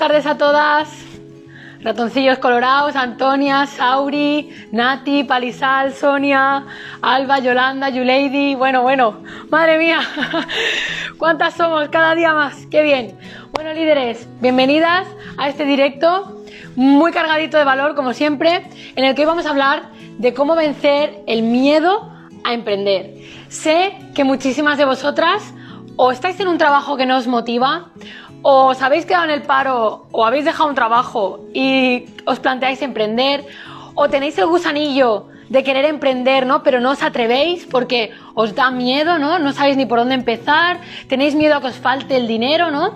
tardes 0.00 0.24
a 0.24 0.38
todas. 0.38 0.88
Ratoncillos 1.82 2.38
colorados, 2.38 2.96
Antonia, 2.96 3.66
Sauri, 3.66 4.48
Nati, 4.72 5.24
Palisal, 5.24 5.92
Sonia, 5.92 6.64
Alba, 7.02 7.38
Yolanda, 7.40 7.90
Yulady. 7.90 8.54
Bueno, 8.54 8.80
bueno, 8.80 9.22
madre 9.50 9.76
mía, 9.76 10.00
¿cuántas 11.18 11.52
somos 11.52 11.90
cada 11.90 12.14
día 12.14 12.32
más? 12.32 12.64
¡Qué 12.70 12.82
bien! 12.82 13.18
Bueno, 13.52 13.74
líderes, 13.74 14.26
bienvenidas 14.40 15.06
a 15.36 15.50
este 15.50 15.66
directo 15.66 16.46
muy 16.76 17.12
cargadito 17.12 17.58
de 17.58 17.64
valor, 17.64 17.94
como 17.94 18.14
siempre, 18.14 18.70
en 18.96 19.04
el 19.04 19.14
que 19.14 19.20
hoy 19.20 19.26
vamos 19.26 19.44
a 19.44 19.50
hablar 19.50 19.90
de 20.16 20.32
cómo 20.32 20.56
vencer 20.56 21.22
el 21.26 21.42
miedo 21.42 22.10
a 22.42 22.54
emprender. 22.54 23.16
Sé 23.50 23.98
que 24.14 24.24
muchísimas 24.24 24.78
de 24.78 24.86
vosotras 24.86 25.52
o 25.96 26.10
estáis 26.10 26.40
en 26.40 26.48
un 26.48 26.56
trabajo 26.56 26.96
que 26.96 27.04
no 27.04 27.18
os 27.18 27.26
motiva, 27.26 27.90
o 28.42 28.68
os 28.68 28.82
habéis 28.82 29.06
quedado 29.06 29.24
en 29.24 29.30
el 29.30 29.42
paro, 29.42 30.06
o 30.12 30.24
habéis 30.24 30.44
dejado 30.44 30.68
un 30.68 30.74
trabajo 30.74 31.40
y 31.52 32.06
os 32.24 32.38
planteáis 32.40 32.80
emprender, 32.82 33.44
o 33.94 34.08
tenéis 34.08 34.38
el 34.38 34.46
gusanillo 34.46 35.26
de 35.48 35.64
querer 35.64 35.84
emprender, 35.84 36.46
¿no? 36.46 36.62
Pero 36.62 36.80
no 36.80 36.90
os 36.92 37.02
atrevéis 37.02 37.66
porque 37.66 38.12
os 38.34 38.54
da 38.54 38.70
miedo, 38.70 39.18
¿no? 39.18 39.38
No 39.38 39.52
sabéis 39.52 39.76
ni 39.76 39.84
por 39.84 39.98
dónde 39.98 40.14
empezar, 40.14 40.80
tenéis 41.08 41.34
miedo 41.34 41.56
a 41.56 41.60
que 41.60 41.66
os 41.66 41.76
falte 41.76 42.16
el 42.16 42.26
dinero, 42.28 42.70
¿no? 42.70 42.94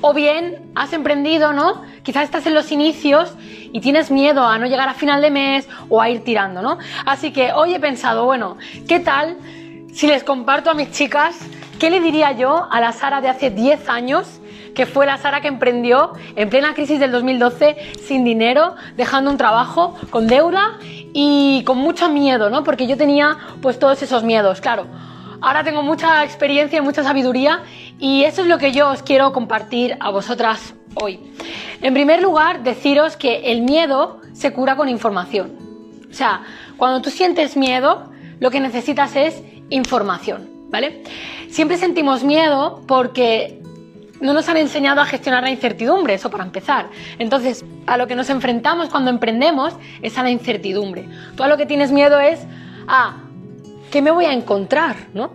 O 0.00 0.14
bien 0.14 0.70
has 0.74 0.92
emprendido, 0.92 1.52
¿no? 1.52 1.82
Quizás 2.02 2.24
estás 2.24 2.46
en 2.46 2.54
los 2.54 2.72
inicios 2.72 3.34
y 3.72 3.80
tienes 3.80 4.10
miedo 4.10 4.46
a 4.46 4.56
no 4.58 4.66
llegar 4.66 4.88
a 4.88 4.94
final 4.94 5.20
de 5.20 5.30
mes 5.30 5.68
o 5.88 6.00
a 6.00 6.08
ir 6.08 6.24
tirando, 6.24 6.62
¿no? 6.62 6.78
Así 7.04 7.32
que 7.32 7.52
hoy 7.52 7.74
he 7.74 7.80
pensado, 7.80 8.24
bueno, 8.24 8.56
¿qué 8.88 9.00
tal 9.00 9.36
si 9.92 10.06
les 10.06 10.22
comparto 10.22 10.70
a 10.70 10.74
mis 10.74 10.90
chicas 10.92 11.36
qué 11.80 11.90
le 11.90 12.00
diría 12.00 12.32
yo 12.32 12.68
a 12.70 12.80
la 12.80 12.92
Sara 12.92 13.20
de 13.20 13.28
hace 13.28 13.50
10 13.50 13.88
años? 13.88 14.40
que 14.74 14.86
fue 14.86 15.04
la 15.04 15.18
Sara 15.18 15.40
que 15.40 15.48
emprendió 15.48 16.12
en 16.36 16.48
plena 16.48 16.74
crisis 16.74 17.00
del 17.00 17.10
2012 17.10 17.76
sin 18.06 18.22
dinero, 18.22 18.76
dejando 18.96 19.28
un 19.28 19.36
trabajo 19.36 19.96
con 20.10 20.28
deuda 20.28 20.78
y 21.12 21.64
con 21.64 21.78
mucho 21.78 22.08
miedo, 22.08 22.50
¿no? 22.50 22.62
Porque 22.62 22.86
yo 22.86 22.96
tenía 22.96 23.36
pues 23.60 23.80
todos 23.80 24.00
esos 24.02 24.22
miedos, 24.22 24.60
claro. 24.60 24.86
Ahora 25.40 25.64
tengo 25.64 25.82
mucha 25.82 26.22
experiencia 26.22 26.78
y 26.78 26.82
mucha 26.82 27.02
sabiduría 27.02 27.62
y 27.98 28.22
eso 28.22 28.42
es 28.42 28.46
lo 28.46 28.58
que 28.58 28.70
yo 28.70 28.90
os 28.90 29.02
quiero 29.02 29.32
compartir 29.32 29.96
a 29.98 30.10
vosotras 30.10 30.74
hoy. 30.94 31.18
En 31.82 31.92
primer 31.92 32.22
lugar, 32.22 32.62
deciros 32.62 33.16
que 33.16 33.50
el 33.50 33.62
miedo 33.62 34.20
se 34.32 34.52
cura 34.52 34.76
con 34.76 34.88
información. 34.88 35.52
O 36.08 36.14
sea, 36.14 36.42
cuando 36.76 37.00
tú 37.02 37.10
sientes 37.10 37.56
miedo, 37.56 38.12
lo 38.38 38.50
que 38.50 38.60
necesitas 38.60 39.16
es 39.16 39.42
información, 39.70 40.59
¿vale? 40.70 41.02
Siempre 41.48 41.76
sentimos 41.76 42.24
miedo 42.24 42.82
porque 42.86 43.60
no 44.20 44.32
nos 44.32 44.48
han 44.48 44.56
enseñado 44.56 45.00
a 45.00 45.06
gestionar 45.06 45.42
la 45.42 45.50
incertidumbre, 45.50 46.14
eso 46.14 46.30
para 46.30 46.44
empezar. 46.44 46.88
Entonces, 47.18 47.64
a 47.86 47.96
lo 47.96 48.06
que 48.06 48.14
nos 48.14 48.30
enfrentamos 48.30 48.88
cuando 48.88 49.10
emprendemos 49.10 49.74
es 50.02 50.16
a 50.18 50.22
la 50.22 50.30
incertidumbre. 50.30 51.08
Tú 51.36 51.42
a 51.42 51.48
lo 51.48 51.56
que 51.56 51.66
tienes 51.66 51.90
miedo 51.90 52.20
es 52.20 52.40
a 52.86 53.16
¿qué 53.90 54.02
me 54.02 54.10
voy 54.10 54.26
a 54.26 54.32
encontrar? 54.32 54.96
¿No? 55.14 55.32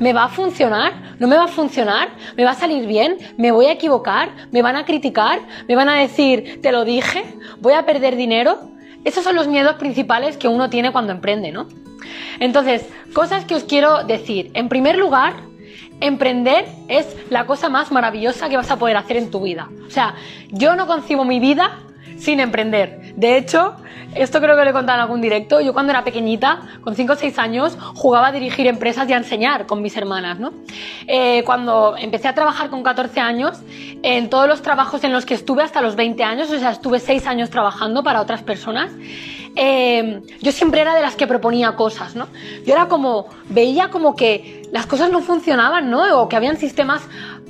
¿Me 0.00 0.12
va 0.12 0.24
a 0.24 0.28
funcionar? 0.28 1.16
¿No 1.18 1.28
me 1.28 1.36
va 1.36 1.44
a 1.44 1.48
funcionar? 1.48 2.10
¿Me 2.36 2.44
va 2.44 2.50
a 2.50 2.54
salir 2.54 2.86
bien? 2.86 3.16
¿Me 3.38 3.52
voy 3.52 3.66
a 3.66 3.72
equivocar? 3.72 4.30
¿Me 4.50 4.60
van 4.60 4.76
a 4.76 4.84
criticar? 4.84 5.40
¿Me 5.68 5.76
van 5.76 5.88
a 5.88 6.00
decir, 6.00 6.60
te 6.60 6.72
lo 6.72 6.84
dije? 6.84 7.24
¿Voy 7.60 7.72
a 7.72 7.86
perder 7.86 8.16
dinero? 8.16 8.75
Esos 9.06 9.22
son 9.22 9.36
los 9.36 9.46
miedos 9.46 9.76
principales 9.76 10.36
que 10.36 10.48
uno 10.48 10.68
tiene 10.68 10.90
cuando 10.90 11.12
emprende, 11.12 11.52
¿no? 11.52 11.68
Entonces, 12.40 12.84
cosas 13.14 13.44
que 13.44 13.54
os 13.54 13.62
quiero 13.62 14.02
decir. 14.02 14.50
En 14.54 14.68
primer 14.68 14.98
lugar, 14.98 15.34
emprender 16.00 16.66
es 16.88 17.16
la 17.30 17.46
cosa 17.46 17.68
más 17.68 17.92
maravillosa 17.92 18.48
que 18.48 18.56
vas 18.56 18.68
a 18.72 18.80
poder 18.80 18.96
hacer 18.96 19.16
en 19.16 19.30
tu 19.30 19.40
vida. 19.42 19.70
O 19.86 19.90
sea, 19.90 20.16
yo 20.50 20.74
no 20.74 20.88
concibo 20.88 21.24
mi 21.24 21.38
vida 21.38 21.78
sin 22.18 22.40
emprender. 22.40 23.14
De 23.16 23.36
hecho, 23.36 23.76
esto 24.14 24.40
creo 24.40 24.56
que 24.56 24.64
lo 24.64 24.70
he 24.70 24.72
contado 24.72 24.98
en 24.98 25.02
algún 25.02 25.20
directo. 25.20 25.60
Yo 25.60 25.72
cuando 25.72 25.92
era 25.92 26.02
pequeñita, 26.02 26.60
con 26.82 26.94
5 26.94 27.12
o 27.12 27.16
6 27.16 27.38
años, 27.38 27.76
jugaba 27.94 28.28
a 28.28 28.32
dirigir 28.32 28.66
empresas 28.66 29.08
y 29.08 29.12
a 29.12 29.18
enseñar 29.18 29.66
con 29.66 29.82
mis 29.82 29.96
hermanas, 29.96 30.38
¿no? 30.38 30.52
Eh, 31.06 31.42
cuando 31.44 31.96
empecé 31.98 32.28
a 32.28 32.34
trabajar 32.34 32.70
con 32.70 32.82
14 32.82 33.20
años, 33.20 33.60
en 34.02 34.30
todos 34.30 34.48
los 34.48 34.62
trabajos 34.62 35.04
en 35.04 35.12
los 35.12 35.26
que 35.26 35.34
estuve 35.34 35.62
hasta 35.62 35.82
los 35.82 35.96
20 35.96 36.22
años, 36.24 36.50
o 36.50 36.58
sea, 36.58 36.70
estuve 36.70 36.98
6 36.98 37.26
años 37.26 37.50
trabajando 37.50 38.02
para 38.02 38.20
otras 38.20 38.42
personas, 38.42 38.90
eh, 39.58 40.20
yo 40.40 40.52
siempre 40.52 40.82
era 40.82 40.94
de 40.94 41.00
las 41.00 41.16
que 41.16 41.26
proponía 41.26 41.74
cosas, 41.76 42.14
¿no? 42.14 42.28
Yo 42.66 42.74
era 42.74 42.88
como, 42.88 43.28
veía 43.48 43.88
como 43.88 44.14
que 44.14 44.62
las 44.70 44.86
cosas 44.86 45.10
no 45.10 45.20
funcionaban, 45.20 45.90
¿no? 45.90 46.20
O 46.20 46.28
que 46.28 46.36
habían 46.36 46.58
sistemas 46.58 47.02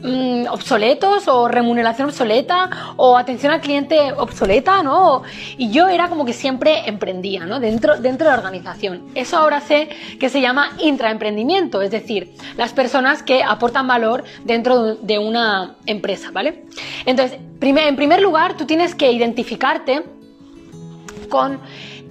mm, 0.02 0.46
obsoletos 0.50 1.28
o 1.28 1.48
remuneración 1.48 2.08
obsoleta 2.08 2.94
o 2.96 3.16
atención 3.16 3.52
al 3.52 3.60
cliente 3.60 4.12
obsoleta, 4.12 4.82
¿no? 4.82 5.22
Y 5.56 5.70
yo 5.70 5.88
era 5.88 6.08
como 6.08 6.24
que 6.24 6.32
siempre 6.32 6.88
emprendía, 6.88 7.44
¿no? 7.46 7.60
Dentro, 7.60 7.96
dentro 7.96 8.26
de 8.26 8.32
la 8.32 8.38
organización. 8.38 9.06
Eso 9.14 9.38
ahora 9.38 9.60
sé 9.60 9.88
que 10.18 10.28
se 10.28 10.40
llama 10.40 10.70
intraemprendimiento, 10.78 11.82
es 11.82 11.90
decir, 11.90 12.34
las 12.56 12.72
personas 12.72 13.22
que 13.22 13.42
aportan 13.42 13.86
valor 13.86 14.24
dentro 14.44 14.94
de 14.96 15.18
una 15.18 15.76
empresa, 15.86 16.30
¿vale? 16.30 16.64
Entonces, 17.04 17.38
en 17.60 17.96
primer 17.96 18.20
lugar, 18.20 18.56
tú 18.56 18.66
tienes 18.66 18.94
que 18.94 19.10
identificarte 19.12 20.04
con 21.28 21.60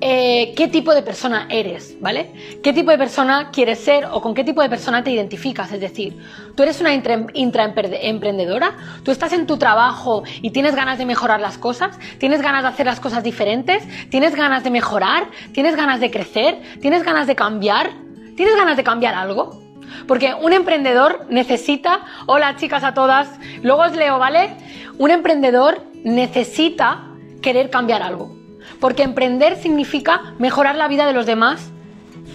eh, 0.07 0.53
qué 0.55 0.67
tipo 0.67 0.93
de 0.93 1.01
persona 1.01 1.47
eres, 1.49 1.99
¿vale? 1.99 2.59
¿Qué 2.61 2.73
tipo 2.73 2.91
de 2.91 2.97
persona 2.99 3.49
quieres 3.49 3.79
ser 3.79 4.05
o 4.05 4.21
con 4.21 4.35
qué 4.35 4.43
tipo 4.43 4.61
de 4.61 4.69
persona 4.69 5.03
te 5.03 5.09
identificas? 5.09 5.71
Es 5.71 5.81
decir, 5.81 6.15
tú 6.55 6.61
eres 6.61 6.79
una 6.79 6.93
intraemprendedora, 6.93 8.75
tú 9.01 9.09
estás 9.09 9.33
en 9.33 9.47
tu 9.47 9.57
trabajo 9.57 10.21
y 10.43 10.51
tienes 10.51 10.75
ganas 10.75 10.99
de 10.99 11.07
mejorar 11.07 11.39
las 11.39 11.57
cosas, 11.57 11.97
tienes 12.19 12.43
ganas 12.43 12.61
de 12.61 12.69
hacer 12.69 12.85
las 12.85 12.99
cosas 12.99 13.23
diferentes, 13.23 13.83
tienes 14.11 14.35
ganas 14.35 14.63
de 14.63 14.69
mejorar, 14.69 15.25
tienes 15.53 15.75
ganas 15.75 15.99
de 15.99 16.11
crecer, 16.11 16.61
tienes 16.81 17.01
ganas 17.01 17.25
de 17.25 17.35
cambiar, 17.35 17.89
tienes 18.37 18.55
ganas 18.55 18.77
de 18.77 18.83
cambiar 18.83 19.15
algo. 19.15 19.59
Porque 20.07 20.35
un 20.39 20.53
emprendedor 20.53 21.25
necesita, 21.31 22.01
hola 22.27 22.57
chicas 22.57 22.83
a 22.83 22.93
todas, 22.93 23.27
luego 23.63 23.81
os 23.81 23.95
leo, 23.95 24.19
¿vale? 24.19 24.51
Un 24.99 25.09
emprendedor 25.09 25.81
necesita 26.03 27.05
querer 27.41 27.71
cambiar 27.71 28.03
algo. 28.03 28.44
Porque 28.79 29.03
emprender 29.03 29.57
significa 29.57 30.33
mejorar 30.37 30.75
la 30.75 30.87
vida 30.87 31.05
de 31.05 31.13
los 31.13 31.25
demás 31.25 31.71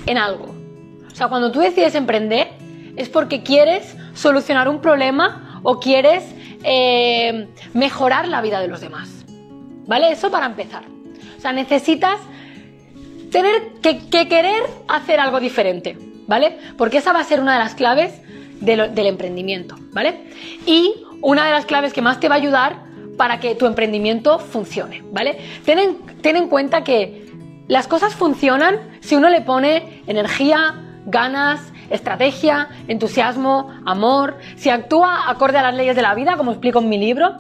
en 0.06 0.18
algo. 0.18 0.54
O 1.10 1.14
sea, 1.14 1.28
cuando 1.28 1.52
tú 1.52 1.60
decides 1.60 1.94
emprender 1.94 2.48
es 2.96 3.08
porque 3.08 3.42
quieres 3.42 3.96
solucionar 4.14 4.68
un 4.68 4.80
problema 4.80 5.60
o 5.62 5.80
quieres 5.80 6.24
eh, 6.62 7.48
mejorar 7.74 8.28
la 8.28 8.40
vida 8.40 8.60
de 8.60 8.68
los 8.68 8.80
demás. 8.80 9.24
¿Vale? 9.86 10.12
Eso 10.12 10.30
para 10.30 10.46
empezar. 10.46 10.84
O 11.36 11.40
sea, 11.40 11.52
necesitas 11.52 12.20
tener 13.30 13.72
que, 13.82 14.28
querer 14.28 14.62
hacer 14.88 15.20
algo 15.20 15.40
diferente. 15.40 15.96
¿Vale? 16.26 16.58
Porque 16.76 16.98
esa 16.98 17.12
va 17.12 17.20
a 17.20 17.24
ser 17.24 17.40
una 17.40 17.54
de 17.54 17.58
las 17.58 17.74
claves 17.74 18.20
del 18.60 19.06
emprendimiento. 19.06 19.76
¿Vale? 19.92 20.20
Y 20.64 20.94
una 21.22 21.44
de 21.44 21.50
las 21.50 21.66
claves 21.66 21.92
que 21.92 22.02
más 22.02 22.20
te 22.20 22.28
va 22.28 22.36
a 22.36 22.38
ayudar 22.38 22.89
para 23.20 23.38
que 23.38 23.54
tu 23.54 23.66
emprendimiento 23.66 24.38
funcione, 24.38 25.04
¿vale? 25.12 25.36
Ten 25.66 25.78
en, 25.78 25.98
en 26.22 26.48
cuenta 26.48 26.84
que 26.84 27.26
las 27.68 27.86
cosas 27.86 28.14
funcionan 28.14 28.96
si 29.00 29.14
uno 29.14 29.28
le 29.28 29.42
pone 29.42 30.02
energía, 30.06 31.02
ganas, 31.04 31.60
estrategia, 31.90 32.70
entusiasmo, 32.88 33.78
amor, 33.84 34.38
si 34.56 34.70
actúa 34.70 35.28
acorde 35.28 35.58
a 35.58 35.62
las 35.62 35.74
leyes 35.74 35.96
de 35.96 36.00
la 36.00 36.14
vida, 36.14 36.38
como 36.38 36.52
explico 36.52 36.78
en 36.78 36.88
mi 36.88 36.96
libro. 36.96 37.36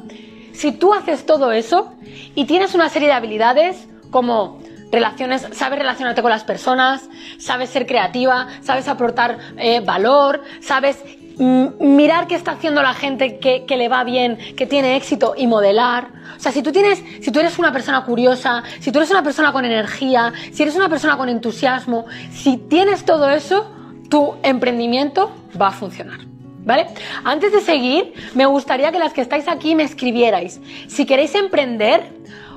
Si 0.52 0.72
tú 0.72 0.92
haces 0.92 1.24
todo 1.24 1.50
eso 1.50 1.94
y 2.34 2.44
tienes 2.44 2.74
una 2.74 2.90
serie 2.90 3.08
de 3.08 3.14
habilidades 3.14 3.88
como 4.10 4.60
relaciones, 4.92 5.48
sabes 5.52 5.78
relacionarte 5.78 6.20
con 6.20 6.30
las 6.30 6.44
personas, 6.44 7.08
sabes 7.38 7.70
ser 7.70 7.86
creativa, 7.86 8.48
sabes 8.60 8.86
aportar 8.86 9.38
eh, 9.56 9.80
valor, 9.80 10.42
sabes 10.60 11.02
mirar 11.40 12.26
qué 12.26 12.34
está 12.34 12.52
haciendo 12.52 12.82
la 12.82 12.94
gente 12.94 13.38
que, 13.38 13.64
le 13.76 13.88
va 13.88 14.04
bien, 14.04 14.38
que 14.56 14.66
tiene 14.66 14.96
éxito 14.96 15.34
y 15.36 15.46
modelar. 15.46 16.08
O 16.36 16.40
sea, 16.40 16.52
si 16.52 16.62
tú 16.62 16.70
tienes, 16.70 17.02
si 17.20 17.30
tú 17.30 17.40
eres 17.40 17.58
una 17.58 17.72
persona 17.72 18.04
curiosa, 18.04 18.62
si 18.80 18.92
tú 18.92 18.98
eres 18.98 19.10
una 19.10 19.22
persona 19.22 19.52
con 19.52 19.64
energía, 19.64 20.32
si 20.52 20.62
eres 20.62 20.76
una 20.76 20.88
persona 20.88 21.16
con 21.16 21.28
entusiasmo, 21.28 22.06
si 22.32 22.58
tienes 22.58 23.04
todo 23.04 23.30
eso, 23.30 23.70
tu 24.10 24.34
emprendimiento 24.42 25.32
va 25.60 25.68
a 25.68 25.72
funcionar. 25.72 26.20
¿Vale? 26.62 26.88
Antes 27.24 27.52
de 27.52 27.62
seguir, 27.62 28.12
me 28.34 28.44
gustaría 28.44 28.92
que 28.92 28.98
las 28.98 29.14
que 29.14 29.22
estáis 29.22 29.48
aquí 29.48 29.74
me 29.74 29.82
escribierais. 29.82 30.60
Si 30.88 31.06
queréis 31.06 31.34
emprender 31.34 32.12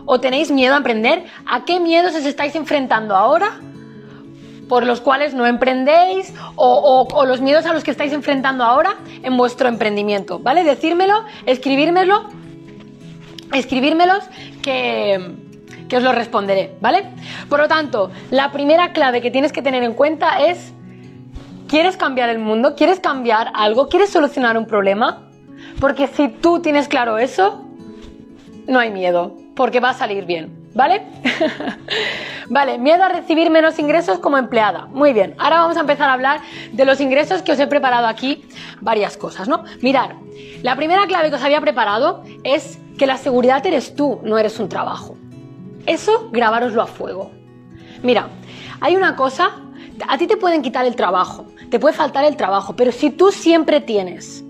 o 0.05 0.19
tenéis 0.19 0.51
miedo 0.51 0.73
a 0.73 0.77
emprender, 0.77 1.23
¿a 1.45 1.63
qué 1.63 1.79
miedos 1.79 2.13
os 2.13 2.25
estáis 2.25 2.53
enfrentando 2.55 3.15
ahora? 3.15 3.61
Por 4.73 4.87
los 4.87 5.01
cuales 5.01 5.35
no 5.35 5.45
emprendéis 5.45 6.33
o, 6.55 7.25
los 7.27 7.41
miedos 7.41 7.63
a 7.67 7.73
los 7.73 7.83
que 7.83 7.91
estáis 7.91 8.11
enfrentando 8.11 8.63
ahora 8.63 8.95
en 9.21 9.37
vuestro 9.37 9.67
emprendimiento, 9.67 10.39
¿vale? 10.39 10.63
Decírmelo, 10.63 11.25
escribírmelo, 11.45 12.23
escribírmelos 13.53 14.23
que, 14.63 15.35
que 15.87 15.97
os 15.97 16.01
lo 16.01 16.11
responderé, 16.11 16.75
¿vale? 16.81 17.03
Por 17.49 17.59
lo 17.59 17.67
tanto, 17.67 18.09
la 18.31 18.51
primera 18.51 18.93
clave 18.93 19.21
que 19.21 19.29
tienes 19.29 19.51
que 19.51 19.61
tener 19.61 19.83
en 19.83 19.93
cuenta 19.93 20.43
es, 20.43 20.73
¿quieres 21.67 21.95
cambiar 21.95 22.29
el 22.29 22.39
mundo? 22.39 22.73
¿Quieres 22.75 22.99
cambiar 22.99 23.51
algo? 23.53 23.89
¿Quieres 23.89 24.09
solucionar 24.09 24.57
un 24.57 24.65
problema? 24.65 25.29
Porque 25.79 26.07
si 26.07 26.29
tú 26.29 26.61
tienes 26.61 26.87
claro 26.87 27.19
eso, 27.19 27.63
no 28.65 28.79
hay 28.79 28.89
miedo, 28.89 29.35
porque 29.55 29.79
va 29.79 29.91
a 29.91 29.93
salir 29.93 30.25
bien, 30.25 30.62
¿vale? 30.73 31.03
vale, 32.49 32.77
miedo 32.77 33.03
a 33.03 33.09
recibir 33.09 33.49
menos 33.49 33.77
ingresos 33.79 34.19
como 34.19 34.37
empleada. 34.37 34.87
Muy 34.87 35.13
bien, 35.13 35.35
ahora 35.37 35.61
vamos 35.61 35.77
a 35.77 35.81
empezar 35.81 36.09
a 36.09 36.13
hablar 36.13 36.41
de 36.71 36.85
los 36.85 36.99
ingresos 36.99 37.41
que 37.41 37.51
os 37.51 37.59
he 37.59 37.67
preparado 37.67 38.07
aquí, 38.07 38.45
varias 38.81 39.17
cosas, 39.17 39.47
¿no? 39.47 39.63
Mirar, 39.81 40.15
la 40.61 40.75
primera 40.75 41.05
clave 41.07 41.29
que 41.29 41.35
os 41.35 41.43
había 41.43 41.61
preparado 41.61 42.23
es 42.43 42.79
que 42.97 43.05
la 43.05 43.17
seguridad 43.17 43.65
eres 43.65 43.95
tú, 43.95 44.19
no 44.23 44.37
eres 44.37 44.59
un 44.59 44.69
trabajo. 44.69 45.17
Eso, 45.85 46.29
grabároslo 46.31 46.81
a 46.81 46.87
fuego. 46.87 47.31
Mira, 48.01 48.27
hay 48.79 48.95
una 48.95 49.15
cosa, 49.15 49.51
a 50.07 50.17
ti 50.17 50.27
te 50.27 50.37
pueden 50.37 50.61
quitar 50.61 50.85
el 50.85 50.95
trabajo, 50.95 51.45
te 51.69 51.79
puede 51.79 51.95
faltar 51.95 52.25
el 52.25 52.37
trabajo, 52.37 52.75
pero 52.75 52.91
si 52.91 53.09
tú 53.09 53.31
siempre 53.31 53.81
tienes 53.81 54.43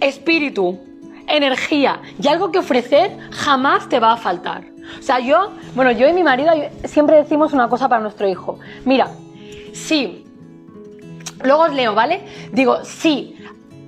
espíritu, 0.00 0.78
energía 1.26 2.00
y 2.22 2.28
algo 2.28 2.52
que 2.52 2.58
ofrecer, 2.58 3.16
jamás 3.32 3.88
te 3.88 3.98
va 3.98 4.12
a 4.12 4.16
faltar. 4.16 4.75
O 4.98 5.02
sea, 5.02 5.20
yo, 5.20 5.52
bueno, 5.74 5.90
yo 5.92 6.08
y 6.08 6.12
mi 6.12 6.22
marido 6.22 6.52
siempre 6.84 7.16
decimos 7.16 7.52
una 7.52 7.68
cosa 7.68 7.88
para 7.88 8.02
nuestro 8.02 8.28
hijo. 8.28 8.58
Mira, 8.84 9.10
sí, 9.72 10.24
luego 11.42 11.64
os 11.64 11.72
leo, 11.72 11.94
¿vale? 11.94 12.22
Digo, 12.52 12.84
si 12.84 13.36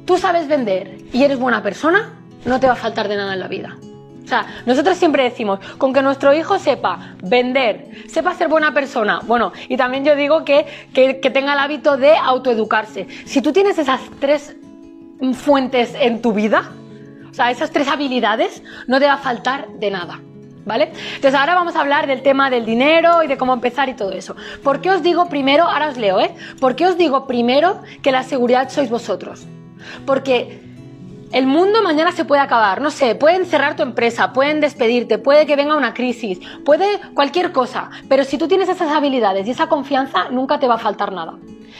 tú 0.05 0.19
sabes 0.19 0.49
vender 0.49 0.99
y 1.12 1.23
eres 1.23 1.39
buena 1.39 1.62
persona, 1.62 2.15
no 2.45 2.61
te 2.61 2.67
va 2.67 2.75
a 2.75 2.77
faltar 2.77 3.09
de 3.09 3.17
nada 3.17 3.35
en 3.35 3.41
la 3.41 3.49
vida. 3.49 3.77
O 4.25 4.29
sea, 4.29 4.47
nosotros 4.67 4.99
siempre 4.99 5.23
decimos, 5.23 5.59
con 5.79 5.95
que 5.95 6.03
nuestro 6.03 6.35
hijo 6.35 6.59
sepa 6.59 7.15
vender, 7.23 7.89
sepa 8.09 8.35
ser 8.35 8.49
buena 8.49 8.75
persona, 8.75 9.21
bueno, 9.25 9.53
y 9.71 9.79
también 9.79 10.05
yo 10.05 10.15
digo 10.17 10.44
que, 10.44 10.67
que, 10.93 11.19
que 11.19 11.31
tenga 11.31 11.55
el 11.55 11.59
hábito 11.59 11.97
de 11.97 12.15
autoeducarse. 12.15 13.09
Si 13.25 13.41
tú 13.41 13.55
tienes 13.55 13.79
esas 13.79 14.03
tres 14.21 14.55
fuentes 15.33 15.94
en 15.99 16.21
tu 16.21 16.35
vida, 16.35 16.73
o 17.31 17.33
sea, 17.33 17.51
esas 17.51 17.71
tres 17.71 17.89
habilidades, 17.89 18.62
no 18.87 18.99
te 18.99 19.06
va 19.06 19.15
a 19.15 19.19
faltar 19.19 19.69
de 19.79 19.91
nada. 19.91 20.21
¿Vale? 20.69 20.93
Entonces 21.15 21.35
ahora 21.35 21.55
vamos 21.55 21.75
a 21.76 21.81
hablar 21.81 22.06
del 22.06 22.20
tema 22.20 22.50
del 22.50 22.67
dinero 22.67 23.23
y 23.23 23.26
de 23.26 23.38
cómo 23.38 23.55
empezar 23.55 23.88
y 23.88 23.94
todo 23.94 24.12
eso. 24.12 24.37
¿Por 24.62 24.82
qué 24.82 24.91
os 24.91 25.03
digo 25.03 25.31
primero, 25.31 25.65
ahora 25.65 25.88
os 25.88 25.97
leo, 25.97 26.20
¿eh? 26.20 26.35
¿Por 26.61 26.76
qué 26.76 26.87
os 26.87 26.99
digo 26.99 27.26
primero 27.26 27.81
que 28.03 28.12
la 28.12 28.23
seguridad 28.23 28.69
sois 28.69 28.91
vosotros? 28.91 29.47
Porque 30.05 30.61
el 31.32 31.47
mundo 31.47 31.81
mañana 31.82 32.12
se 32.12 32.26
puede 32.26 32.43
acabar, 32.43 32.82
no 32.82 32.91
sé, 32.91 33.15
pueden 33.15 33.47
cerrar 33.47 33.76
tu 33.76 33.82
empresa, 33.82 34.35
pueden 34.35 34.61
despedirte, 34.61 35.17
puede 35.17 35.47
que 35.47 35.56
venga 35.56 35.75
una 35.75 35.94
crisis, 35.94 36.38
puede 36.67 37.00
cualquier 37.15 37.50
cosa, 37.50 37.88
pero 38.06 38.25
si 38.25 38.37
tú 38.37 38.47
tienes 38.47 38.69
esas 38.69 38.91
habilidades 38.93 39.47
y 39.47 39.53
esa 39.53 39.69
confianza, 39.69 40.29
nunca 40.31 40.59
te 40.59 40.69
va 40.69 40.75
a 40.75 40.79
faltar 40.79 41.12
nada. 41.12 41.38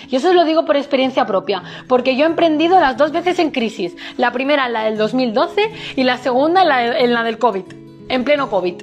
Y 0.09 0.17
eso 0.17 0.31
os 0.31 0.35
lo 0.35 0.47
digo 0.47 0.65
por 0.65 0.79
experiencia 0.79 1.27
propia, 1.27 1.63
porque 1.89 2.17
yo 2.17 2.25
he 2.25 2.27
emprendido 2.27 2.81
las 2.81 2.97
dos 2.97 3.13
veces 3.13 3.39
en 3.39 3.51
crisis. 3.51 3.95
La 4.17 4.33
primera 4.33 4.67
en 4.67 4.73
la 4.73 4.85
del 4.85 4.97
2012 4.97 5.73
y 5.97 6.05
la 6.05 6.17
segunda 6.17 6.63
en 6.63 6.69
la, 6.69 6.99
en 6.99 7.13
la 7.13 7.23
del 7.23 7.39
COVID, 7.39 7.88
en 8.09 8.25
pleno 8.25 8.51
COVID. 8.51 8.75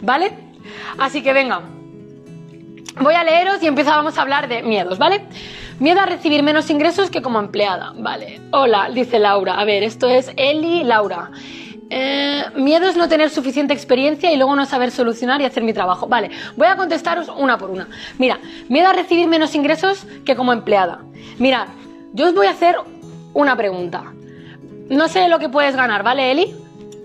¿Vale? 0.00 0.32
Así 0.98 1.22
que 1.22 1.32
venga, 1.32 1.62
voy 3.00 3.14
a 3.14 3.24
leeros 3.24 3.62
y 3.62 3.66
empezamos 3.66 4.18
a 4.18 4.22
hablar 4.22 4.48
de 4.48 4.62
miedos, 4.62 4.98
¿vale? 4.98 5.22
Miedo 5.78 6.00
a 6.00 6.06
recibir 6.06 6.42
menos 6.42 6.70
ingresos 6.70 7.10
que 7.10 7.22
como 7.22 7.38
empleada, 7.38 7.92
¿vale? 7.96 8.40
Hola, 8.50 8.90
dice 8.92 9.18
Laura. 9.18 9.60
A 9.60 9.64
ver, 9.64 9.82
esto 9.82 10.08
es 10.08 10.32
Eli 10.36 10.84
Laura. 10.84 11.30
Eh, 11.88 12.44
miedo 12.56 12.88
es 12.88 12.96
no 12.96 13.08
tener 13.08 13.30
suficiente 13.30 13.72
experiencia 13.72 14.32
y 14.32 14.36
luego 14.36 14.56
no 14.56 14.66
saber 14.66 14.90
solucionar 14.90 15.40
y 15.40 15.44
hacer 15.44 15.62
mi 15.62 15.72
trabajo. 15.72 16.08
Vale, 16.08 16.30
voy 16.56 16.66
a 16.66 16.76
contestaros 16.76 17.28
una 17.28 17.58
por 17.58 17.70
una. 17.70 17.88
Mira, 18.18 18.40
miedo 18.68 18.88
a 18.88 18.92
recibir 18.92 19.28
menos 19.28 19.54
ingresos 19.54 20.06
que 20.24 20.34
como 20.34 20.52
empleada. 20.52 21.00
Mirad, 21.38 21.68
yo 22.12 22.28
os 22.28 22.34
voy 22.34 22.46
a 22.46 22.50
hacer 22.50 22.76
una 23.34 23.54
pregunta. 23.56 24.14
No 24.88 25.08
sé 25.08 25.28
lo 25.28 25.38
que 25.38 25.48
puedes 25.48 25.76
ganar, 25.76 26.02
¿vale, 26.02 26.30
Eli? 26.30 26.54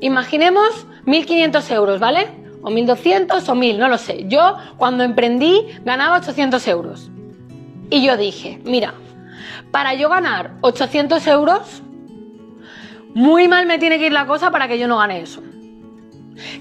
Imaginemos 0.01 0.88
1.500 1.06 1.71
euros, 1.71 2.00
¿vale? 2.00 2.27
O 2.63 2.69
1.200 2.69 3.48
o 3.48 3.56
1.000, 3.56 3.77
no 3.77 3.88
lo 3.88 3.98
sé. 3.98 4.25
Yo, 4.27 4.57
cuando 4.77 5.03
emprendí, 5.03 5.65
ganaba 5.86 6.18
800 6.18 6.68
euros. 6.68 7.09
Y 7.89 8.03
yo 8.03 8.18
dije, 8.18 8.59
mira, 8.63 8.94
para 9.71 9.94
yo 9.94 10.09
ganar 10.09 10.56
800 10.62 11.25
euros, 11.27 11.83
muy 13.13 13.48
mal 13.48 13.65
me 13.68 13.77
tiene 13.77 14.00
que 14.00 14.07
ir 14.07 14.12
la 14.12 14.25
cosa 14.25 14.50
para 14.50 14.68
que 14.68 14.80
yo 14.80 14.88
no 14.88 14.98
gane 14.98 15.21
eso. 15.21 15.42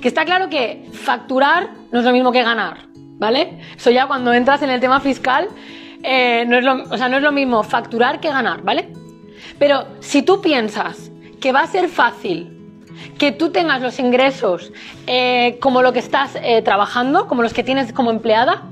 Que 0.03 0.09
está 0.09 0.25
claro 0.25 0.51
que 0.51 0.87
facturar 0.93 1.71
no 1.91 2.01
es 2.01 2.05
lo 2.05 2.13
mismo 2.13 2.33
que 2.33 2.43
ganar, 2.43 2.89
¿vale? 2.95 3.61
Eso 3.77 3.91
ya 3.91 4.07
cuando 4.07 4.35
entras 4.35 4.63
en 4.63 4.71
el 4.71 4.81
tema 4.81 5.01
fiscal, 5.01 5.49
eh, 6.03 6.45
no, 6.47 6.59
es 6.59 6.65
lo, 6.65 6.85
o 6.91 6.99
sea, 6.99 7.09
no 7.09 7.17
es 7.17 7.23
lo 7.23 7.33
mismo 7.33 7.63
facturar 7.63 8.21
que 8.21 8.29
ganar, 8.29 8.63
¿vale? 8.63 8.93
Pero 9.59 9.87
si 10.01 10.23
tú 10.23 10.43
piensas 10.43 11.11
que 11.41 11.53
va 11.53 11.61
a 11.61 11.67
ser 11.67 11.89
fácil 11.89 12.60
que 13.19 13.33
tú 13.33 13.51
tengas 13.51 13.83
los 13.83 13.99
ingresos 13.99 14.73
eh, 15.07 15.59
como 15.61 15.83
lo 15.83 15.93
que 15.93 15.99
estás 15.99 16.37
eh, 16.43 16.63
trabajando, 16.63 17.27
como 17.29 17.43
los 17.43 17.53
que 17.53 17.63
tienes 17.63 17.93
como 17.93 18.11
empleada, 18.11 18.63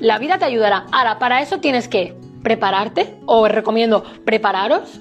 la 0.00 0.18
vida 0.18 0.38
te 0.38 0.44
ayudará. 0.44 0.86
Ahora, 0.92 1.18
para 1.18 1.40
eso 1.40 1.58
tienes 1.58 1.88
que 1.88 2.14
prepararte, 2.42 3.14
o 3.26 3.48
recomiendo 3.48 4.04
prepararos, 4.24 5.00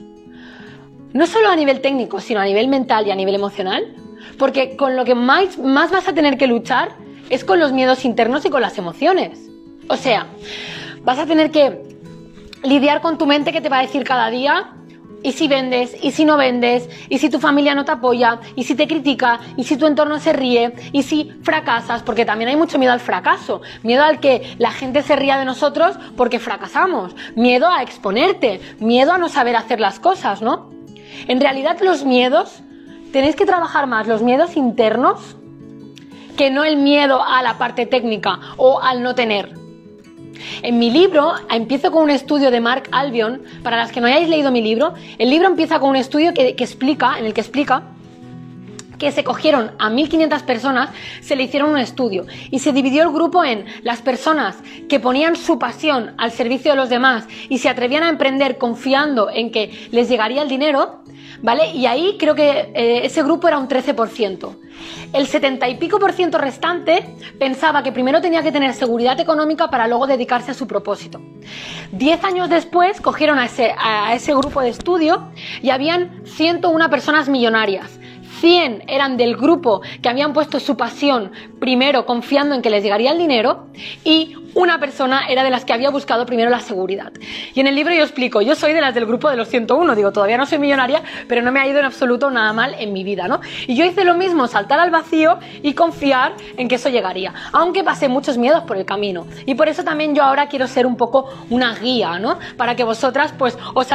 no 1.14 1.28
solo 1.28 1.50
a 1.50 1.56
nivel 1.56 1.82
técnico, 1.82 2.22
sino 2.22 2.40
a 2.40 2.46
nivel 2.46 2.68
mental 2.68 3.08
y 3.08 3.12
a 3.12 3.16
nivel 3.16 3.36
emocional, 3.36 3.96
porque 4.38 4.76
con 4.78 4.96
lo 4.96 5.06
que 5.06 5.16
más, 5.16 5.58
más 5.58 5.92
vas 5.92 6.08
a 6.08 6.14
tener 6.14 6.38
que 6.38 6.48
luchar 6.48 6.90
es 7.30 7.44
con 7.44 7.60
los 7.60 7.72
miedos 7.72 8.06
internos 8.06 8.46
y 8.46 8.50
con 8.50 8.62
las 8.62 8.78
emociones. 8.78 9.40
O 9.88 9.98
sea, 9.98 10.28
vas 11.04 11.20
a 11.20 11.26
tener 11.26 11.52
que 11.52 11.82
lidiar 12.64 13.02
con 13.02 13.18
tu 13.18 13.26
mente 13.26 13.52
que 13.52 13.62
te 13.62 13.70
va 13.70 13.80
a 13.80 13.82
decir 13.82 14.04
cada 14.04 14.30
día, 14.30 14.74
y 15.24 15.34
si 15.34 15.48
vendes, 15.48 15.96
y 16.02 16.12
si 16.12 16.26
no 16.26 16.38
vendes, 16.38 16.90
y 17.10 17.20
si 17.20 17.30
tu 17.30 17.40
familia 17.40 17.76
no 17.76 17.86
te 17.86 17.92
apoya, 17.92 18.40
y 18.56 18.64
si 18.64 18.76
te 18.76 18.88
critica, 18.88 19.40
y 19.58 19.64
si 19.64 19.78
tu 19.78 19.86
entorno 19.86 20.20
se 20.20 20.34
ríe, 20.34 20.74
y 20.92 21.04
si 21.04 21.32
fracasas, 21.44 22.04
porque 22.04 22.26
también 22.26 22.50
hay 22.50 22.56
mucho 22.56 22.80
miedo 22.80 22.94
al 22.94 23.00
fracaso, 23.00 23.62
miedo 23.84 24.04
al 24.04 24.20
que 24.20 24.56
la 24.58 24.72
gente 24.72 25.04
se 25.04 25.16
ría 25.16 25.38
de 25.38 25.46
nosotros 25.46 25.98
porque 26.18 26.40
fracasamos, 26.40 27.16
miedo 27.36 27.68
a 27.68 27.84
exponerte, 27.84 28.62
miedo 28.80 29.14
a 29.14 29.18
no 29.18 29.30
saber 29.30 29.56
hacer 29.56 29.80
las 29.80 30.00
cosas, 30.00 30.42
¿no? 30.42 30.70
En 31.28 31.40
realidad 31.40 31.78
los 31.82 32.04
miedos, 32.04 32.62
tenéis 33.12 33.36
que 33.36 33.46
trabajar 33.46 33.88
más 33.88 34.08
los 34.08 34.22
miedos 34.22 34.56
internos 34.56 35.36
que 36.38 36.50
no 36.50 36.64
el 36.64 36.78
miedo 36.78 37.22
a 37.24 37.44
la 37.44 37.58
parte 37.58 37.86
técnica 37.86 38.40
o 38.58 38.82
al 38.82 39.04
no 39.04 39.14
tener. 39.14 39.61
En 40.62 40.80
mi 40.80 40.92
libro 40.92 41.34
empiezo 41.50 41.92
con 41.92 42.04
un 42.04 42.10
estudio 42.10 42.52
de 42.52 42.60
Mark 42.60 42.84
Albion. 42.92 43.42
Para 43.64 43.78
las 43.78 43.92
que 43.92 44.02
no 44.02 44.08
hayáis 44.08 44.30
leído 44.30 44.52
mi 44.52 44.62
libro, 44.62 44.94
el 45.18 45.30
libro 45.30 45.48
empieza 45.48 45.80
con 45.80 45.90
un 45.90 45.96
estudio 45.96 46.34
que, 46.34 46.56
que 46.56 46.64
explica, 46.64 47.18
en 47.20 47.26
el 47.26 47.34
que 47.34 47.42
explica 47.42 47.84
que 49.02 49.12
se 49.12 49.24
cogieron 49.24 49.72
a 49.80 49.90
1.500 49.90 50.44
personas, 50.44 50.92
se 51.22 51.36
le 51.36 51.42
hicieron 51.42 51.72
un 51.72 51.80
estudio 51.80 52.28
y 52.52 52.60
se 52.60 52.72
dividió 52.72 53.02
el 53.02 53.10
grupo 53.10 53.44
en 53.44 53.66
las 53.82 54.04
personas 54.04 54.58
que 54.88 55.00
ponían 55.00 55.36
su 55.36 55.58
pasión 55.58 56.14
al 56.20 56.32
servicio 56.32 56.70
de 56.70 56.78
los 56.78 56.90
demás 56.90 57.28
y 57.50 57.58
se 57.58 57.68
atrevían 57.68 58.04
a 58.04 58.10
emprender 58.10 58.60
confiando 58.60 59.32
en 59.32 59.52
que 59.52 59.72
les 59.90 60.08
llegaría 60.08 60.44
el 60.44 60.50
dinero, 60.50 61.02
¿vale? 61.42 61.72
Y 61.72 61.88
ahí 61.88 62.16
creo 62.20 62.36
que 62.36 62.72
eh, 62.76 63.02
ese 63.04 63.24
grupo 63.24 63.48
era 63.48 63.58
un 63.58 63.68
13%. 63.68 64.56
El 65.14 65.26
70 65.26 65.68
y 65.70 65.78
pico 65.78 65.98
por 65.98 66.14
ciento 66.14 66.38
restante 66.38 67.16
pensaba 67.40 67.82
que 67.82 67.92
primero 67.92 68.22
tenía 68.22 68.44
que 68.44 68.52
tener 68.52 68.74
seguridad 68.76 69.20
económica 69.20 69.72
para 69.72 69.88
luego 69.88 70.06
dedicarse 70.06 70.52
a 70.52 70.54
su 70.54 70.68
propósito. 70.68 71.20
Diez 71.92 72.24
años 72.24 72.50
después 72.50 73.02
cogieron 73.02 73.40
a 73.40 73.46
ese, 73.46 73.74
a 73.78 74.14
ese 74.14 74.36
grupo 74.36 74.62
de 74.62 74.70
estudio 74.70 75.32
y 75.64 75.72
habían 75.72 76.22
101 76.26 76.90
personas 76.92 77.30
millonarias. 77.30 78.00
100 78.42 78.84
eran 78.88 79.18
del 79.18 79.38
grupo 79.38 79.82
que 80.02 80.10
habían 80.10 80.34
puesto 80.34 80.60
su 80.60 80.76
pasión 80.76 81.32
primero 81.60 82.06
confiando 82.06 82.56
en 82.56 82.62
que 82.62 82.70
les 82.70 82.84
llegaría 82.84 83.12
el 83.12 83.20
dinero 83.20 83.68
y 84.04 84.36
una 84.54 84.80
persona 84.80 85.28
era 85.30 85.44
de 85.44 85.50
las 85.50 85.64
que 85.64 85.74
había 85.74 85.90
buscado 85.90 86.26
primero 86.26 86.50
la 86.50 86.60
seguridad. 86.60 87.14
Y 87.54 87.60
en 87.60 87.68
el 87.68 87.76
libro 87.76 87.94
yo 87.94 88.02
explico, 88.02 88.42
yo 88.42 88.56
soy 88.56 88.74
de 88.74 88.82
las 88.82 88.94
del 88.94 89.06
grupo 89.06 89.30
de 89.30 89.38
los 89.38 89.48
101, 89.48 89.96
digo, 89.96 90.12
todavía 90.12 90.38
no 90.38 90.46
soy 90.46 90.60
millonaria, 90.60 91.04
pero 91.28 91.42
no 91.42 91.52
me 91.52 91.60
ha 91.60 91.68
ido 91.68 91.80
en 91.80 91.86
absoluto 91.86 92.30
nada 92.30 92.52
mal 92.52 92.76
en 92.78 92.92
mi 92.92 93.04
vida, 93.04 93.28
¿no? 93.28 93.40
Y 93.68 93.76
yo 93.76 93.86
hice 93.86 94.04
lo 94.04 94.16
mismo, 94.16 94.48
saltar 94.48 94.80
al 94.80 94.92
vacío 94.92 95.40
y 95.62 95.74
confiar 95.74 96.34
en 96.58 96.68
que 96.68 96.76
eso 96.76 96.90
llegaría, 96.90 97.34
aunque 97.54 97.84
pasé 97.84 98.10
muchos 98.10 98.38
miedos 98.38 98.64
por 98.64 98.78
el 98.78 98.86
camino. 98.86 99.26
Y 99.46 99.56
por 99.56 99.70
eso 99.70 99.84
también 99.84 100.16
yo 100.16 100.24
ahora 100.24 100.48
quiero 100.48 100.68
ser 100.68 100.86
un 100.86 100.98
poco 100.98 101.30
una 101.50 101.76
guía, 101.76 102.20
¿no? 102.20 102.40
Para 102.58 102.76
que 102.76 102.84
vosotras 102.84 103.34
pues 103.38 103.58
os, 103.74 103.92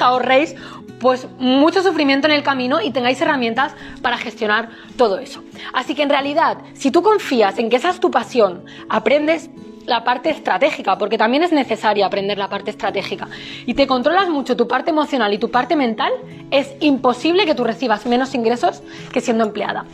ahorréis 0.00 0.54
pues 1.00 1.28
mucho 1.38 1.82
sufrimiento 1.82 2.26
en 2.26 2.34
el 2.34 2.42
camino 2.42 2.80
y 2.80 2.90
tengáis 2.90 3.20
herramientas 3.20 3.72
para 4.02 4.18
gestionar 4.18 4.70
todo 4.96 5.18
eso. 5.18 5.42
Así 5.72 5.94
que 5.94 6.02
en 6.02 6.10
realidad, 6.10 6.58
si 6.74 6.90
tú 6.90 7.02
confías 7.02 7.58
en 7.58 7.70
que 7.70 7.76
esa 7.76 7.90
es 7.90 8.00
tu 8.00 8.10
pasión, 8.10 8.64
aprendes 8.88 9.50
la 9.86 10.04
parte 10.04 10.30
estratégica, 10.30 10.98
porque 10.98 11.16
también 11.16 11.42
es 11.42 11.50
necesaria 11.50 12.06
aprender 12.06 12.36
la 12.38 12.48
parte 12.48 12.70
estratégica, 12.70 13.28
y 13.64 13.74
te 13.74 13.86
controlas 13.86 14.28
mucho 14.28 14.56
tu 14.56 14.68
parte 14.68 14.90
emocional 14.90 15.32
y 15.32 15.38
tu 15.38 15.50
parte 15.50 15.76
mental, 15.76 16.12
es 16.50 16.74
imposible 16.80 17.46
que 17.46 17.54
tú 17.54 17.64
recibas 17.64 18.06
menos 18.06 18.34
ingresos 18.34 18.82
que 19.12 19.20
siendo 19.20 19.44
empleada. 19.44 19.86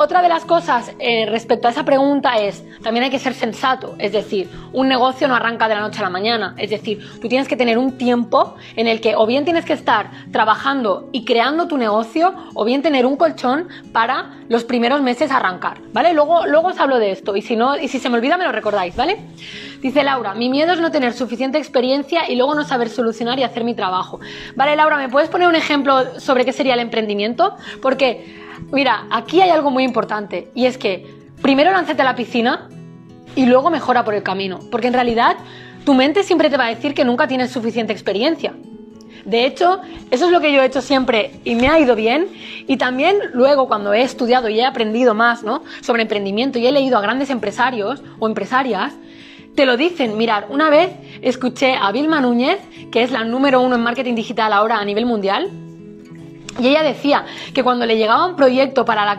Otra 0.00 0.22
de 0.22 0.28
las 0.28 0.44
cosas 0.44 0.92
eh, 1.00 1.26
respecto 1.28 1.66
a 1.66 1.72
esa 1.72 1.84
pregunta 1.84 2.38
es, 2.38 2.62
también 2.84 3.02
hay 3.02 3.10
que 3.10 3.18
ser 3.18 3.34
sensato, 3.34 3.96
es 3.98 4.12
decir, 4.12 4.48
un 4.72 4.86
negocio 4.86 5.26
no 5.26 5.34
arranca 5.34 5.66
de 5.66 5.74
la 5.74 5.80
noche 5.80 5.98
a 5.98 6.02
la 6.04 6.08
mañana, 6.08 6.54
es 6.56 6.70
decir, 6.70 7.04
tú 7.20 7.26
tienes 7.26 7.48
que 7.48 7.56
tener 7.56 7.78
un 7.78 7.98
tiempo 7.98 8.54
en 8.76 8.86
el 8.86 9.00
que 9.00 9.16
o 9.16 9.26
bien 9.26 9.44
tienes 9.44 9.64
que 9.64 9.72
estar 9.72 10.08
trabajando 10.30 11.08
y 11.10 11.24
creando 11.24 11.66
tu 11.66 11.76
negocio, 11.76 12.32
o 12.54 12.64
bien 12.64 12.80
tener 12.80 13.06
un 13.06 13.16
colchón 13.16 13.66
para 13.90 14.36
los 14.48 14.62
primeros 14.62 15.02
meses 15.02 15.32
arrancar, 15.32 15.80
¿vale? 15.92 16.14
Luego, 16.14 16.46
luego 16.46 16.68
os 16.68 16.78
hablo 16.78 17.00
de 17.00 17.10
esto 17.10 17.34
y 17.34 17.42
si 17.42 17.56
no, 17.56 17.76
y 17.76 17.88
si 17.88 17.98
se 17.98 18.08
me 18.08 18.18
olvida 18.18 18.36
me 18.38 18.44
lo 18.44 18.52
recordáis, 18.52 18.94
¿vale? 18.94 19.18
Dice 19.82 20.04
Laura, 20.04 20.32
mi 20.34 20.48
miedo 20.48 20.74
es 20.74 20.80
no 20.80 20.92
tener 20.92 21.12
suficiente 21.12 21.58
experiencia 21.58 22.30
y 22.30 22.36
luego 22.36 22.54
no 22.54 22.62
saber 22.62 22.88
solucionar 22.88 23.40
y 23.40 23.42
hacer 23.42 23.64
mi 23.64 23.74
trabajo. 23.74 24.20
Vale, 24.54 24.76
Laura, 24.76 24.96
¿me 24.96 25.08
puedes 25.08 25.28
poner 25.28 25.48
un 25.48 25.56
ejemplo 25.56 26.20
sobre 26.20 26.44
qué 26.44 26.52
sería 26.52 26.74
el 26.74 26.80
emprendimiento? 26.80 27.56
Porque 27.82 28.46
Mira, 28.72 29.06
aquí 29.10 29.40
hay 29.40 29.50
algo 29.50 29.70
muy 29.70 29.84
importante 29.84 30.50
y 30.54 30.66
es 30.66 30.78
que 30.78 31.06
primero 31.42 31.70
lánzate 31.72 32.02
a 32.02 32.04
la 32.04 32.16
piscina 32.16 32.68
y 33.34 33.46
luego 33.46 33.70
mejora 33.70 34.04
por 34.04 34.14
el 34.14 34.22
camino, 34.22 34.58
porque 34.70 34.88
en 34.88 34.94
realidad 34.94 35.36
tu 35.84 35.94
mente 35.94 36.22
siempre 36.22 36.50
te 36.50 36.56
va 36.56 36.66
a 36.66 36.68
decir 36.68 36.94
que 36.94 37.04
nunca 37.04 37.28
tienes 37.28 37.50
suficiente 37.50 37.92
experiencia. 37.92 38.54
De 39.24 39.44
hecho, 39.44 39.80
eso 40.10 40.26
es 40.26 40.32
lo 40.32 40.40
que 40.40 40.52
yo 40.52 40.62
he 40.62 40.66
hecho 40.66 40.80
siempre 40.80 41.32
y 41.44 41.54
me 41.54 41.68
ha 41.68 41.78
ido 41.78 41.94
bien. 41.94 42.28
Y 42.66 42.78
también 42.78 43.18
luego 43.34 43.68
cuando 43.68 43.92
he 43.92 44.02
estudiado 44.02 44.48
y 44.48 44.58
he 44.58 44.64
aprendido 44.64 45.14
más 45.14 45.42
¿no? 45.42 45.62
sobre 45.82 46.02
emprendimiento 46.02 46.58
y 46.58 46.66
he 46.66 46.72
leído 46.72 46.96
a 46.96 47.02
grandes 47.02 47.28
empresarios 47.28 48.02
o 48.18 48.26
empresarias, 48.26 48.94
te 49.54 49.66
lo 49.66 49.76
dicen. 49.76 50.16
Mirar, 50.16 50.46
una 50.48 50.70
vez 50.70 50.92
escuché 51.20 51.74
a 51.74 51.92
Vilma 51.92 52.20
Núñez, 52.20 52.58
que 52.90 53.02
es 53.02 53.10
la 53.10 53.24
número 53.24 53.60
uno 53.60 53.74
en 53.74 53.82
marketing 53.82 54.14
digital 54.14 54.52
ahora 54.52 54.78
a 54.78 54.84
nivel 54.84 55.04
mundial, 55.04 55.50
y 56.58 56.68
ella 56.68 56.82
decía 56.82 57.24
que 57.54 57.62
cuando 57.62 57.86
le 57.86 57.96
llegaba 57.96 58.26
un 58.26 58.36
proyecto 58.36 58.84
para, 58.84 59.16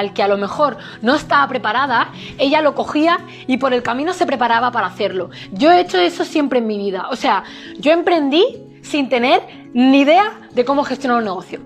el 0.00 0.12
que 0.12 0.22
a 0.22 0.28
lo 0.28 0.38
mejor 0.38 0.78
no 1.02 1.14
estaba 1.14 1.46
preparada, 1.48 2.10
ella 2.38 2.62
lo 2.62 2.74
cogía 2.74 3.20
y 3.46 3.58
por 3.58 3.74
el 3.74 3.82
camino 3.82 4.12
se 4.12 4.26
preparaba 4.26 4.72
para 4.72 4.86
hacerlo. 4.86 5.30
Yo 5.52 5.70
he 5.70 5.80
hecho 5.80 5.98
eso 5.98 6.24
siempre 6.24 6.60
en 6.60 6.66
mi 6.66 6.78
vida. 6.78 7.08
O 7.10 7.16
sea, 7.16 7.44
yo 7.78 7.92
emprendí 7.92 8.44
sin 8.82 9.08
tener 9.08 9.42
ni 9.74 10.00
idea 10.00 10.32
de 10.52 10.64
cómo 10.64 10.82
gestionar 10.82 11.18
un 11.18 11.24
negocio. 11.24 11.60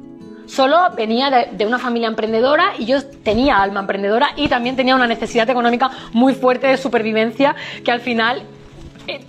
Solo 0.46 0.76
venía 0.96 1.30
de, 1.30 1.48
de, 1.52 1.66
una 1.66 1.78
familia 1.78 2.08
emprendedora 2.08 2.72
y 2.78 2.84
yo 2.84 3.02
tenía 3.04 3.62
alma 3.62 3.80
emprendedora 3.80 4.30
y 4.36 4.48
también 4.48 4.76
tenía 4.76 4.96
una 4.96 5.06
necesidad 5.06 5.48
económica 5.48 5.90
muy 6.12 6.34
fuerte 6.34 6.66
de 6.66 6.76
supervivencia 6.76 7.54
que 7.84 7.92
al 7.92 8.00
final 8.00 8.42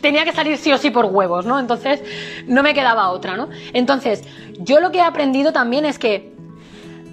tenía 0.01 0.25
que 0.25 0.33
salir 0.33 0.57
sí 0.57 0.71
o 0.71 0.77
sí 0.77 0.89
por 0.89 1.05
huevos, 1.05 1.45
¿no? 1.45 1.59
Entonces 1.59 2.01
no 2.47 2.63
me 2.63 2.73
quedaba 2.73 3.09
otra, 3.09 3.35
¿no? 3.35 3.49
Entonces, 3.73 4.23
yo 4.59 4.79
lo 4.79 4.91
que 4.91 4.99
he 4.99 5.01
aprendido 5.01 5.53
también 5.53 5.85
es 5.85 5.99
que 5.99 6.33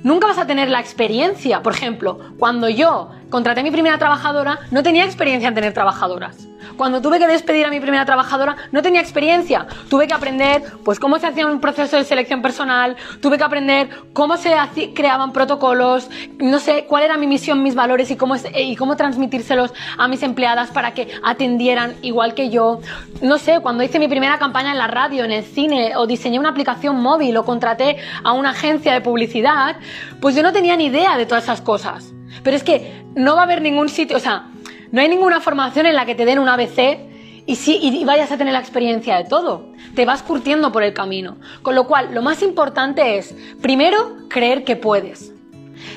nunca 0.02 0.26
vas 0.26 0.38
a 0.38 0.47
tener 0.47 0.69
la 0.69 0.81
experiencia. 0.81 1.62
Por 1.62 1.73
ejemplo, 1.73 2.19
cuando 2.38 2.69
yo 2.69 3.11
contraté 3.31 3.61
a 3.61 3.64
mi 3.64 3.71
primera 3.71 3.99
trabajadora, 3.99 4.61
no 4.71 4.83
tenía 4.83 5.05
experiencia 5.05 5.49
en 5.49 5.55
tener 5.55 5.73
trabajadoras. 5.73 6.50
Cuando 6.76 7.00
tuve 7.00 7.19
que 7.19 7.26
despedir 7.26 7.67
a 7.67 7.71
mi 7.71 7.81
primera 7.81 8.05
trabajadora, 8.05 8.57
no 8.73 8.83
tenía 8.83 9.00
experiencia. 9.00 9.67
Tuve 9.88 10.07
que 10.07 10.14
aprender, 10.14 10.62
pues, 10.85 10.99
cómo 10.99 11.19
se 11.19 11.26
hacía 11.26 11.47
un 11.47 11.61
proceso 11.61 11.97
de 11.97 12.05
selección 12.05 12.43
personal, 12.43 12.97
tuve 13.21 13.38
que 13.38 13.45
aprender 13.45 13.88
cómo 14.12 14.37
se 14.37 14.50
creaban 14.95 15.33
protocolos, 15.33 16.09
no 16.38 16.59
sé, 16.59 16.85
cuál 16.87 17.05
era 17.05 17.17
mi 17.17 17.26
misión, 17.26 17.62
mis 17.62 17.75
valores 17.75 18.11
y 18.11 18.17
cómo, 18.17 18.37
y 18.55 18.76
cómo 18.76 18.97
transmitírselos 18.97 19.73
a 19.99 20.09
mis 20.09 20.23
empleadas 20.23 20.71
para 20.71 20.93
que 20.93 21.09
atendieran 21.23 21.95
igual 22.02 22.35
que 22.35 22.50
yo. 22.50 22.81
No 23.23 23.38
sé, 23.38 23.61
cuando 23.61 23.83
hice 23.83 23.99
mi 23.99 24.09
primera 24.09 24.38
campaña 24.38 24.73
en 24.73 24.79
la 24.79 24.87
radio, 24.87 25.25
en 25.25 25.33
el 25.33 25.45
cine, 25.45 25.97
o 25.97 26.07
diseñé 26.07 26.38
una 26.38 26.50
aplicación 26.50 27.00
móvil, 27.00 27.37
o 27.37 27.45
contraté 27.45 27.97
a 28.23 28.33
una 28.33 28.50
agencia 28.50 28.93
de 28.93 29.00
publicidad, 29.00 29.76
pues 30.21 30.35
yo 30.35 30.43
no 30.43 30.52
tenía 30.52 30.76
ni 30.76 30.87
idea 30.87 31.17
de 31.17 31.26
todas 31.26 31.45
esas 31.45 31.61
cosas. 31.61 32.12
Pero 32.43 32.57
es 32.57 32.62
que 32.62 33.05
no 33.14 33.35
va 33.35 33.43
a 33.43 33.45
haber 33.45 33.61
ningún 33.61 33.88
sitio, 33.88 34.17
o 34.17 34.21
sea, 34.21 34.45
no 34.93 35.01
hay 35.01 35.09
ninguna 35.09 35.41
formación 35.41 35.87
en 35.87 35.95
la 35.95 36.07
que 36.07 36.15
te 36.15 36.25
den 36.25 36.39
un 36.39 36.49
ABC 36.49 36.99
y, 37.47 37.57
si, 37.57 37.77
y 37.77 38.05
vayas 38.05 38.31
a 38.33 38.37
tener 38.39 38.53
la 38.53 38.61
experiencia 38.61 39.17
de 39.17 39.25
todo. 39.25 39.67
Te 39.95 40.05
vas 40.05 40.23
curtiendo 40.23 40.73
por 40.73 40.83
el 40.83 40.93
camino. 40.93 41.37
Con 41.63 41.75
lo 41.75 41.87
cual, 41.87 42.15
lo 42.15 42.23
más 42.23 42.43
importante 42.43 43.19
es, 43.19 43.35
primero, 43.61 44.17
creer 44.29 44.65
que 44.65 44.77
puedes. 44.77 45.33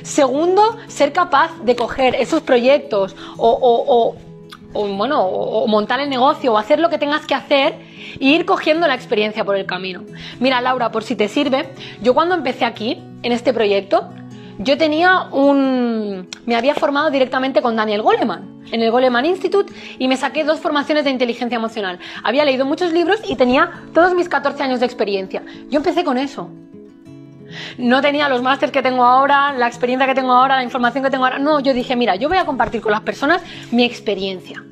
Segundo, 0.04 0.78
ser 0.88 1.12
capaz 1.14 1.52
de 1.64 1.76
coger 1.76 2.16
esos 2.16 2.42
proyectos 2.42 3.16
o, 3.38 4.16
bueno, 4.74 5.22
o 5.22 5.68
montar 5.68 6.00
el 6.00 6.10
negocio 6.10 6.54
o 6.54 6.58
hacer 6.58 6.80
lo 6.80 6.90
que 6.90 6.98
tengas 6.98 7.26
que 7.26 7.36
hacer 7.36 7.76
e 8.20 8.26
ir 8.26 8.46
cogiendo 8.46 8.88
la 8.88 8.96
experiencia 8.96 9.44
por 9.44 9.56
el 9.56 9.66
camino. 9.66 10.04
Mira, 10.40 10.62
Laura, 10.62 10.92
por 10.92 11.04
si 11.04 11.16
te 11.16 11.28
sirve, 11.28 11.70
yo 12.02 12.14
cuando 12.14 12.36
empecé 12.36 12.66
aquí, 12.66 13.02
en 13.24 13.32
este 13.32 13.54
proyecto, 13.54 14.10
yo 14.60 14.77
tenía 14.77 15.24
un... 15.31 16.27
me 16.45 16.55
había 16.55 16.75
formado 16.75 17.10
directamente 17.10 17.62
con 17.62 17.75
Daniel 17.75 18.01
Goleman 18.01 18.53
en 18.72 18.81
el 18.81 18.91
Goleman 18.91 19.25
Institute 19.25 19.74
y 20.00 20.07
me 20.07 20.17
saqué 20.17 20.43
dos 20.43 20.60
formaciones 20.60 21.03
de 21.03 21.12
inteligencia 21.12 21.55
emocional. 21.55 22.00
Había 22.24 22.45
leído 22.45 22.65
muchos 22.65 22.91
libros 22.91 23.19
y 23.27 23.36
tenía 23.36 23.72
todos 23.93 24.13
mis 24.15 24.29
14 24.29 24.63
años 24.63 24.79
de 24.79 24.86
experiencia. 24.86 25.43
Yo 25.69 25.77
empecé 25.77 26.03
con 26.03 26.17
eso. 26.17 26.50
No 27.77 28.01
tenía 28.01 28.29
los 28.29 28.41
másteres 28.41 28.72
que 28.72 28.81
tengo 28.81 29.03
ahora, 29.03 29.53
la 29.53 29.67
experiencia 29.67 30.07
que 30.07 30.15
tengo 30.15 30.33
ahora, 30.33 30.55
la 30.55 30.63
información 30.63 31.03
que 31.03 31.12
tengo 31.12 31.25
ahora. 31.25 31.39
No, 31.39 31.60
yo 31.60 31.74
dije, 31.74 31.95
mira, 31.95 32.15
yo 32.15 32.29
voy 32.29 32.38
a 32.38 32.45
compartir 32.45 32.81
con 32.81 32.91
las 32.91 33.01
personas 33.01 33.43
mi 33.72 33.83
experiencia. 33.83 34.63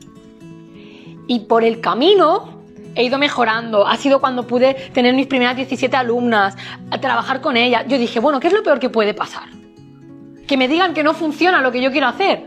Y 1.28 1.42
por 1.42 1.64
el 1.64 1.80
camino 1.80 2.64
he 2.96 3.04
ido 3.04 3.20
mejorando. 3.20 3.86
Ha 3.88 3.98
sido 3.98 4.20
cuando 4.20 4.48
pude 4.48 4.74
tener 4.94 5.14
mis 5.14 5.28
primeras 5.28 5.56
17 5.56 5.96
alumnas, 5.96 6.56
trabajar 7.00 7.40
con 7.42 7.56
ellas. 7.56 7.86
Yo 7.88 7.98
dije, 7.98 8.20
bueno, 8.20 8.40
¿qué 8.40 8.48
es 8.48 8.54
lo 8.54 8.64
peor 8.64 8.80
que 8.80 8.90
puede 8.90 9.14
pasar? 9.14 9.61
Que 10.52 10.58
me 10.58 10.68
digan 10.68 10.94
que 10.94 11.02
no 11.02 11.14
funciona 11.14 11.62
lo 11.62 11.72
que 11.72 11.82
yo 11.82 11.94
quiero 11.94 12.08
hacer. 12.08 12.46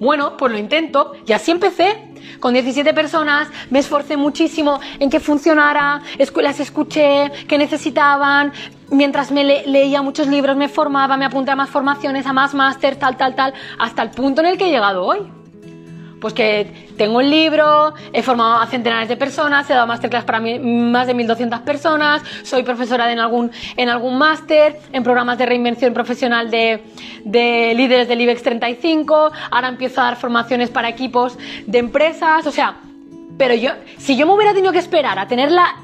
Bueno, 0.00 0.36
pues 0.36 0.50
lo 0.50 0.58
intento 0.58 1.12
y 1.24 1.32
así 1.32 1.52
empecé. 1.52 2.10
Con 2.40 2.54
17 2.54 2.92
personas 2.92 3.46
me 3.70 3.78
esforcé 3.78 4.16
muchísimo 4.16 4.80
en 4.98 5.10
que 5.10 5.20
funcionara, 5.20 6.02
las 6.42 6.58
escuché, 6.58 7.30
que 7.46 7.56
necesitaban, 7.56 8.52
mientras 8.90 9.30
me 9.30 9.44
leía 9.44 10.02
muchos 10.02 10.26
libros, 10.26 10.56
me 10.56 10.68
formaba, 10.68 11.16
me 11.16 11.24
apunté 11.24 11.52
a 11.52 11.56
más 11.56 11.70
formaciones, 11.70 12.26
a 12.26 12.32
más 12.32 12.52
máster, 12.52 12.96
tal, 12.96 13.16
tal, 13.16 13.36
tal, 13.36 13.54
hasta 13.78 14.02
el 14.02 14.10
punto 14.10 14.40
en 14.40 14.48
el 14.48 14.58
que 14.58 14.66
he 14.66 14.70
llegado 14.70 15.04
hoy 15.04 15.43
pues 16.24 16.32
que 16.32 16.86
tengo 16.96 17.18
un 17.18 17.28
libro, 17.28 17.92
he 18.14 18.22
formado 18.22 18.54
a 18.54 18.66
centenares 18.66 19.10
de 19.10 19.16
personas, 19.18 19.68
he 19.68 19.74
dado 19.74 19.86
masterclass 19.86 20.24
para 20.24 20.40
más 20.40 21.06
de 21.06 21.14
1.200 21.14 21.60
personas, 21.64 22.22
soy 22.42 22.62
profesora 22.62 23.12
en 23.12 23.18
algún, 23.18 23.50
en 23.76 23.90
algún 23.90 24.16
máster, 24.16 24.80
en 24.94 25.02
programas 25.02 25.36
de 25.36 25.44
reinvención 25.44 25.92
profesional 25.92 26.50
de, 26.50 26.82
de 27.26 27.74
líderes 27.76 28.08
del 28.08 28.22
IBEX 28.22 28.42
35, 28.42 29.32
ahora 29.50 29.68
empiezo 29.68 30.00
a 30.00 30.04
dar 30.04 30.16
formaciones 30.16 30.70
para 30.70 30.88
equipos 30.88 31.36
de 31.66 31.78
empresas, 31.78 32.46
o 32.46 32.50
sea, 32.50 32.76
pero 33.36 33.52
yo, 33.52 33.72
si 33.98 34.16
yo 34.16 34.24
me 34.24 34.32
hubiera 34.32 34.54
tenido 34.54 34.72
que 34.72 34.78
esperar 34.78 35.18
a 35.18 35.28
tener 35.28 35.52
la 35.52 35.76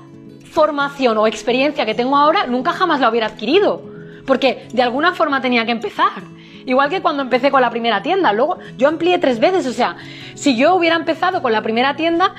formación 0.51 1.19
o 1.19 1.27
experiencia 1.27 1.85
que 1.85 1.95
tengo 1.95 2.17
ahora, 2.17 2.47
nunca 2.47 2.73
jamás 2.73 2.99
la 2.99 3.11
hubiera 3.11 3.27
adquirido, 3.27 3.83
porque 4.27 4.67
de 4.73 4.81
alguna 4.81 5.13
forma 5.13 5.43
tenía 5.43 5.67
que 5.67 5.73
empezar. 5.73 6.40
Igual 6.67 6.91
que 6.91 7.01
cuando 7.01 7.23
empecé 7.23 7.51
con 7.51 7.61
la 7.61 7.71
primera 7.71 8.03
tienda. 8.03 8.33
Luego 8.33 8.59
yo 8.77 8.89
amplié 8.89 9.19
tres 9.19 9.41
veces. 9.41 9.67
O 9.67 9.73
sea, 9.73 9.97
si 10.35 10.57
yo 10.57 10.75
hubiera 10.75 10.97
empezado 10.97 11.43
con 11.43 11.53
la 11.53 11.63
primera 11.63 11.97
tienda, 11.97 12.35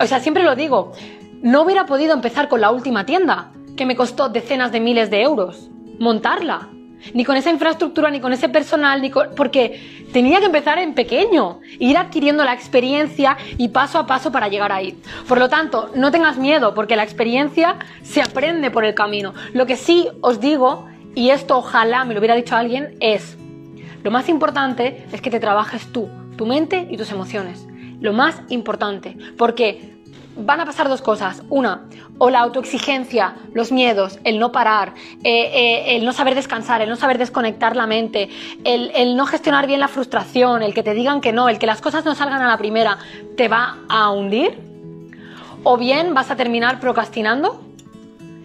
o 0.00 0.06
sea, 0.06 0.20
siempre 0.20 0.44
lo 0.44 0.56
digo, 0.56 0.92
no 1.42 1.62
hubiera 1.62 1.86
podido 1.86 2.14
empezar 2.14 2.48
con 2.48 2.60
la 2.60 2.70
última 2.70 3.06
tienda, 3.06 3.52
que 3.76 3.86
me 3.86 3.96
costó 3.96 4.28
decenas 4.28 4.72
de 4.72 4.80
miles 4.80 5.10
de 5.10 5.22
euros 5.22 5.70
montarla. 5.98 6.68
Ni 7.14 7.24
con 7.24 7.36
esa 7.36 7.50
infraestructura, 7.50 8.10
ni 8.10 8.20
con 8.20 8.32
ese 8.32 8.50
personal, 8.50 9.00
ni 9.00 9.10
porque 9.10 10.06
tenía 10.12 10.38
que 10.38 10.46
empezar 10.46 10.78
en 10.78 10.92
pequeño, 10.92 11.60
ir 11.78 11.96
adquiriendo 11.96 12.44
la 12.44 12.52
experiencia 12.52 13.38
y 13.56 13.68
paso 13.68 13.98
a 13.98 14.06
paso 14.06 14.30
para 14.30 14.48
llegar 14.48 14.70
ahí. 14.70 15.00
Por 15.26 15.38
lo 15.38 15.48
tanto, 15.48 15.90
no 15.94 16.10
tengas 16.10 16.36
miedo, 16.36 16.74
porque 16.74 16.96
la 16.96 17.04
experiencia 17.04 17.76
se 18.02 18.20
aprende 18.20 18.70
por 18.70 18.84
el 18.84 18.94
camino. 18.94 19.32
Lo 19.54 19.64
que 19.64 19.76
sí 19.76 20.08
os 20.20 20.40
digo, 20.40 20.88
y 21.14 21.30
esto 21.30 21.56
ojalá 21.56 22.04
me 22.04 22.12
lo 22.12 22.20
hubiera 22.20 22.34
dicho 22.34 22.54
alguien, 22.54 22.96
es 23.00 23.38
lo 24.02 24.10
más 24.10 24.28
importante 24.28 25.06
es 25.12 25.20
que 25.20 25.30
te 25.30 25.40
trabajes 25.40 25.92
tú, 25.92 26.08
tu 26.36 26.46
mente 26.46 26.88
y 26.90 26.96
tus 26.96 27.10
emociones. 27.10 27.66
Lo 28.00 28.12
más 28.12 28.40
importante, 28.48 29.16
porque 29.36 30.00
van 30.36 30.60
a 30.60 30.64
pasar 30.64 30.88
dos 30.88 31.02
cosas. 31.02 31.42
Una, 31.50 31.82
o 32.18 32.30
la 32.30 32.40
autoexigencia, 32.40 33.34
los 33.52 33.72
miedos, 33.72 34.18
el 34.24 34.38
no 34.38 34.52
parar, 34.52 34.94
eh, 35.22 35.50
eh, 35.52 35.96
el 35.96 36.04
no 36.04 36.12
saber 36.12 36.34
descansar, 36.34 36.80
el 36.82 36.88
no 36.88 36.96
saber 36.96 37.18
desconectar 37.18 37.76
la 37.76 37.86
mente, 37.86 38.30
el, 38.64 38.90
el, 38.94 39.16
no 39.16 39.26
gestionar 39.26 39.66
bien 39.66 39.80
la 39.80 39.88
frustración, 39.88 40.62
el 40.62 40.74
que 40.74 40.82
te 40.82 40.94
digan 40.94 41.20
que 41.20 41.32
no, 41.32 41.48
el 41.48 41.58
que 41.58 41.66
las 41.66 41.80
cosas 41.80 42.04
no 42.04 42.14
salgan 42.14 42.40
a 42.42 42.48
la 42.48 42.56
primera, 42.56 42.98
te 43.36 43.48
va 43.48 43.78
a 43.88 44.10
hundir. 44.10 44.58
O 45.62 45.76
bien 45.76 46.14
vas 46.14 46.30
a 46.30 46.36
terminar 46.36 46.80
procrastinando, 46.80 47.60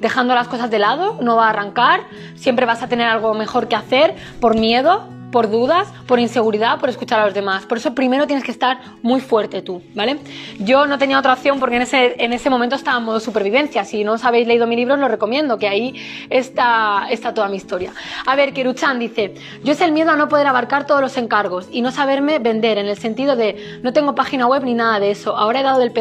dejando 0.01 0.35
las 0.35 0.47
cosas 0.49 0.69
de 0.69 0.79
lado, 0.79 1.17
no 1.21 1.37
va 1.37 1.47
a 1.47 1.49
arrancar, 1.51 2.01
siempre 2.35 2.65
vas 2.65 2.83
a 2.83 2.87
tener 2.87 3.07
algo 3.07 3.33
mejor 3.33 3.69
que 3.69 3.75
hacer 3.75 4.15
por 4.41 4.57
miedo, 4.57 5.07
por 5.35 5.51
dudas, 5.51 5.89
por 6.07 6.17
inseguridad, 6.17 6.79
por 6.79 6.87
escuchar 6.87 7.19
a 7.19 7.25
los 7.25 7.33
demás. 7.33 7.65
Por 7.65 7.77
eso 7.77 7.93
primero 7.93 8.25
tienes 8.25 8.45
que 8.45 8.51
estar 8.51 8.79
muy 9.01 9.19
fuerte 9.19 9.61
tú, 9.61 9.81
¿vale? 9.93 10.17
Yo 10.59 10.87
no 10.87 10.97
tenía 10.97 11.19
otra 11.19 11.33
opción 11.33 11.59
porque 11.59 11.75
en 11.75 11.81
ese, 11.81 12.23
en 12.23 12.31
ese 12.31 12.49
momento 12.49 12.77
estaba 12.77 12.99
en 12.99 13.03
modo 13.03 13.19
supervivencia. 13.19 13.83
Si 13.83 14.05
no 14.05 14.13
os 14.13 14.23
habéis 14.23 14.47
leído 14.47 14.65
mi 14.65 14.77
libro, 14.77 14.93
os 14.93 14.99
lo 15.01 15.09
recomiendo, 15.09 15.57
que 15.57 15.67
ahí 15.67 15.93
está, 16.29 17.07
está 17.09 17.33
toda 17.33 17.49
mi 17.49 17.57
historia. 17.57 17.91
A 18.25 18.33
ver, 18.37 18.53
Kiruchan 18.53 18.97
dice, 18.97 19.33
yo 19.61 19.73
es 19.73 19.81
el 19.81 19.91
miedo 19.91 20.11
a 20.11 20.15
no 20.15 20.29
poder 20.29 20.47
abarcar 20.47 20.87
todos 20.87 21.01
los 21.01 21.17
encargos 21.17 21.67
y 21.69 21.81
no 21.81 21.91
saberme 21.91 22.39
vender, 22.39 22.77
en 22.77 22.87
el 22.87 22.97
sentido 22.97 23.35
de 23.35 23.81
no 23.83 23.91
tengo 23.91 24.15
página 24.15 24.47
web 24.47 24.63
ni 24.63 24.73
nada 24.73 25.01
de 25.01 25.11
eso. 25.11 25.35
Ahora 25.35 25.59
he 25.59 25.63
dado 25.63 25.81
el, 25.81 25.91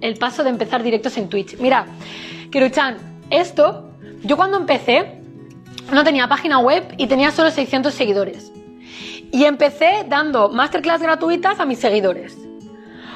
el 0.00 0.16
paso 0.16 0.42
de 0.42 0.48
empezar 0.48 0.82
directos 0.82 1.18
en 1.18 1.28
Twitch. 1.28 1.58
Mira, 1.58 1.84
Kiruchan, 2.50 2.96
esto, 3.28 3.90
yo 4.22 4.38
cuando 4.38 4.56
empecé, 4.56 5.20
no 5.92 6.04
tenía 6.04 6.28
página 6.28 6.58
web 6.58 6.94
y 6.96 7.06
tenía 7.06 7.30
solo 7.30 7.50
600 7.50 7.92
seguidores. 7.92 8.52
Y 9.32 9.44
empecé 9.44 10.04
dando 10.08 10.48
masterclass 10.48 11.02
gratuitas 11.02 11.60
a 11.60 11.64
mis 11.64 11.78
seguidores. 11.78 12.36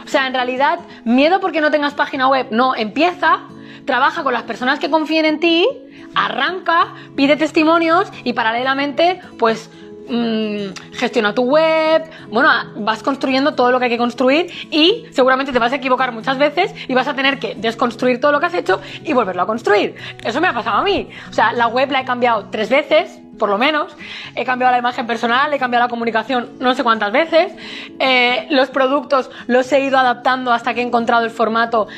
O 0.05 0.09
sea, 0.09 0.27
en 0.27 0.35
realidad, 0.35 0.81
miedo 1.05 1.39
porque 1.41 1.61
no 1.61 1.71
tengas 1.71 1.95
página 1.95 2.29
web. 2.29 2.49
No, 2.51 2.75
empieza, 2.75 3.41
trabaja 3.85 4.23
con 4.23 4.33
las 4.33 4.43
personas 4.45 4.79
que 4.79 4.91
confíen 4.91 5.27
en 5.27 5.39
ti, 5.39 5.69
arranca, 6.15 6.95
pide 7.15 7.37
testimonios 7.37 8.09
y 8.25 8.33
paralelamente, 8.33 9.21
pues 9.39 9.71
mmm, 10.09 10.73
gestiona 10.93 11.35
tu 11.35 11.43
web, 11.43 12.05
bueno, 12.31 12.49
vas 12.77 13.03
construyendo 13.03 13.55
todo 13.55 13.71
lo 13.71 13.79
que 13.79 13.87
hay 13.87 13.91
que 13.91 13.99
construir 13.99 14.51
y 14.71 15.07
seguramente 15.13 15.53
te 15.53 15.59
vas 15.59 15.73
a 15.73 15.77
equivocar 15.77 16.13
muchas 16.13 16.39
veces 16.39 16.75
y 16.89 16.95
vas 16.95 17.09
a 17.09 17.15
tener 17.15 17.39
que 17.39 17.55
desconstruir 17.55 18.21
todo 18.21 18.33
lo 18.33 18.41
que 18.41 18.47
has 18.47 18.55
hecho 18.55 18.81
y 19.05 19.13
volverlo 19.13 19.43
a 19.43 19.47
construir. 19.47 19.95
Eso 20.25 20.41
me 20.41 20.49
ha 20.49 20.55
pasado 20.55 20.79
a 20.79 20.83
mí. 20.83 21.09
O 21.31 21.33
sea, 21.33 21.53
la 21.53 21.69
web 21.69 21.91
la 21.91 22.01
he 22.01 22.05
cambiado 22.05 22.47
tres 22.51 22.69
veces, 22.69 23.21
por 23.39 23.49
lo 23.49 23.59
menos. 23.59 23.97
He 24.35 24.45
cambiado 24.45 24.73
la 24.73 24.79
imagen 24.79 25.07
personal, 25.07 25.53
he 25.53 25.59
cambiado 25.59 25.87
la 25.87 25.91
comunicación 25.91 26.51
no 26.59 26.75
sé 26.75 26.83
cuántas 26.83 27.13
veces. 27.13 27.53
Eh, 27.99 28.47
los 28.51 28.69
productos 28.71 29.31
los 29.47 29.71
he 29.73 29.81
ido 29.81 29.99
adaptando 29.99 30.53
hasta 30.53 30.75
que 30.75 30.81
he 30.81 30.85
encontrado 30.85 31.25
el 31.25 31.31
formato 31.31 31.89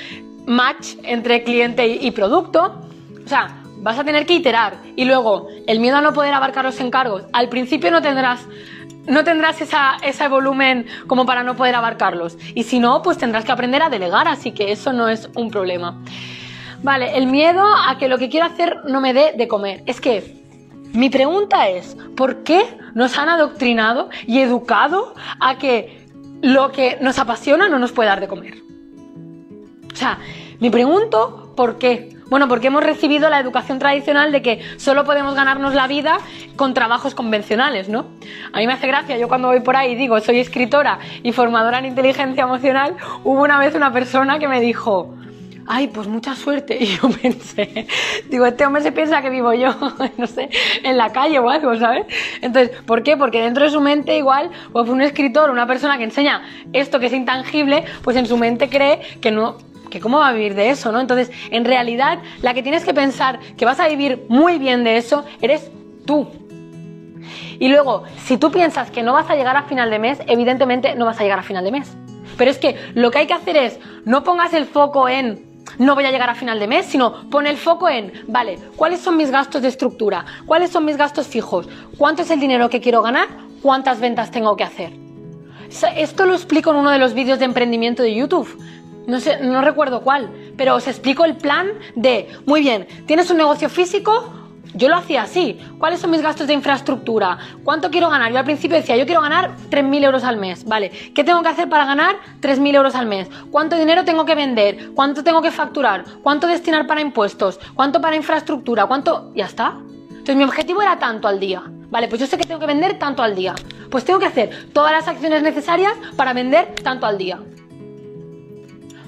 match 0.46 0.94
entre 1.02 1.42
cliente 1.42 1.86
y 1.86 2.10
producto. 2.10 2.82
O 3.24 3.28
sea, 3.28 3.59
vas 3.80 3.98
a 3.98 4.04
tener 4.04 4.26
que 4.26 4.34
iterar. 4.34 4.78
Y 4.96 5.04
luego, 5.04 5.48
el 5.66 5.80
miedo 5.80 5.96
a 5.96 6.00
no 6.00 6.12
poder 6.12 6.32
abarcar 6.34 6.64
los 6.64 6.80
encargos. 6.80 7.24
Al 7.32 7.48
principio 7.48 7.90
no 7.90 8.02
tendrás 8.02 8.46
no 9.06 9.24
tendrás 9.24 9.60
esa, 9.60 9.96
ese 10.02 10.28
volumen 10.28 10.86
como 11.06 11.26
para 11.26 11.42
no 11.42 11.56
poder 11.56 11.74
abarcarlos. 11.74 12.36
Y 12.54 12.64
si 12.64 12.78
no, 12.78 13.02
pues 13.02 13.18
tendrás 13.18 13.44
que 13.44 13.52
aprender 13.52 13.82
a 13.82 13.88
delegar, 13.88 14.28
así 14.28 14.52
que 14.52 14.72
eso 14.72 14.92
no 14.92 15.08
es 15.08 15.28
un 15.34 15.50
problema. 15.50 15.98
Vale, 16.82 17.16
el 17.16 17.26
miedo 17.26 17.62
a 17.62 17.98
que 17.98 18.08
lo 18.08 18.18
que 18.18 18.28
quiero 18.28 18.46
hacer 18.46 18.84
no 18.84 19.00
me 19.00 19.12
dé 19.12 19.32
de 19.36 19.48
comer. 19.48 19.82
Es 19.86 20.00
que 20.00 20.40
mi 20.92 21.10
pregunta 21.10 21.68
es, 21.68 21.96
¿por 22.16 22.42
qué 22.42 22.62
nos 22.94 23.18
han 23.18 23.28
adoctrinado 23.28 24.10
y 24.26 24.40
educado 24.40 25.14
a 25.40 25.58
que 25.58 26.06
lo 26.40 26.72
que 26.72 26.98
nos 27.00 27.18
apasiona 27.18 27.68
no 27.68 27.78
nos 27.78 27.92
puede 27.92 28.08
dar 28.08 28.20
de 28.20 28.28
comer? 28.28 28.54
O 29.92 29.96
sea, 29.96 30.18
me 30.58 30.70
pregunto 30.70 31.52
por 31.56 31.78
qué. 31.78 32.16
Bueno, 32.30 32.46
porque 32.46 32.68
hemos 32.68 32.84
recibido 32.84 33.28
la 33.28 33.40
educación 33.40 33.80
tradicional 33.80 34.30
de 34.30 34.40
que 34.40 34.60
solo 34.76 35.04
podemos 35.04 35.34
ganarnos 35.34 35.74
la 35.74 35.88
vida 35.88 36.18
con 36.54 36.74
trabajos 36.74 37.14
convencionales, 37.16 37.88
¿no? 37.88 38.06
A 38.52 38.58
mí 38.58 38.68
me 38.68 38.72
hace 38.72 38.86
gracia, 38.86 39.18
yo 39.18 39.26
cuando 39.26 39.48
voy 39.48 39.60
por 39.60 39.76
ahí 39.76 39.96
digo, 39.96 40.20
soy 40.20 40.38
escritora 40.38 41.00
y 41.24 41.32
formadora 41.32 41.80
en 41.80 41.86
inteligencia 41.86 42.44
emocional, 42.44 42.96
hubo 43.24 43.42
una 43.42 43.58
vez 43.58 43.74
una 43.74 43.92
persona 43.92 44.38
que 44.38 44.46
me 44.46 44.60
dijo, 44.60 45.12
ay, 45.66 45.88
pues 45.88 46.06
mucha 46.06 46.36
suerte. 46.36 46.78
Y 46.80 46.86
yo 46.86 47.08
pensé, 47.10 47.88
digo, 48.28 48.46
este 48.46 48.64
hombre 48.64 48.82
se 48.82 48.92
piensa 48.92 49.22
que 49.22 49.30
vivo 49.30 49.52
yo, 49.52 49.74
no 50.16 50.26
sé, 50.28 50.50
en 50.84 50.96
la 50.96 51.10
calle 51.12 51.40
o 51.40 51.50
algo, 51.50 51.74
¿sabes? 51.76 52.06
Entonces, 52.42 52.76
¿por 52.86 53.02
qué? 53.02 53.16
Porque 53.16 53.42
dentro 53.42 53.64
de 53.64 53.70
su 53.70 53.80
mente 53.80 54.16
igual, 54.16 54.50
pues 54.72 54.88
un 54.88 55.00
escritor, 55.00 55.50
una 55.50 55.66
persona 55.66 55.98
que 55.98 56.04
enseña 56.04 56.42
esto 56.72 57.00
que 57.00 57.06
es 57.06 57.12
intangible, 57.12 57.84
pues 58.02 58.16
en 58.16 58.26
su 58.26 58.36
mente 58.36 58.68
cree 58.68 59.00
que 59.20 59.30
no, 59.32 59.58
que 59.90 60.00
cómo 60.00 60.18
va 60.18 60.28
a 60.28 60.32
vivir 60.32 60.54
de 60.54 60.70
eso, 60.70 60.92
¿no? 60.92 61.00
Entonces, 61.00 61.30
en 61.50 61.64
realidad, 61.64 62.20
la 62.42 62.54
que 62.54 62.62
tienes 62.62 62.84
que 62.84 62.94
pensar 62.94 63.40
que 63.56 63.64
vas 63.64 63.80
a 63.80 63.88
vivir 63.88 64.24
muy 64.28 64.58
bien 64.58 64.84
de 64.84 64.96
eso, 64.96 65.24
eres 65.42 65.70
tú. 66.06 66.28
Y 67.58 67.68
luego, 67.68 68.04
si 68.24 68.38
tú 68.38 68.50
piensas 68.50 68.90
que 68.90 69.02
no 69.02 69.12
vas 69.12 69.28
a 69.28 69.34
llegar 69.34 69.56
a 69.56 69.64
final 69.64 69.90
de 69.90 69.98
mes, 69.98 70.18
evidentemente 70.26 70.94
no 70.94 71.04
vas 71.04 71.20
a 71.20 71.22
llegar 71.22 71.38
a 71.38 71.42
final 71.42 71.64
de 71.64 71.72
mes. 71.72 71.94
Pero 72.38 72.50
es 72.50 72.58
que 72.58 72.76
lo 72.94 73.10
que 73.10 73.18
hay 73.18 73.26
que 73.26 73.34
hacer 73.34 73.56
es, 73.56 73.78
no 74.06 74.24
pongas 74.24 74.54
el 74.54 74.64
foco 74.64 75.08
en 75.08 75.50
no 75.78 75.94
voy 75.94 76.04
a 76.04 76.10
llegar 76.10 76.30
a 76.30 76.34
final 76.34 76.58
de 76.58 76.66
mes, 76.66 76.86
sino 76.86 77.28
pon 77.30 77.46
el 77.46 77.56
foco 77.56 77.88
en, 77.88 78.12
vale, 78.26 78.58
¿cuáles 78.76 79.00
son 79.00 79.16
mis 79.16 79.30
gastos 79.30 79.62
de 79.62 79.68
estructura? 79.68 80.24
¿Cuáles 80.46 80.70
son 80.70 80.84
mis 80.84 80.96
gastos 80.96 81.26
fijos? 81.26 81.68
¿Cuánto 81.96 82.22
es 82.22 82.30
el 82.30 82.40
dinero 82.40 82.68
que 82.68 82.80
quiero 82.80 83.02
ganar? 83.02 83.28
¿Cuántas 83.62 84.00
ventas 84.00 84.30
tengo 84.30 84.56
que 84.56 84.64
hacer? 84.64 84.92
Esto 85.96 86.26
lo 86.26 86.34
explico 86.34 86.70
en 86.70 86.78
uno 86.78 86.90
de 86.90 86.98
los 86.98 87.14
vídeos 87.14 87.38
de 87.38 87.44
emprendimiento 87.44 88.02
de 88.02 88.14
YouTube 88.14 88.48
no 89.06 89.20
sé, 89.20 89.38
no 89.40 89.62
recuerdo 89.62 90.02
cuál, 90.02 90.30
pero 90.56 90.74
os 90.74 90.86
explico 90.86 91.24
el 91.24 91.36
plan 91.36 91.68
de, 91.94 92.28
muy 92.46 92.60
bien, 92.60 92.86
¿tienes 93.06 93.30
un 93.30 93.36
negocio 93.38 93.68
físico? 93.68 94.34
Yo 94.74 94.88
lo 94.88 94.96
hacía 94.96 95.22
así. 95.22 95.58
¿Cuáles 95.78 96.00
son 96.00 96.10
mis 96.10 96.22
gastos 96.22 96.46
de 96.46 96.54
infraestructura? 96.54 97.38
¿Cuánto 97.64 97.90
quiero 97.90 98.08
ganar? 98.08 98.30
Yo 98.32 98.38
al 98.38 98.44
principio 98.44 98.76
decía, 98.76 98.96
yo 98.96 99.04
quiero 99.04 99.20
ganar 99.20 99.56
3.000 99.68 100.04
euros 100.04 100.24
al 100.24 100.36
mes. 100.36 100.64
Vale, 100.64 100.90
¿qué 101.14 101.24
tengo 101.24 101.42
que 101.42 101.48
hacer 101.48 101.68
para 101.68 101.84
ganar 101.84 102.16
3.000 102.40 102.76
euros 102.76 102.94
al 102.94 103.06
mes? 103.06 103.28
¿Cuánto 103.50 103.76
dinero 103.76 104.04
tengo 104.04 104.24
que 104.24 104.34
vender? 104.34 104.90
¿Cuánto 104.94 105.24
tengo 105.24 105.42
que 105.42 105.50
facturar? 105.50 106.04
¿Cuánto 106.22 106.46
destinar 106.46 106.86
para 106.86 107.00
impuestos? 107.00 107.58
¿Cuánto 107.74 108.00
para 108.00 108.16
infraestructura? 108.16 108.86
¿Cuánto? 108.86 109.32
Ya 109.34 109.46
está. 109.46 109.78
Entonces 110.10 110.36
mi 110.36 110.44
objetivo 110.44 110.82
era 110.82 110.98
tanto 110.98 111.26
al 111.26 111.40
día. 111.40 111.62
Vale, 111.90 112.06
pues 112.06 112.20
yo 112.20 112.26
sé 112.26 112.38
que 112.38 112.44
tengo 112.44 112.60
que 112.60 112.66
vender 112.66 112.98
tanto 112.98 113.22
al 113.22 113.34
día. 113.34 113.54
Pues 113.90 114.04
tengo 114.04 114.20
que 114.20 114.26
hacer 114.26 114.68
todas 114.72 114.92
las 114.92 115.08
acciones 115.08 115.42
necesarias 115.42 115.94
para 116.16 116.32
vender 116.32 116.74
tanto 116.84 117.06
al 117.06 117.18
día. 117.18 117.40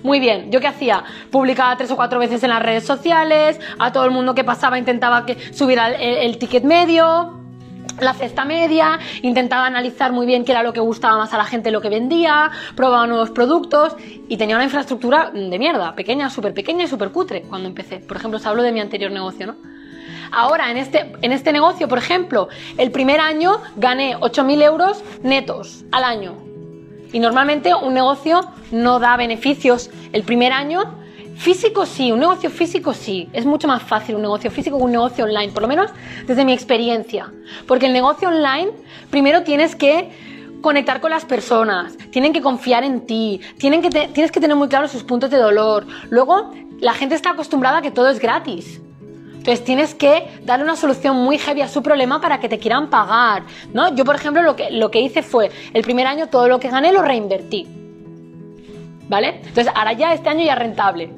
Muy 0.02 0.18
bien, 0.18 0.50
¿yo 0.50 0.60
qué 0.60 0.66
hacía? 0.66 1.04
Publicaba 1.30 1.76
tres 1.76 1.90
o 1.92 1.96
cuatro 1.96 2.18
veces 2.18 2.42
en 2.42 2.50
las 2.50 2.60
redes 2.60 2.84
sociales, 2.84 3.60
a 3.78 3.92
todo 3.92 4.04
el 4.04 4.10
mundo 4.10 4.34
que 4.34 4.42
pasaba 4.42 4.78
intentaba 4.78 5.24
que 5.24 5.36
subiera 5.52 5.90
el, 5.92 6.38
ticket 6.38 6.64
medio, 6.64 7.38
la 8.00 8.12
cesta 8.12 8.44
media, 8.44 8.98
intentaba 9.22 9.66
analizar 9.66 10.10
muy 10.10 10.26
bien 10.26 10.44
qué 10.44 10.50
era 10.52 10.64
lo 10.64 10.72
que 10.72 10.80
gustaba 10.80 11.18
más 11.18 11.32
a 11.34 11.38
la 11.38 11.44
gente, 11.44 11.70
lo 11.70 11.80
que 11.80 11.88
vendía, 11.88 12.50
probaba 12.74 13.06
nuevos 13.06 13.30
productos 13.30 13.94
y 14.28 14.36
tenía 14.36 14.56
una 14.56 14.64
infraestructura 14.64 15.30
de 15.30 15.58
mierda, 15.58 15.94
pequeña, 15.94 16.30
súper 16.30 16.52
pequeña 16.52 16.84
y 16.84 16.88
súper 16.88 17.10
cutre 17.10 17.42
cuando 17.42 17.68
empecé. 17.68 17.98
Por 17.98 18.16
ejemplo, 18.16 18.38
os 18.38 18.46
hablo 18.46 18.64
de 18.64 18.72
mi 18.72 18.80
anterior 18.80 19.12
negocio, 19.12 19.46
¿no? 19.46 19.56
Ahora, 20.32 20.70
en 20.70 20.78
este, 20.78 21.12
en 21.20 21.30
este 21.30 21.52
negocio, 21.52 21.86
por 21.88 21.98
ejemplo, 21.98 22.48
el 22.76 22.90
primer 22.90 23.20
año 23.20 23.60
gané 23.76 24.16
8.000 24.16 24.62
euros 24.62 25.04
netos 25.22 25.84
al 25.92 26.04
año. 26.04 26.51
Y 27.12 27.20
normalmente 27.20 27.74
un 27.74 27.94
negocio 27.94 28.40
no 28.70 28.98
da 28.98 29.16
beneficios 29.16 29.90
el 30.12 30.22
primer 30.22 30.52
año. 30.52 30.82
Físico 31.36 31.86
sí, 31.86 32.12
un 32.12 32.20
negocio 32.20 32.50
físico 32.50 32.94
sí. 32.94 33.28
Es 33.32 33.46
mucho 33.46 33.68
más 33.68 33.82
fácil 33.82 34.16
un 34.16 34.22
negocio 34.22 34.50
físico 34.50 34.78
que 34.78 34.84
un 34.84 34.92
negocio 34.92 35.24
online, 35.24 35.52
por 35.52 35.62
lo 35.62 35.68
menos 35.68 35.90
desde 36.26 36.44
mi 36.44 36.52
experiencia. 36.52 37.32
Porque 37.66 37.86
el 37.86 37.92
negocio 37.92 38.28
online, 38.28 38.70
primero 39.10 39.42
tienes 39.42 39.76
que 39.76 40.10
conectar 40.62 41.00
con 41.00 41.10
las 41.10 41.24
personas, 41.24 41.98
tienen 42.10 42.32
que 42.32 42.40
confiar 42.40 42.84
en 42.84 43.04
ti, 43.04 43.40
tienen 43.58 43.82
que 43.82 43.90
tienes 43.90 44.30
que 44.30 44.40
tener 44.40 44.56
muy 44.56 44.68
claros 44.68 44.92
sus 44.92 45.02
puntos 45.02 45.30
de 45.30 45.36
dolor. 45.36 45.86
Luego, 46.08 46.52
la 46.80 46.94
gente 46.94 47.14
está 47.14 47.30
acostumbrada 47.30 47.78
a 47.78 47.82
que 47.82 47.90
todo 47.90 48.08
es 48.08 48.20
gratis. 48.20 48.80
Entonces 49.42 49.64
tienes 49.64 49.92
que 49.96 50.28
darle 50.44 50.64
una 50.64 50.76
solución 50.76 51.16
muy 51.16 51.36
heavy 51.36 51.62
a 51.62 51.68
su 51.68 51.82
problema 51.82 52.20
para 52.20 52.38
que 52.38 52.48
te 52.48 52.60
quieran 52.60 52.88
pagar, 52.90 53.42
¿no? 53.72 53.92
Yo, 53.92 54.04
por 54.04 54.14
ejemplo, 54.14 54.40
lo 54.40 54.54
que, 54.54 54.70
lo 54.70 54.92
que 54.92 55.00
hice 55.00 55.24
fue, 55.24 55.50
el 55.74 55.82
primer 55.82 56.06
año 56.06 56.28
todo 56.28 56.46
lo 56.46 56.60
que 56.60 56.68
gané 56.68 56.92
lo 56.92 57.02
reinvertí, 57.02 57.66
¿vale? 59.08 59.40
Entonces 59.44 59.66
ahora 59.74 59.94
ya 59.94 60.14
este 60.14 60.28
año 60.28 60.44
ya 60.44 60.52
es 60.52 60.58
rentable, 60.60 61.12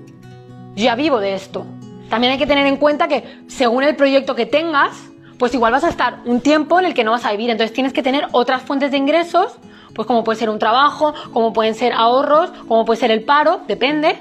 ya 0.75 0.95
vivo 0.95 1.21
de 1.21 1.35
esto. 1.35 1.67
También 2.09 2.33
hay 2.33 2.39
que 2.39 2.47
tener 2.47 2.67
en 2.67 2.79
cuenta 2.79 3.09
que 3.09 3.43
según 3.47 3.85
el 3.85 3.95
proyecto 3.95 4.35
que 4.35 4.47
tengas, 4.47 4.97
pues 5.39 5.53
igual 5.53 5.73
vas 5.73 5.85
a 5.85 5.91
estar 5.91 6.21
un 6.25 6.41
tiempo 6.41 6.79
en 6.79 6.87
el 6.87 6.95
que 6.95 7.05
no 7.05 7.11
vas 7.11 7.27
a 7.27 7.31
vivir, 7.33 7.51
entonces 7.51 7.75
tienes 7.75 7.93
que 7.93 8.03
tener 8.03 8.27
otras 8.33 8.63
fuentes 8.63 8.91
de 8.91 8.97
ingresos, 8.97 9.59
pues 9.95 10.09
como 10.09 10.25
puede 10.25 10.39
ser 10.39 10.49
un 10.49 10.59
trabajo, 10.59 11.13
como 11.35 11.53
pueden 11.53 11.75
ser 11.75 11.93
ahorros, 11.93 12.53
como 12.67 12.87
puede 12.87 12.99
ser 12.99 13.11
el 13.11 13.23
paro, 13.23 13.61
depende, 13.69 14.19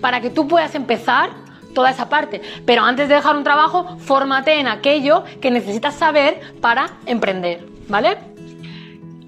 para 0.00 0.20
que 0.20 0.30
tú 0.30 0.46
puedas 0.46 0.76
empezar 0.76 1.45
toda 1.76 1.90
esa 1.90 2.08
parte. 2.08 2.40
Pero 2.64 2.82
antes 2.82 3.08
de 3.08 3.16
dejar 3.16 3.36
un 3.36 3.44
trabajo, 3.44 3.98
fórmate 3.98 4.58
en 4.58 4.66
aquello 4.66 5.24
que 5.42 5.50
necesitas 5.50 5.94
saber 5.94 6.40
para 6.62 6.88
emprender, 7.04 7.66
¿vale? 7.86 8.16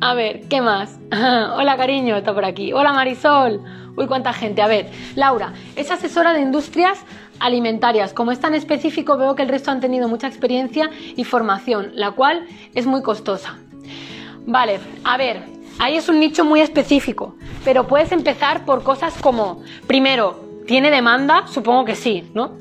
A 0.01 0.15
ver, 0.15 0.49
¿qué 0.49 0.63
más? 0.63 0.99
Hola 1.13 1.77
cariño, 1.77 2.17
está 2.17 2.33
por 2.33 2.47
aquí. 2.47 2.73
Hola 2.73 2.95
Marisol. 2.95 3.61
Uy, 3.97 4.07
cuánta 4.07 4.33
gente. 4.33 4.63
A 4.63 4.67
ver, 4.67 4.91
Laura, 5.15 5.53
es 5.77 5.91
asesora 5.91 6.33
de 6.33 6.41
industrias 6.41 6.99
alimentarias. 7.39 8.15
Como 8.15 8.33
es 8.33 8.41
tan 8.41 8.55
específico, 8.55 9.19
veo 9.19 9.35
que 9.35 9.43
el 9.43 9.49
resto 9.49 9.71
han 9.71 9.81
tenido 9.81 10.09
mucha 10.09 10.27
experiencia 10.27 10.89
y 11.17 11.25
formación, 11.25 11.91
la 11.95 12.13
cual 12.13 12.47
es 12.75 12.87
muy 12.87 13.03
costosa. 13.03 13.59
Vale, 14.47 14.81
a 15.05 15.19
ver, 15.19 15.43
ahí 15.79 15.99
es 15.99 16.09
un 16.09 16.19
nicho 16.19 16.47
muy 16.47 16.61
específico, 16.61 17.35
pero 17.63 17.87
puedes 17.87 18.11
empezar 18.13 18.65
por 18.65 18.83
cosas 18.83 19.15
como, 19.21 19.63
primero, 19.87 20.48
¿Tiene 20.69 20.91
demanda? 20.91 21.47
Supongo 21.47 21.87
que 21.87 21.97
sí, 21.97 22.31
¿no? 22.35 22.59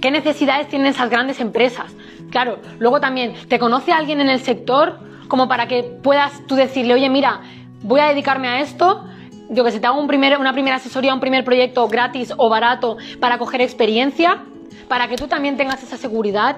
¿Qué 0.00 0.10
necesidades 0.10 0.66
tienen 0.66 0.88
esas 0.88 1.08
grandes 1.08 1.38
empresas? 1.38 1.94
Claro, 2.32 2.58
luego 2.80 3.00
también, 3.00 3.34
¿te 3.46 3.60
conoce 3.60 3.92
alguien 3.92 4.20
en 4.20 4.28
el 4.28 4.40
sector 4.40 4.98
como 5.28 5.46
para 5.46 5.68
que 5.68 5.84
puedas 5.84 6.44
tú 6.48 6.56
decirle, 6.56 6.94
oye, 6.94 7.08
mira, 7.08 7.42
voy 7.82 8.00
a 8.00 8.08
dedicarme 8.08 8.48
a 8.48 8.58
esto? 8.58 9.04
Yo 9.50 9.62
que 9.62 9.70
sé, 9.70 9.78
te 9.78 9.86
hago 9.86 10.00
un 10.00 10.08
primer, 10.08 10.36
una 10.36 10.52
primera 10.52 10.76
asesoría, 10.76 11.14
un 11.14 11.20
primer 11.20 11.44
proyecto 11.44 11.86
gratis 11.86 12.34
o 12.36 12.48
barato 12.48 12.96
para 13.20 13.38
coger 13.38 13.60
experiencia, 13.60 14.42
para 14.88 15.06
que 15.06 15.14
tú 15.14 15.28
también 15.28 15.56
tengas 15.56 15.80
esa 15.80 15.96
seguridad. 15.96 16.56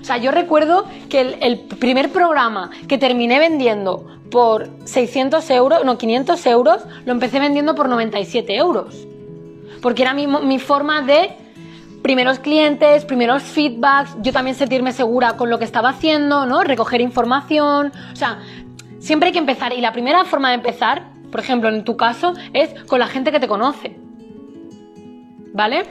O 0.00 0.04
sea, 0.04 0.18
yo 0.18 0.30
recuerdo 0.30 0.84
que 1.10 1.20
el, 1.20 1.36
el 1.40 1.58
primer 1.62 2.12
programa 2.12 2.70
que 2.86 2.96
terminé 2.96 3.40
vendiendo 3.40 4.06
por 4.30 4.68
600 4.84 5.50
euros, 5.50 5.84
no, 5.84 5.98
500 5.98 6.46
euros, 6.46 6.84
lo 7.04 7.10
empecé 7.10 7.40
vendiendo 7.40 7.74
por 7.74 7.88
97 7.88 8.54
euros. 8.54 9.08
Porque 9.86 10.02
era 10.02 10.14
mi, 10.14 10.58
forma 10.58 11.00
de 11.02 11.30
primeros 12.02 12.40
clientes, 12.40 13.04
primeros 13.04 13.44
feedbacks, 13.44 14.16
yo 14.20 14.32
también 14.32 14.56
sentirme 14.56 14.90
segura 14.90 15.34
con 15.36 15.48
lo 15.48 15.60
que 15.60 15.64
estaba 15.64 15.90
haciendo, 15.90 16.44
¿no? 16.44 16.64
Recoger 16.64 17.00
información, 17.00 17.92
o 18.12 18.16
sea, 18.16 18.40
siempre 18.98 19.28
hay 19.28 19.32
que 19.32 19.38
empezar 19.38 19.72
y 19.72 19.80
la 19.80 19.92
primera 19.92 20.24
forma 20.24 20.48
de 20.48 20.56
empezar, 20.56 21.04
por 21.30 21.38
ejemplo, 21.38 21.68
en 21.68 21.84
tu 21.84 21.96
caso, 21.96 22.34
es 22.52 22.74
con 22.86 22.98
la 22.98 23.06
gente 23.06 23.30
que 23.30 23.38
te 23.38 23.46
conoce. 23.46 23.96
¿Vale? 25.54 25.84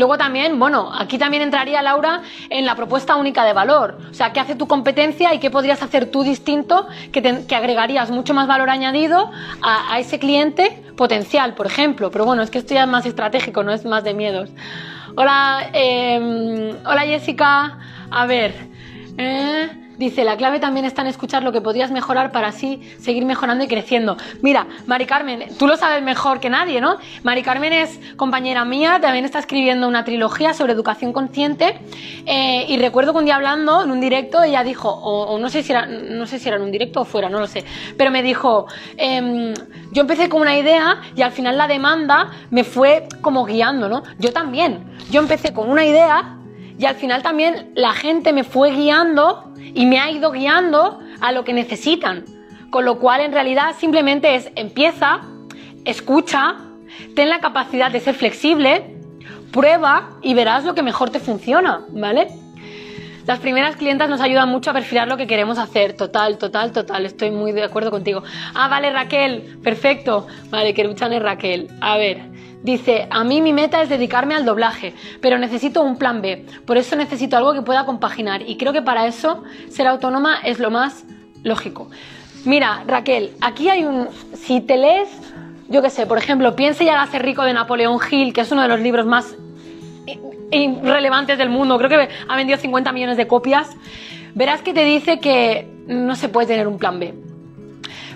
Luego 0.00 0.16
también, 0.16 0.58
bueno, 0.58 0.90
aquí 0.98 1.18
también 1.18 1.42
entraría 1.42 1.82
Laura 1.82 2.22
en 2.48 2.64
la 2.64 2.74
propuesta 2.74 3.16
única 3.16 3.44
de 3.44 3.52
valor. 3.52 3.98
O 4.10 4.14
sea, 4.14 4.32
¿qué 4.32 4.40
hace 4.40 4.54
tu 4.54 4.66
competencia 4.66 5.34
y 5.34 5.38
qué 5.38 5.50
podrías 5.50 5.82
hacer 5.82 6.10
tú 6.10 6.22
distinto 6.22 6.88
que, 7.12 7.20
te, 7.20 7.54
agregarías 7.54 8.10
mucho 8.10 8.32
más 8.32 8.48
valor 8.48 8.70
añadido 8.70 9.30
a, 9.60 10.00
ese 10.00 10.18
cliente 10.18 10.82
potencial, 10.96 11.52
por 11.52 11.66
ejemplo? 11.66 12.10
Pero 12.10 12.24
bueno, 12.24 12.40
es 12.40 12.50
que 12.50 12.56
esto 12.56 12.72
ya 12.72 12.84
es 12.84 12.88
más 12.88 13.04
estratégico, 13.04 13.62
no 13.62 13.72
es 13.72 13.84
más 13.84 14.02
de 14.02 14.14
miedos. 14.14 14.48
Hola, 15.16 15.68
eh, 15.74 16.74
hola 16.86 17.02
Jessica. 17.02 17.78
A 18.10 18.24
ver. 18.24 18.54
Eh, 19.18 19.68
Dice, 20.00 20.24
la 20.24 20.38
clave 20.38 20.60
también 20.60 20.86
está 20.86 21.02
en 21.02 21.08
escuchar 21.08 21.42
lo 21.42 21.52
que 21.52 21.60
podrías 21.60 21.90
mejorar 21.90 22.32
para 22.32 22.48
así 22.48 22.80
seguir 23.00 23.26
mejorando 23.26 23.64
y 23.64 23.68
creciendo. 23.68 24.16
Mira, 24.40 24.66
Mari 24.86 25.04
Carmen, 25.04 25.44
tú 25.58 25.66
lo 25.66 25.76
sabes 25.76 26.02
mejor 26.02 26.40
que 26.40 26.48
nadie, 26.48 26.80
¿no? 26.80 26.96
Mari 27.22 27.42
Carmen 27.42 27.74
es 27.74 28.00
compañera 28.16 28.64
mía, 28.64 28.98
también 29.02 29.26
está 29.26 29.40
escribiendo 29.40 29.86
una 29.86 30.02
trilogía 30.02 30.54
sobre 30.54 30.72
educación 30.72 31.12
consciente 31.12 31.78
eh, 32.24 32.64
y 32.66 32.78
recuerdo 32.78 33.12
que 33.12 33.18
un 33.18 33.26
día 33.26 33.36
hablando 33.36 33.82
en 33.82 33.90
un 33.90 34.00
directo 34.00 34.42
ella 34.42 34.64
dijo, 34.64 34.88
o, 34.88 35.38
no, 35.38 35.50
sé 35.50 35.62
si 35.62 35.72
era, 35.72 35.84
no 35.84 36.26
sé 36.26 36.38
si 36.38 36.48
era 36.48 36.56
en 36.56 36.62
un 36.62 36.72
directo 36.72 37.02
o 37.02 37.04
fuera, 37.04 37.28
no 37.28 37.38
lo 37.38 37.46
sé, 37.46 37.62
pero 37.98 38.10
me 38.10 38.22
dijo, 38.22 38.68
em, 38.96 39.52
yo 39.92 40.00
empecé 40.00 40.30
con 40.30 40.40
una 40.40 40.56
idea 40.56 41.02
y 41.14 41.20
al 41.20 41.32
final 41.32 41.58
la 41.58 41.68
demanda 41.68 42.30
me 42.50 42.64
fue 42.64 43.06
como 43.20 43.44
guiando, 43.44 43.90
¿no? 43.90 44.02
Yo 44.18 44.32
también, 44.32 44.82
yo 45.10 45.20
empecé 45.20 45.52
con 45.52 45.68
una 45.68 45.84
idea 45.84 46.39
y 46.80 46.86
al 46.86 46.94
final 46.94 47.22
también 47.22 47.72
la 47.74 47.92
gente 47.92 48.32
me 48.32 48.42
fue 48.42 48.70
guiando 48.70 49.52
y 49.74 49.84
me 49.84 50.00
ha 50.00 50.10
ido 50.10 50.30
guiando 50.30 50.98
a 51.20 51.30
lo 51.30 51.44
que 51.44 51.52
necesitan. 51.52 52.24
Con 52.70 52.86
lo 52.86 52.98
cual 52.98 53.20
en 53.20 53.32
realidad 53.32 53.74
simplemente 53.78 54.34
es 54.34 54.50
empieza, 54.54 55.20
escucha, 55.84 56.56
ten 57.14 57.28
la 57.28 57.40
capacidad 57.40 57.90
de 57.90 58.00
ser 58.00 58.14
flexible, 58.14 58.96
prueba 59.52 60.08
y 60.22 60.32
verás 60.32 60.64
lo 60.64 60.74
que 60.74 60.82
mejor 60.82 61.10
te 61.10 61.20
funciona, 61.20 61.84
¿vale? 61.90 62.28
Las 63.26 63.40
primeras 63.40 63.76
clientas 63.76 64.08
nos 64.08 64.22
ayudan 64.22 64.48
mucho 64.48 64.70
a 64.70 64.72
perfilar 64.72 65.06
lo 65.06 65.18
que 65.18 65.26
queremos 65.26 65.58
hacer. 65.58 65.92
Total, 65.98 66.38
total, 66.38 66.72
total. 66.72 67.04
Estoy 67.04 67.30
muy 67.30 67.52
de 67.52 67.62
acuerdo 67.62 67.90
contigo. 67.90 68.22
Ah, 68.54 68.68
vale, 68.68 68.90
Raquel. 68.90 69.58
Perfecto. 69.62 70.26
Vale, 70.48 70.72
que 70.72 70.82
luchan 70.84 71.12
es 71.12 71.22
Raquel. 71.22 71.68
A 71.82 71.98
ver. 71.98 72.22
Dice, 72.62 73.08
a 73.10 73.24
mí 73.24 73.40
mi 73.40 73.54
meta 73.54 73.80
es 73.80 73.88
dedicarme 73.88 74.34
al 74.34 74.44
doblaje, 74.44 74.94
pero 75.22 75.38
necesito 75.38 75.82
un 75.82 75.96
plan 75.96 76.20
B. 76.20 76.44
Por 76.66 76.76
eso 76.76 76.94
necesito 76.94 77.36
algo 77.36 77.54
que 77.54 77.62
pueda 77.62 77.86
compaginar 77.86 78.42
y 78.42 78.56
creo 78.58 78.72
que 78.72 78.82
para 78.82 79.06
eso 79.06 79.42
ser 79.70 79.86
autónoma 79.86 80.40
es 80.44 80.58
lo 80.58 80.70
más 80.70 81.04
lógico. 81.42 81.90
Mira, 82.44 82.84
Raquel, 82.86 83.32
aquí 83.40 83.70
hay 83.70 83.84
un... 83.84 84.08
Si 84.34 84.60
te 84.60 84.76
lees, 84.76 85.08
yo 85.68 85.80
qué 85.80 85.88
sé, 85.88 86.06
por 86.06 86.18
ejemplo, 86.18 86.54
Piense 86.54 86.84
y 86.84 86.88
hágase 86.88 87.18
rico 87.18 87.42
de 87.44 87.54
Napoleón 87.54 87.98
Hill, 88.10 88.32
que 88.34 88.42
es 88.42 88.52
uno 88.52 88.62
de 88.62 88.68
los 88.68 88.80
libros 88.80 89.06
más 89.06 89.36
relevantes 90.82 91.38
del 91.38 91.48
mundo, 91.48 91.78
creo 91.78 91.88
que 91.88 92.08
ha 92.28 92.36
vendido 92.36 92.58
50 92.58 92.92
millones 92.92 93.16
de 93.16 93.26
copias, 93.26 93.76
verás 94.34 94.62
que 94.62 94.74
te 94.74 94.84
dice 94.84 95.20
que 95.20 95.68
no 95.86 96.16
se 96.16 96.28
puede 96.28 96.48
tener 96.48 96.66
un 96.66 96.78
plan 96.78 96.98
B. 96.98 97.29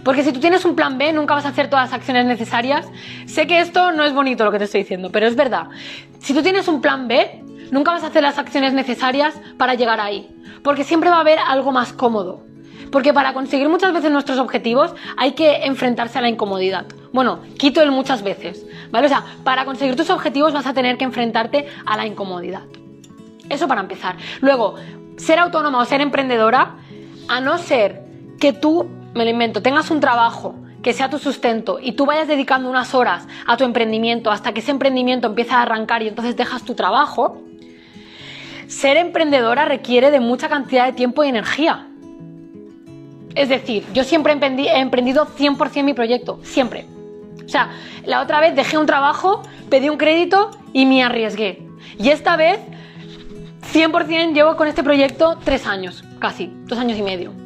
Porque 0.04 0.22
si 0.22 0.32
tú 0.32 0.38
tienes 0.38 0.64
un 0.64 0.76
plan 0.76 0.98
B, 0.98 1.12
nunca 1.12 1.34
vas 1.34 1.46
a 1.46 1.48
hacer 1.48 1.68
todas 1.68 1.90
las 1.90 1.94
acciones 1.98 2.26
necesarias. 2.26 2.86
Sé 3.26 3.46
que 3.46 3.60
esto 3.60 3.90
no 3.92 4.04
es 4.04 4.12
bonito 4.12 4.44
lo 4.44 4.52
que 4.52 4.58
te 4.58 4.64
estoy 4.64 4.82
diciendo, 4.82 5.10
pero 5.10 5.26
es 5.26 5.34
verdad. 5.34 5.68
Si 6.18 6.34
tú 6.34 6.42
tienes 6.42 6.68
un 6.68 6.82
plan 6.82 7.08
B, 7.08 7.42
nunca 7.70 7.90
vas 7.90 8.04
a 8.04 8.08
hacer 8.08 8.22
las 8.22 8.38
acciones 8.38 8.74
necesarias 8.74 9.34
para 9.56 9.74
llegar 9.74 10.00
ahí. 10.00 10.28
Porque 10.62 10.84
siempre 10.84 11.08
va 11.08 11.16
a 11.16 11.20
haber 11.20 11.38
algo 11.38 11.72
más 11.72 11.92
cómodo. 11.92 12.44
Porque 12.92 13.12
para 13.12 13.32
conseguir 13.32 13.68
muchas 13.68 13.92
veces 13.92 14.10
nuestros 14.10 14.38
objetivos 14.38 14.94
hay 15.16 15.32
que 15.32 15.64
enfrentarse 15.64 16.18
a 16.18 16.22
la 16.22 16.28
incomodidad. 16.28 16.84
Bueno, 17.12 17.40
quito 17.58 17.82
el 17.82 17.90
muchas 17.90 18.22
veces, 18.22 18.66
¿vale? 18.90 19.06
O 19.06 19.08
sea, 19.08 19.24
para 19.42 19.64
conseguir 19.64 19.96
tus 19.96 20.10
objetivos 20.10 20.52
vas 20.52 20.66
a 20.66 20.74
tener 20.74 20.98
que 20.98 21.04
enfrentarte 21.04 21.66
a 21.86 21.96
la 21.96 22.06
incomodidad. 22.06 22.62
Eso 23.48 23.66
para 23.66 23.80
empezar. 23.80 24.16
Luego, 24.40 24.76
ser 25.16 25.38
autónoma 25.38 25.80
o 25.80 25.84
ser 25.84 26.00
emprendedora, 26.02 26.76
a 27.28 27.40
no 27.40 27.58
ser 27.58 28.04
que 28.38 28.52
tú 28.52 28.86
me 29.14 29.24
lo 29.24 29.30
invento, 29.30 29.62
tengas 29.62 29.90
un 29.90 30.00
trabajo 30.00 30.56
que 30.82 30.92
sea 30.92 31.08
tu 31.08 31.18
sustento 31.18 31.78
y 31.80 31.92
tú 31.92 32.04
vayas 32.04 32.28
dedicando 32.28 32.68
unas 32.68 32.94
horas 32.94 33.26
a 33.46 33.56
tu 33.56 33.64
emprendimiento 33.64 34.30
hasta 34.30 34.52
que 34.52 34.60
ese 34.60 34.70
emprendimiento 34.70 35.28
empieza 35.28 35.58
a 35.58 35.62
arrancar 35.62 36.02
y 36.02 36.08
entonces 36.08 36.36
dejas 36.36 36.64
tu 36.64 36.74
trabajo, 36.74 37.42
ser 38.66 38.96
emprendedora 38.96 39.64
requiere 39.64 40.10
de 40.10 40.20
mucha 40.20 40.48
cantidad 40.48 40.86
de 40.86 40.92
tiempo 40.92 41.24
y 41.24 41.28
energía. 41.28 41.86
Es 43.34 43.48
decir, 43.48 43.84
yo 43.94 44.04
siempre 44.04 44.32
he 44.32 44.80
emprendido 44.80 45.26
100% 45.26 45.82
mi 45.82 45.94
proyecto, 45.94 46.38
siempre. 46.42 46.86
O 47.44 47.48
sea, 47.48 47.70
la 48.04 48.20
otra 48.20 48.40
vez 48.40 48.54
dejé 48.54 48.78
un 48.78 48.86
trabajo, 48.86 49.42
pedí 49.70 49.88
un 49.88 49.96
crédito 49.96 50.50
y 50.72 50.86
me 50.86 51.02
arriesgué. 51.02 51.66
Y 51.98 52.10
esta 52.10 52.36
vez, 52.36 52.60
100% 53.72 54.34
llevo 54.34 54.56
con 54.56 54.68
este 54.68 54.82
proyecto 54.82 55.38
tres 55.42 55.66
años, 55.66 56.04
casi, 56.20 56.52
dos 56.66 56.78
años 56.78 56.98
y 56.98 57.02
medio. 57.02 57.43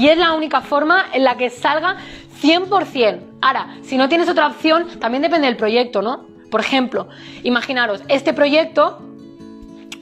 Y 0.00 0.08
es 0.08 0.16
la 0.16 0.32
única 0.32 0.62
forma 0.62 1.04
en 1.12 1.24
la 1.24 1.36
que 1.36 1.50
salga 1.50 1.98
100%. 2.40 3.20
Ahora, 3.42 3.76
si 3.82 3.98
no 3.98 4.08
tienes 4.08 4.30
otra 4.30 4.46
opción, 4.46 4.98
también 4.98 5.20
depende 5.20 5.46
del 5.46 5.58
proyecto, 5.58 6.00
¿no? 6.00 6.24
Por 6.50 6.62
ejemplo, 6.62 7.08
imaginaros, 7.42 8.02
este 8.08 8.32
proyecto, 8.32 8.98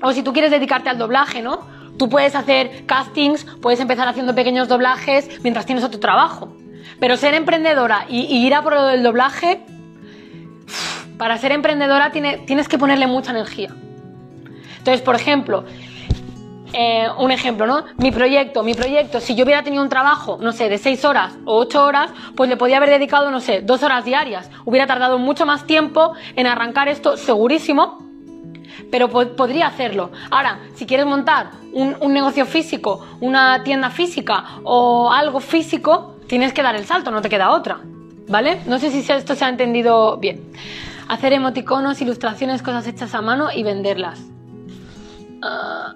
o 0.01 0.13
si 0.13 0.23
tú 0.23 0.33
quieres 0.33 0.53
dedicarte 0.53 0.89
al 0.89 0.99
doblaje, 0.99 1.43
¿no? 1.43 1.63
Tú 1.99 2.09
puedes 2.09 2.37
hacer 2.37 2.87
castings, 2.87 3.45
puedes 3.61 3.81
empezar 3.81 4.07
haciendo 4.07 4.37
pequeños 4.37 4.69
doblajes 4.69 5.43
mientras 5.43 5.67
tienes 5.67 5.83
otro 5.83 5.99
trabajo. 5.99 6.57
Pero 7.01 7.17
ser 7.17 7.35
emprendedora 7.35 8.07
y, 8.09 8.21
ir 8.21 8.55
a 8.55 8.63
por 8.63 8.75
el 8.75 9.03
doblaje, 9.03 9.63
para 11.19 11.39
ser 11.39 11.51
emprendedora 11.51 12.13
tienes 12.13 12.69
que 12.69 12.79
ponerle 12.79 13.09
mucha 13.09 13.33
energía. 13.33 13.75
Entonces, 14.79 15.03
por 15.03 15.17
ejemplo, 15.17 15.65
eh, 16.73 17.07
un 17.19 17.31
ejemplo, 17.31 17.67
¿no? 17.67 17.85
Mi 17.97 18.11
proyecto, 18.11 18.63
mi 18.63 18.75
proyecto, 18.75 19.21
si 19.21 19.35
yo 19.35 19.45
hubiera 19.45 19.63
tenido 19.63 19.83
un 19.83 19.89
trabajo, 19.89 20.39
no 20.41 20.53
sé, 20.53 20.69
de 20.69 20.79
seis 20.79 21.05
horas 21.05 21.35
o 21.45 21.57
ocho 21.57 21.85
horas, 21.85 22.11
pues 22.37 22.51
le 22.51 22.57
podía 22.57 22.77
haber 22.77 22.91
dedicado, 22.91 23.31
no 23.31 23.41
sé, 23.41 23.63
dos 23.63 23.83
horas 23.83 24.05
diarias. 24.05 24.51
Hubiera 24.65 24.87
tardado 24.87 25.19
mucho 25.19 25.47
más 25.47 25.67
tiempo 25.67 26.13
en 26.37 26.47
arrancar 26.47 26.89
esto, 26.89 27.17
segurísimo, 27.17 28.07
pero 28.91 29.09
podría 29.09 29.67
hacerlo. 29.67 30.11
Ahora, 30.31 30.61
si 30.75 30.87
quieres 30.87 31.07
montar 31.07 31.51
un, 31.73 31.97
un, 32.01 32.13
negocio 32.13 32.45
físico, 32.45 33.07
una 33.21 33.63
tienda 33.65 33.91
física 33.91 34.45
o 34.65 35.11
algo 35.11 35.41
físico, 35.41 36.17
tienes 36.27 36.53
que 36.53 36.63
dar 36.63 36.77
el 36.77 36.85
salto, 36.85 37.11
no 37.11 37.23
te 37.23 37.29
queda 37.29 37.51
otra. 37.51 37.81
¿Vale? 38.29 38.61
No 38.67 38.79
sé 38.79 38.91
si 38.91 39.11
esto 39.11 39.35
se 39.35 39.45
ha 39.47 39.49
entendido 39.49 40.19
bien. 40.19 40.53
Hacer 41.09 41.33
emoticonos, 41.33 42.03
ilustraciones, 42.03 42.63
cosas 42.63 42.87
hechas 42.87 43.15
a 43.15 43.23
mano 43.23 43.49
y 43.51 43.63
venderlas. 43.63 44.21
Ah, 45.43 45.95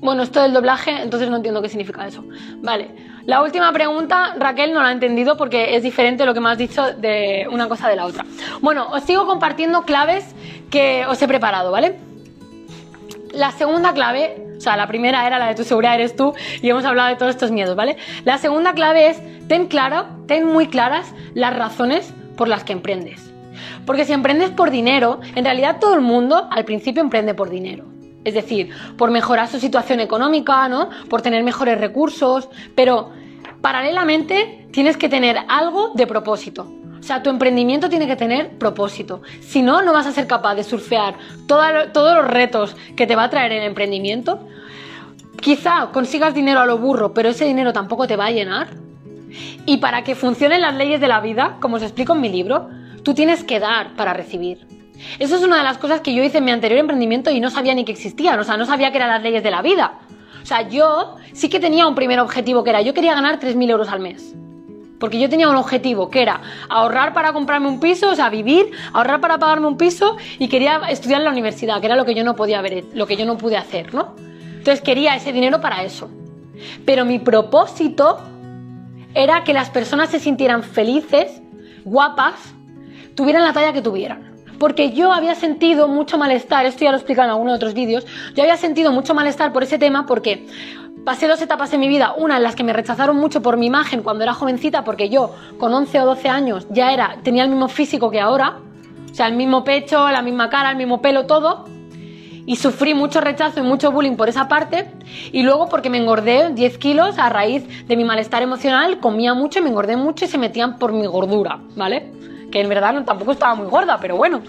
bueno, 0.00 0.22
esto 0.22 0.40
del 0.40 0.52
doblaje, 0.52 1.02
entonces 1.02 1.28
no 1.28 1.36
entiendo 1.36 1.60
qué 1.60 1.68
significa 1.68 2.06
eso. 2.06 2.24
Vale. 2.62 2.88
La 3.26 3.42
última 3.42 3.72
pregunta, 3.72 4.34
Raquel 4.38 4.72
no 4.72 4.80
la 4.80 4.88
ha 4.88 4.92
entendido 4.92 5.36
porque 5.36 5.76
es 5.76 5.82
diferente 5.82 6.24
lo 6.24 6.32
que 6.34 6.40
me 6.40 6.48
has 6.50 6.56
dicho 6.56 6.92
de 6.92 7.46
una 7.50 7.68
cosa 7.68 7.88
de 7.88 7.96
la 7.96 8.06
otra. 8.06 8.24
Bueno, 8.60 8.88
os 8.90 9.02
sigo 9.02 9.26
compartiendo 9.26 9.82
claves 9.82 10.24
que 10.70 11.04
os 11.06 11.20
he 11.20 11.28
preparado, 11.28 11.70
¿vale? 11.70 11.96
La 13.32 13.50
segunda 13.50 13.92
clave, 13.92 14.46
o 14.56 14.60
sea, 14.60 14.76
la 14.76 14.86
primera 14.86 15.26
era 15.26 15.38
la 15.38 15.48
de 15.48 15.54
tu 15.54 15.64
seguridad 15.64 15.96
eres 15.96 16.16
tú 16.16 16.32
y 16.62 16.70
hemos 16.70 16.84
hablado 16.84 17.08
de 17.10 17.16
todos 17.16 17.30
estos 17.30 17.50
miedos, 17.50 17.76
¿vale? 17.76 17.96
La 18.24 18.38
segunda 18.38 18.72
clave 18.72 19.08
es 19.08 19.20
ten 19.48 19.66
claro, 19.66 20.06
ten 20.26 20.46
muy 20.46 20.68
claras 20.68 21.12
las 21.34 21.54
razones 21.54 22.14
por 22.36 22.48
las 22.48 22.64
que 22.64 22.72
emprendes. 22.72 23.30
Porque 23.84 24.04
si 24.04 24.12
emprendes 24.12 24.50
por 24.50 24.70
dinero, 24.70 25.20
en 25.34 25.44
realidad 25.44 25.78
todo 25.80 25.94
el 25.94 26.00
mundo 26.00 26.48
al 26.50 26.64
principio 26.64 27.02
emprende 27.02 27.34
por 27.34 27.50
dinero. 27.50 27.97
Es 28.24 28.34
decir, 28.34 28.70
por 28.96 29.10
mejorar 29.10 29.48
su 29.48 29.58
situación 29.58 30.00
económica, 30.00 30.68
¿no? 30.68 30.90
Por 31.08 31.22
tener 31.22 31.42
mejores 31.44 31.80
recursos, 31.80 32.48
pero 32.74 33.10
paralelamente 33.60 34.66
tienes 34.72 34.96
que 34.96 35.08
tener 35.08 35.36
algo 35.48 35.92
de 35.94 36.06
propósito. 36.06 36.70
O 36.98 37.02
sea, 37.02 37.22
tu 37.22 37.30
emprendimiento 37.30 37.88
tiene 37.88 38.06
que 38.06 38.16
tener 38.16 38.58
propósito. 38.58 39.22
Si 39.40 39.62
no, 39.62 39.82
no 39.82 39.92
vas 39.92 40.06
a 40.06 40.12
ser 40.12 40.26
capaz 40.26 40.56
de 40.56 40.64
surfear 40.64 41.14
todos 41.46 42.16
los 42.16 42.26
retos 42.26 42.76
que 42.96 43.06
te 43.06 43.16
va 43.16 43.24
a 43.24 43.30
traer 43.30 43.52
el 43.52 43.62
emprendimiento. 43.62 44.46
Quizá 45.40 45.90
consigas 45.92 46.34
dinero 46.34 46.60
a 46.60 46.66
lo 46.66 46.78
burro, 46.78 47.14
pero 47.14 47.28
ese 47.28 47.44
dinero 47.44 47.72
tampoco 47.72 48.06
te 48.06 48.16
va 48.16 48.26
a 48.26 48.30
llenar. 48.30 48.68
Y 49.64 49.76
para 49.76 50.02
que 50.02 50.16
funcionen 50.16 50.60
las 50.60 50.74
leyes 50.74 51.00
de 51.00 51.08
la 51.08 51.20
vida, 51.20 51.56
como 51.60 51.76
os 51.76 51.82
explico 51.82 52.14
en 52.14 52.20
mi 52.20 52.28
libro, 52.28 52.68
tú 53.04 53.14
tienes 53.14 53.44
que 53.44 53.60
dar 53.60 53.94
para 53.94 54.12
recibir. 54.12 54.66
Eso 55.18 55.36
es 55.36 55.42
una 55.42 55.58
de 55.58 55.62
las 55.62 55.78
cosas 55.78 56.00
que 56.00 56.14
yo 56.14 56.22
hice 56.22 56.38
en 56.38 56.44
mi 56.44 56.50
anterior 56.50 56.80
emprendimiento 56.80 57.30
y 57.30 57.40
no 57.40 57.50
sabía 57.50 57.74
ni 57.74 57.84
que 57.84 57.92
existían, 57.92 58.38
o 58.38 58.44
sea, 58.44 58.56
no 58.56 58.66
sabía 58.66 58.90
que 58.90 58.96
eran 58.96 59.10
las 59.10 59.22
leyes 59.22 59.42
de 59.42 59.50
la 59.50 59.62
vida. 59.62 59.98
O 60.42 60.46
sea, 60.46 60.68
yo 60.68 61.16
sí 61.32 61.48
que 61.48 61.60
tenía 61.60 61.86
un 61.86 61.94
primer 61.94 62.20
objetivo 62.20 62.64
que 62.64 62.70
era, 62.70 62.80
yo 62.82 62.94
quería 62.94 63.14
ganar 63.14 63.38
3.000 63.38 63.70
euros 63.70 63.88
al 63.88 64.00
mes. 64.00 64.34
Porque 64.98 65.20
yo 65.20 65.28
tenía 65.28 65.48
un 65.48 65.56
objetivo 65.56 66.10
que 66.10 66.22
era 66.22 66.40
ahorrar 66.68 67.12
para 67.12 67.32
comprarme 67.32 67.68
un 67.68 67.78
piso, 67.78 68.10
o 68.10 68.14
sea, 68.14 68.30
vivir, 68.30 68.70
ahorrar 68.92 69.20
para 69.20 69.38
pagarme 69.38 69.68
un 69.68 69.76
piso 69.76 70.16
y 70.38 70.48
quería 70.48 70.80
estudiar 70.88 71.20
en 71.20 71.26
la 71.26 71.30
universidad, 71.30 71.80
que 71.80 71.86
era 71.86 71.94
lo 71.94 72.04
que 72.04 72.14
yo 72.14 72.24
no 72.24 72.34
podía 72.34 72.60
ver, 72.62 72.84
lo 72.94 73.06
que 73.06 73.16
yo 73.16 73.24
no 73.24 73.38
pude 73.38 73.56
hacer, 73.56 73.94
¿no? 73.94 74.14
Entonces 74.56 74.80
quería 74.80 75.14
ese 75.14 75.32
dinero 75.32 75.60
para 75.60 75.84
eso. 75.84 76.10
Pero 76.84 77.04
mi 77.04 77.20
propósito 77.20 78.18
era 79.14 79.44
que 79.44 79.52
las 79.52 79.70
personas 79.70 80.10
se 80.10 80.18
sintieran 80.18 80.62
felices, 80.64 81.40
guapas, 81.84 82.34
tuvieran 83.14 83.44
la 83.44 83.52
talla 83.52 83.72
que 83.72 83.82
tuvieran. 83.82 84.27
Porque 84.58 84.92
yo 84.92 85.12
había 85.12 85.34
sentido 85.34 85.88
mucho 85.88 86.18
malestar, 86.18 86.66
esto 86.66 86.84
ya 86.84 86.90
lo 86.90 86.96
he 86.96 87.00
explicado 87.00 87.26
en 87.26 87.32
algunos 87.32 87.52
de 87.52 87.56
otros 87.56 87.74
vídeos, 87.74 88.06
yo 88.34 88.42
había 88.42 88.56
sentido 88.56 88.92
mucho 88.92 89.14
malestar 89.14 89.52
por 89.52 89.62
ese 89.62 89.78
tema 89.78 90.06
porque 90.06 90.46
pasé 91.04 91.26
dos 91.26 91.40
etapas 91.40 91.72
en 91.72 91.80
mi 91.80 91.88
vida, 91.88 92.14
una 92.18 92.36
en 92.36 92.42
las 92.42 92.54
que 92.54 92.64
me 92.64 92.72
rechazaron 92.72 93.16
mucho 93.16 93.40
por 93.40 93.56
mi 93.56 93.66
imagen 93.66 94.02
cuando 94.02 94.24
era 94.24 94.34
jovencita, 94.34 94.84
porque 94.84 95.08
yo 95.08 95.34
con 95.58 95.72
11 95.72 96.00
o 96.00 96.06
12 96.06 96.28
años 96.28 96.66
ya 96.70 96.92
era, 96.92 97.16
tenía 97.22 97.44
el 97.44 97.48
mismo 97.48 97.68
físico 97.68 98.10
que 98.10 98.20
ahora, 98.20 98.58
o 99.10 99.14
sea, 99.14 99.26
el 99.26 99.34
mismo 99.34 99.64
pecho, 99.64 100.10
la 100.10 100.22
misma 100.22 100.50
cara, 100.50 100.70
el 100.70 100.76
mismo 100.76 101.00
pelo, 101.00 101.26
todo, 101.26 101.64
y 102.44 102.56
sufrí 102.56 102.94
mucho 102.94 103.20
rechazo 103.20 103.60
y 103.60 103.62
mucho 103.62 103.92
bullying 103.92 104.16
por 104.16 104.28
esa 104.28 104.48
parte, 104.48 104.90
y 105.32 105.42
luego 105.42 105.68
porque 105.68 105.88
me 105.88 105.98
engordé 105.98 106.50
10 106.52 106.78
kilos 106.78 107.18
a 107.18 107.28
raíz 107.28 107.86
de 107.86 107.96
mi 107.96 108.04
malestar 108.04 108.42
emocional, 108.42 109.00
comía 109.00 109.34
mucho 109.34 109.60
y 109.60 109.62
me 109.62 109.70
engordé 109.70 109.96
mucho 109.96 110.24
y 110.24 110.28
se 110.28 110.38
metían 110.38 110.78
por 110.78 110.92
mi 110.92 111.06
gordura, 111.06 111.60
¿vale? 111.76 112.10
Que 112.50 112.60
en 112.60 112.68
verdad 112.68 113.04
tampoco 113.04 113.32
estaba 113.32 113.54
muy 113.54 113.68
gorda, 113.68 113.98
pero 114.00 114.16
bueno. 114.16 114.42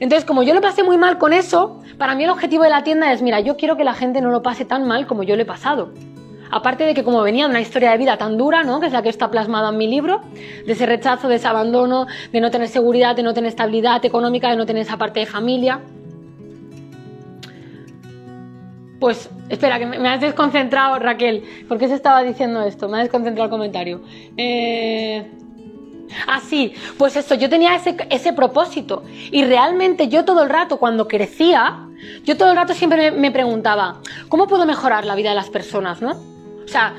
Entonces, 0.00 0.24
como 0.24 0.42
yo 0.42 0.52
lo 0.52 0.60
pasé 0.60 0.82
muy 0.82 0.98
mal 0.98 1.18
con 1.18 1.32
eso, 1.32 1.80
para 1.96 2.14
mí 2.14 2.24
el 2.24 2.30
objetivo 2.30 2.64
de 2.64 2.70
la 2.70 2.82
tienda 2.82 3.12
es, 3.12 3.22
mira, 3.22 3.40
yo 3.40 3.56
quiero 3.56 3.76
que 3.76 3.84
la 3.84 3.94
gente 3.94 4.20
no 4.20 4.30
lo 4.30 4.42
pase 4.42 4.64
tan 4.64 4.86
mal 4.86 5.06
como 5.06 5.22
yo 5.22 5.36
lo 5.36 5.42
he 5.42 5.46
pasado. 5.46 5.92
Aparte 6.50 6.84
de 6.84 6.92
que 6.92 7.04
como 7.04 7.22
venía 7.22 7.44
de 7.44 7.50
una 7.50 7.60
historia 7.60 7.92
de 7.92 7.98
vida 7.98 8.18
tan 8.18 8.36
dura, 8.36 8.62
¿no? 8.62 8.80
Que 8.80 8.86
es 8.86 8.92
la 8.92 9.02
que 9.02 9.08
está 9.08 9.30
plasmada 9.30 9.70
en 9.70 9.78
mi 9.78 9.86
libro, 9.86 10.20
de 10.66 10.72
ese 10.72 10.86
rechazo, 10.86 11.28
de 11.28 11.36
ese 11.36 11.46
abandono, 11.46 12.06
de 12.32 12.40
no 12.40 12.50
tener 12.50 12.68
seguridad, 12.68 13.14
de 13.14 13.22
no 13.22 13.32
tener 13.32 13.48
estabilidad 13.48 14.04
económica, 14.04 14.50
de 14.50 14.56
no 14.56 14.66
tener 14.66 14.82
esa 14.82 14.98
parte 14.98 15.20
de 15.20 15.26
familia. 15.26 15.80
Pues, 18.98 19.30
espera, 19.48 19.78
que 19.78 19.86
me 19.86 20.08
has 20.08 20.20
desconcentrado, 20.20 20.98
Raquel. 20.98 21.44
¿Por 21.68 21.78
qué 21.78 21.88
se 21.88 21.94
estaba 21.94 22.22
diciendo 22.22 22.62
esto? 22.62 22.88
Me 22.88 22.98
ha 22.98 23.00
desconcentrado 23.02 23.44
el 23.46 23.50
comentario. 23.50 24.02
Eh... 24.36 25.30
Ah, 26.26 26.40
sí, 26.40 26.74
pues 26.98 27.16
eso, 27.16 27.34
yo 27.34 27.48
tenía 27.48 27.74
ese, 27.74 27.96
ese, 28.10 28.32
propósito. 28.32 29.04
Y 29.30 29.44
realmente 29.44 30.08
yo 30.08 30.24
todo 30.24 30.42
el 30.42 30.50
rato, 30.50 30.78
cuando 30.78 31.08
crecía, 31.08 31.86
yo 32.24 32.36
todo 32.36 32.50
el 32.50 32.56
rato 32.56 32.74
siempre 32.74 33.10
me, 33.10 33.18
me 33.18 33.30
preguntaba, 33.30 34.00
¿cómo 34.28 34.46
puedo 34.46 34.66
mejorar 34.66 35.04
la 35.04 35.14
vida 35.14 35.30
de 35.30 35.36
las 35.36 35.50
personas, 35.50 36.00
no? 36.02 36.12
O 36.64 36.68
sea, 36.68 36.94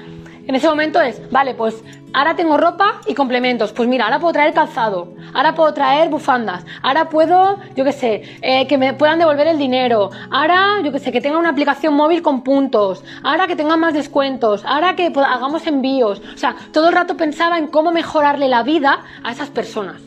en 0.45 0.55
ese 0.55 0.67
momento 0.67 1.01
es, 1.01 1.21
vale, 1.31 1.53
pues 1.53 1.75
ahora 2.13 2.35
tengo 2.35 2.57
ropa 2.57 3.01
y 3.07 3.13
complementos. 3.13 3.73
Pues 3.73 3.89
mira, 3.89 4.05
ahora 4.05 4.19
puedo 4.19 4.33
traer 4.33 4.53
calzado, 4.53 5.13
ahora 5.33 5.53
puedo 5.55 5.73
traer 5.73 6.09
bufandas, 6.09 6.65
ahora 6.81 7.09
puedo, 7.09 7.59
yo 7.75 7.83
qué 7.83 7.91
sé, 7.91 8.21
eh, 8.41 8.67
que 8.67 8.77
me 8.77 8.93
puedan 8.93 9.19
devolver 9.19 9.47
el 9.47 9.57
dinero, 9.57 10.11
ahora, 10.31 10.81
yo 10.83 10.91
qué 10.91 10.99
sé, 10.99 11.11
que 11.11 11.21
tenga 11.21 11.37
una 11.37 11.49
aplicación 11.49 11.93
móvil 11.95 12.21
con 12.21 12.43
puntos, 12.43 13.03
ahora 13.23 13.47
que 13.47 13.55
tengan 13.55 13.79
más 13.79 13.93
descuentos, 13.93 14.63
ahora 14.65 14.95
que 14.95 15.07
hagamos 15.07 15.67
envíos. 15.67 16.21
O 16.33 16.37
sea, 16.37 16.55
todo 16.71 16.89
el 16.89 16.93
rato 16.93 17.17
pensaba 17.17 17.57
en 17.57 17.67
cómo 17.67 17.91
mejorarle 17.91 18.47
la 18.47 18.63
vida 18.63 19.01
a 19.23 19.31
esas 19.31 19.49
personas. 19.49 20.01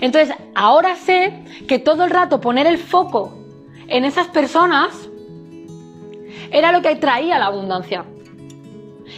Entonces, 0.00 0.34
ahora 0.54 0.96
sé 0.96 1.44
que 1.68 1.78
todo 1.78 2.04
el 2.04 2.10
rato 2.10 2.40
poner 2.40 2.66
el 2.66 2.78
foco 2.78 3.34
en 3.86 4.04
esas 4.04 4.28
personas 4.28 5.10
era 6.50 6.72
lo 6.72 6.80
que 6.80 6.96
traía 6.96 7.38
la 7.38 7.46
abundancia. 7.46 8.04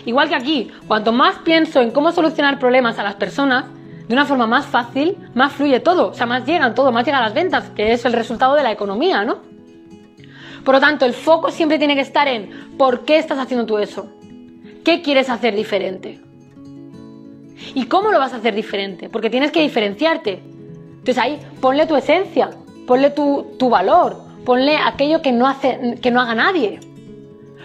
Igual 0.05 0.29
que 0.29 0.35
aquí, 0.35 0.71
cuanto 0.89 1.13
más 1.13 1.39
pienso 1.39 1.81
en 1.81 1.91
cómo 1.91 2.13
solucionar 2.13 2.59
problemas 2.59 2.99
a 2.99 3.03
las 3.03 3.15
personas, 3.15 3.67
de 4.09 4.15
una 4.15 4.27
forma 4.27 4.47
más 4.47 4.67
fácil, 4.67 5.17
más 5.35 5.53
fluye 5.53 5.81
todo, 5.81 6.09
o 6.09 6.15
sea, 6.15 6.27
más 6.27 6.45
llegan 6.45 6.75
todo, 6.75 6.91
más 6.93 7.05
llegan 7.05 7.23
las 7.23 7.35
ventas, 7.35 7.71
que 7.71 7.93
es 7.93 8.05
el 8.05 8.13
resultado 8.13 8.55
de 8.55 8.63
la 8.63 8.73
economía, 8.73 9.25
¿no? 9.25 9.39
Por 10.65 10.75
lo 10.75 10.81
tanto, 10.81 11.05
el 11.05 11.13
foco 11.13 11.51
siempre 11.51 11.79
tiene 11.79 11.95
que 11.95 12.03
estar 12.03 12.29
en 12.29 12.77
¿por 12.77 13.05
qué 13.05 13.19
estás 13.19 13.39
haciendo 13.39 13.67
tú 13.67 13.79
eso? 13.79 14.09
¿Qué 14.85 15.03
quieres 15.03 15.31
hacer 15.31 15.55
diferente? 15.55 16.21
¿Y 17.75 17.87
cómo 17.87 18.11
lo 18.11 18.19
vas 18.19 18.33
a 18.33 18.37
hacer 18.37 18.55
diferente? 18.55 19.09
Porque 19.09 19.31
tienes 19.31 19.51
que 19.51 19.63
diferenciarte. 19.63 20.43
Entonces 20.91 21.19
ahí 21.19 21.39
ponle 21.61 21.87
tu 21.87 21.97
esencia, 21.97 22.51
ponle 22.87 23.11
tu, 23.11 23.55
tu 23.59 23.71
valor, 23.71 24.21
ponle 24.45 24.77
aquello 24.77 25.23
que 25.23 25.33
no, 25.33 25.47
hace, 25.47 25.99
que 26.01 26.11
no 26.11 26.21
haga 26.21 26.35
nadie. 26.35 26.81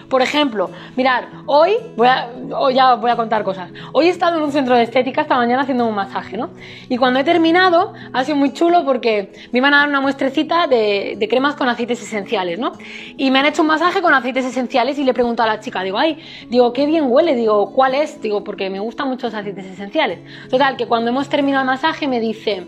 Por 0.10 0.22
ejemplo, 0.22 0.70
mirad, 0.96 1.26
hoy, 1.48 1.74
voy 1.98 2.08
a, 2.08 2.30
ya 2.74 2.96
voy 2.96 3.12
a 3.12 3.18
contar 3.18 3.44
cosas. 3.44 3.72
Hoy 3.92 4.08
he 4.08 4.10
estado 4.10 4.38
en 4.38 4.44
un 4.44 4.54
centro 4.54 4.76
de 4.76 4.84
estética 4.84 5.22
esta 5.22 5.36
mañana 5.36 5.64
haciendo 5.64 5.86
un 5.86 5.96
masaje, 5.96 6.38
¿no? 6.38 6.50
Y 6.88 6.98
cuando 6.98 7.20
he 7.20 7.26
terminado, 7.26 7.94
ha 8.14 8.24
sido 8.24 8.38
muy 8.38 8.54
chulo 8.54 8.86
porque 8.86 9.34
me 9.52 9.60
iban 9.60 9.74
a 9.74 9.80
dar 9.80 9.90
una 9.90 10.00
muestrecita 10.00 10.68
de, 10.68 11.28
cremas 11.30 11.56
con 11.56 11.68
aceites 11.68 12.02
esenciales, 12.02 12.58
¿no? 12.58 12.72
Y 13.18 13.32
me 13.32 13.40
han 13.40 13.48
hecho 13.48 13.64
un 13.64 13.68
masaje 13.68 14.02
con 14.02 14.14
aceites 14.14 14.46
esenciales 14.46 14.98
y 14.98 15.04
le 15.04 15.14
pregunto 15.14 15.44
a 15.44 15.46
la 15.46 15.60
chica, 15.60 15.84
digo, 15.84 15.98
ay, 15.98 16.20
digo, 16.50 16.72
qué 16.72 16.86
bien 16.86 17.12
huele, 17.12 17.36
digo, 17.36 17.74
¿cuál 17.74 17.94
es? 17.94 18.22
Digo, 18.22 18.46
porque 18.46 18.70
me 18.70 18.80
gustan 18.80 19.10
mucho 19.10 19.28
los 19.28 19.34
aceites 19.34 19.66
esenciales. 19.66 20.20
Total, 20.50 20.78
que 20.78 20.88
cuando 20.88 21.10
hemos 21.10 21.28
terminado 21.28 21.64
el 21.64 21.68
masaje 21.68 22.08
me 22.08 22.22
dice, 22.22 22.66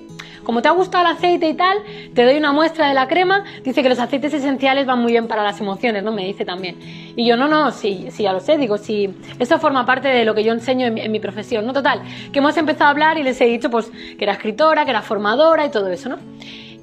como 0.49 0.63
te 0.63 0.67
ha 0.67 0.71
gustado 0.71 1.05
el 1.05 1.15
aceite 1.15 1.47
y 1.47 1.53
tal, 1.53 1.77
te 2.15 2.23
doy 2.23 2.35
una 2.37 2.51
muestra 2.51 2.87
de 2.87 2.95
la 2.95 3.07
crema. 3.07 3.43
Dice 3.63 3.83
que 3.83 3.89
los 3.89 3.99
aceites 3.99 4.33
esenciales 4.33 4.87
van 4.87 4.99
muy 4.99 5.11
bien 5.11 5.27
para 5.27 5.43
las 5.43 5.61
emociones, 5.61 6.03
¿no? 6.03 6.11
Me 6.11 6.25
dice 6.25 6.43
también. 6.43 6.79
Y 7.15 7.28
yo, 7.29 7.37
no, 7.37 7.47
no, 7.47 7.71
sí, 7.71 8.07
sí, 8.11 8.23
ya 8.23 8.33
lo 8.33 8.39
sé. 8.39 8.57
Digo, 8.57 8.77
sí, 8.77 9.13
eso 9.39 9.59
forma 9.59 9.85
parte 9.85 10.07
de 10.07 10.25
lo 10.25 10.35
que 10.35 10.43
yo 10.43 10.51
enseño 10.51 10.87
en 10.87 11.11
mi, 11.11 11.19
profesión, 11.19 11.65
¿no? 11.65 11.73
Total, 11.73 12.01
que 12.31 12.39
hemos 12.39 12.57
empezado 12.57 12.85
a 12.85 12.89
hablar 12.89 13.17
y 13.17 13.23
les 13.23 13.39
he 13.41 13.45
dicho, 13.45 13.69
pues, 13.69 13.91
que 14.17 14.23
era 14.23 14.33
escritora, 14.33 14.83
que 14.85 14.91
era 14.91 15.01
formadora 15.01 15.65
y 15.65 15.69
todo 15.69 15.87
eso, 15.89 16.09
¿no? 16.09 16.17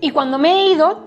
Y 0.01 0.11
cuando 0.11 0.39
me 0.39 0.53
he 0.53 0.73
ido, 0.73 1.05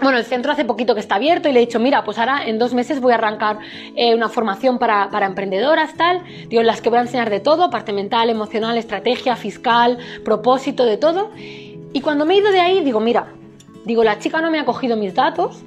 bueno, 0.00 0.18
el 0.18 0.24
centro 0.24 0.52
hace 0.52 0.64
poquito 0.64 0.94
que 0.94 1.00
está 1.00 1.16
abierto 1.16 1.48
y 1.48 1.52
le 1.52 1.60
he 1.60 1.66
dicho, 1.66 1.78
mira, 1.78 2.04
pues 2.04 2.18
ahora 2.18 2.46
en 2.46 2.58
dos 2.58 2.74
meses 2.74 3.00
voy 3.00 3.12
a 3.12 3.16
arrancar 3.16 3.58
eh, 3.96 4.14
una 4.14 4.28
formación 4.28 4.78
para, 4.78 5.08
emprendedoras, 5.26 5.94
tal, 5.96 6.22
digo, 6.48 6.62
las 6.62 6.80
que 6.80 6.88
voy 6.88 6.98
a 6.98 7.02
enseñar 7.02 7.30
de 7.30 7.40
todo, 7.40 7.70
parte 7.70 7.92
mental, 7.92 8.30
emocional, 8.30 8.76
estrategia, 8.78 9.36
fiscal, 9.36 9.98
propósito, 10.24 10.84
de 10.84 10.96
todo. 10.96 11.30
Y 11.36 12.00
cuando 12.00 12.24
me 12.24 12.34
he 12.34 12.38
ido 12.38 12.50
de 12.50 12.60
ahí, 12.60 12.82
digo, 12.82 13.00
mira, 13.00 13.26
digo, 13.84 14.02
la 14.04 14.18
chica 14.18 14.40
no 14.40 14.50
me 14.50 14.58
ha 14.58 14.64
cogido 14.64 14.96
mis 14.96 15.14
datos 15.14 15.62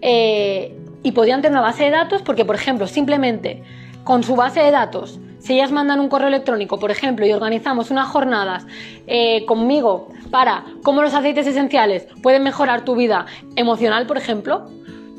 eh, 0.00 0.76
y 1.02 1.12
podían 1.12 1.42
tener 1.42 1.58
una 1.58 1.66
base 1.66 1.84
de 1.84 1.90
datos 1.90 2.22
porque, 2.22 2.44
por 2.44 2.56
ejemplo, 2.56 2.86
simplemente 2.86 3.62
con 4.04 4.22
su 4.22 4.36
base 4.36 4.60
de 4.60 4.70
datos 4.70 5.20
si 5.38 5.54
ellas 5.54 5.70
mandan 5.70 6.00
un 6.00 6.08
correo 6.08 6.28
electrónico, 6.28 6.78
por 6.78 6.90
ejemplo, 6.90 7.24
y 7.24 7.32
organizamos 7.32 7.90
unas 7.90 8.08
jornadas 8.08 8.66
eh, 9.06 9.46
conmigo 9.46 10.08
para 10.30 10.64
cómo 10.82 11.02
los 11.02 11.14
aceites 11.14 11.46
esenciales 11.46 12.06
pueden 12.22 12.42
mejorar 12.42 12.84
tu 12.84 12.96
vida 12.96 13.26
emocional, 13.56 14.06
por 14.06 14.18
ejemplo, 14.18 14.68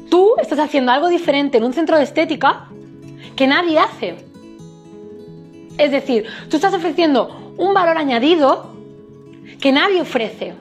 tú 0.10 0.34
estás 0.42 0.60
haciendo 0.60 0.92
algo 0.92 1.08
diferente 1.08 1.58
en 1.58 1.63
un 1.63 1.74
centro 1.74 1.98
de 1.98 2.04
estética 2.04 2.68
que 3.36 3.48
nadie 3.48 3.80
hace. 3.80 4.15
Es 5.78 5.92
decir, 5.92 6.26
tú 6.50 6.58
estás 6.58 6.74
ofreciendo 6.74 7.54
un 7.58 7.74
valor 7.74 7.98
añadido 7.98 8.74
que 9.62 9.72
nadie 9.72 10.02
ofrece. 10.02 10.54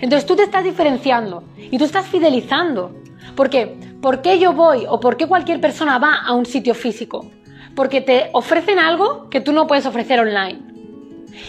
Entonces 0.00 0.24
tú 0.24 0.36
te 0.36 0.44
estás 0.44 0.64
diferenciando 0.64 1.42
y 1.58 1.76
tú 1.78 1.84
estás 1.84 2.06
fidelizando. 2.06 2.92
¿Por 3.40 3.48
qué? 3.48 3.74
¿Por 4.02 4.20
qué 4.20 4.38
yo 4.38 4.52
voy 4.52 4.84
o 4.86 5.00
por 5.00 5.16
qué 5.16 5.26
cualquier 5.26 5.62
persona 5.62 5.96
va 5.96 6.16
a 6.26 6.34
un 6.34 6.44
sitio 6.44 6.74
físico? 6.74 7.30
Porque 7.74 8.02
te 8.02 8.28
ofrecen 8.34 8.78
algo 8.78 9.30
que 9.30 9.40
tú 9.40 9.54
no 9.54 9.66
puedes 9.66 9.86
ofrecer 9.86 10.20
online. 10.20 10.60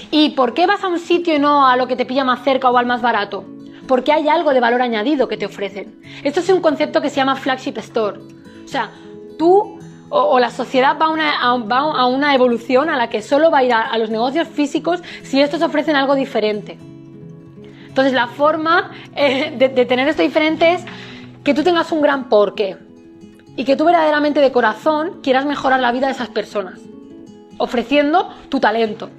¿Y 0.10 0.30
por 0.30 0.54
qué 0.54 0.68
vas 0.68 0.82
a 0.86 0.88
un 0.88 1.00
sitio 1.00 1.36
y 1.36 1.40
no 1.40 1.68
a 1.68 1.76
lo 1.76 1.88
que 1.88 1.98
te 1.98 2.06
pilla 2.06 2.24
más 2.24 2.46
cerca 2.46 2.72
o 2.72 2.78
al 2.78 2.86
más 2.86 3.02
barato? 3.02 3.44
Porque 3.90 4.14
hay 4.14 4.30
algo 4.30 4.54
de 4.54 4.62
valor 4.62 4.82
añadido 4.82 5.28
que 5.28 5.36
te 5.36 5.46
ofrecen. 5.46 6.00
Esto 6.24 6.40
es 6.40 6.48
un 6.48 6.62
concepto 6.62 7.02
que 7.02 7.10
se 7.10 7.18
llama 7.18 7.36
flagship 7.36 7.78
store. 7.80 8.20
O 8.64 8.68
sea, 8.70 8.92
tú 9.38 9.78
o, 10.08 10.40
la 10.40 10.50
sociedad 10.50 10.96
va 10.98 11.08
a, 11.42 12.08
una, 12.08 12.34
evolución 12.34 12.90
a 12.90 12.96
la 12.96 13.10
que 13.10 13.22
solo 13.22 13.52
va 13.52 13.58
a 13.58 13.64
ir 13.66 13.74
a, 13.74 13.98
los 13.98 14.10
negocios 14.10 14.48
físicos 14.48 15.04
si 15.24 15.42
estos 15.42 15.62
ofrecen 15.62 15.98
algo 15.98 16.16
diferente. 16.16 16.78
Entonces 17.86 18.14
la 18.14 18.28
forma 18.28 18.92
eh, 19.14 19.54
de, 19.58 19.68
de 19.68 19.86
tener 19.86 20.08
esto 20.08 20.22
diferente 20.22 20.72
es 20.72 20.86
que 21.44 21.54
tú 21.54 21.64
tengas 21.64 21.92
un 21.92 22.02
gran 22.02 22.30
porqué 22.30 22.78
y 23.56 23.66
que 23.66 23.76
tú 23.76 23.86
verdaderamente 23.86 24.40
de 24.40 24.52
corazón 24.52 25.22
quieras 25.22 25.46
mejorar 25.46 25.80
la 25.80 25.92
vida 25.92 26.08
de 26.08 26.14
esas 26.14 26.30
personas, 26.30 26.80
ofreciendo 27.58 28.30
tu 28.50 28.60
talento. 28.60 29.10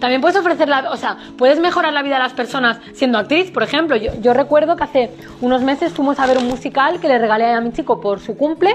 También 0.00 0.20
puedes 0.20 0.36
ofrecer 0.36 0.68
la, 0.68 0.90
o 0.90 0.96
sea, 0.96 1.16
puedes 1.38 1.60
mejorar 1.60 1.92
la 1.92 2.02
vida 2.02 2.16
de 2.16 2.22
las 2.22 2.32
personas 2.32 2.78
siendo 2.92 3.18
actriz, 3.18 3.50
por 3.50 3.62
ejemplo. 3.62 3.96
Yo, 3.96 4.12
yo 4.20 4.34
recuerdo 4.34 4.76
que 4.76 4.84
hace 4.84 5.10
unos 5.40 5.62
meses 5.62 5.92
fuimos 5.92 6.18
a 6.18 6.26
ver 6.26 6.38
un 6.38 6.48
musical 6.48 7.00
que 7.00 7.08
le 7.08 7.18
regalé 7.18 7.46
a 7.46 7.60
mi 7.60 7.72
chico 7.72 8.00
por 8.00 8.20
su 8.20 8.36
cumple 8.36 8.74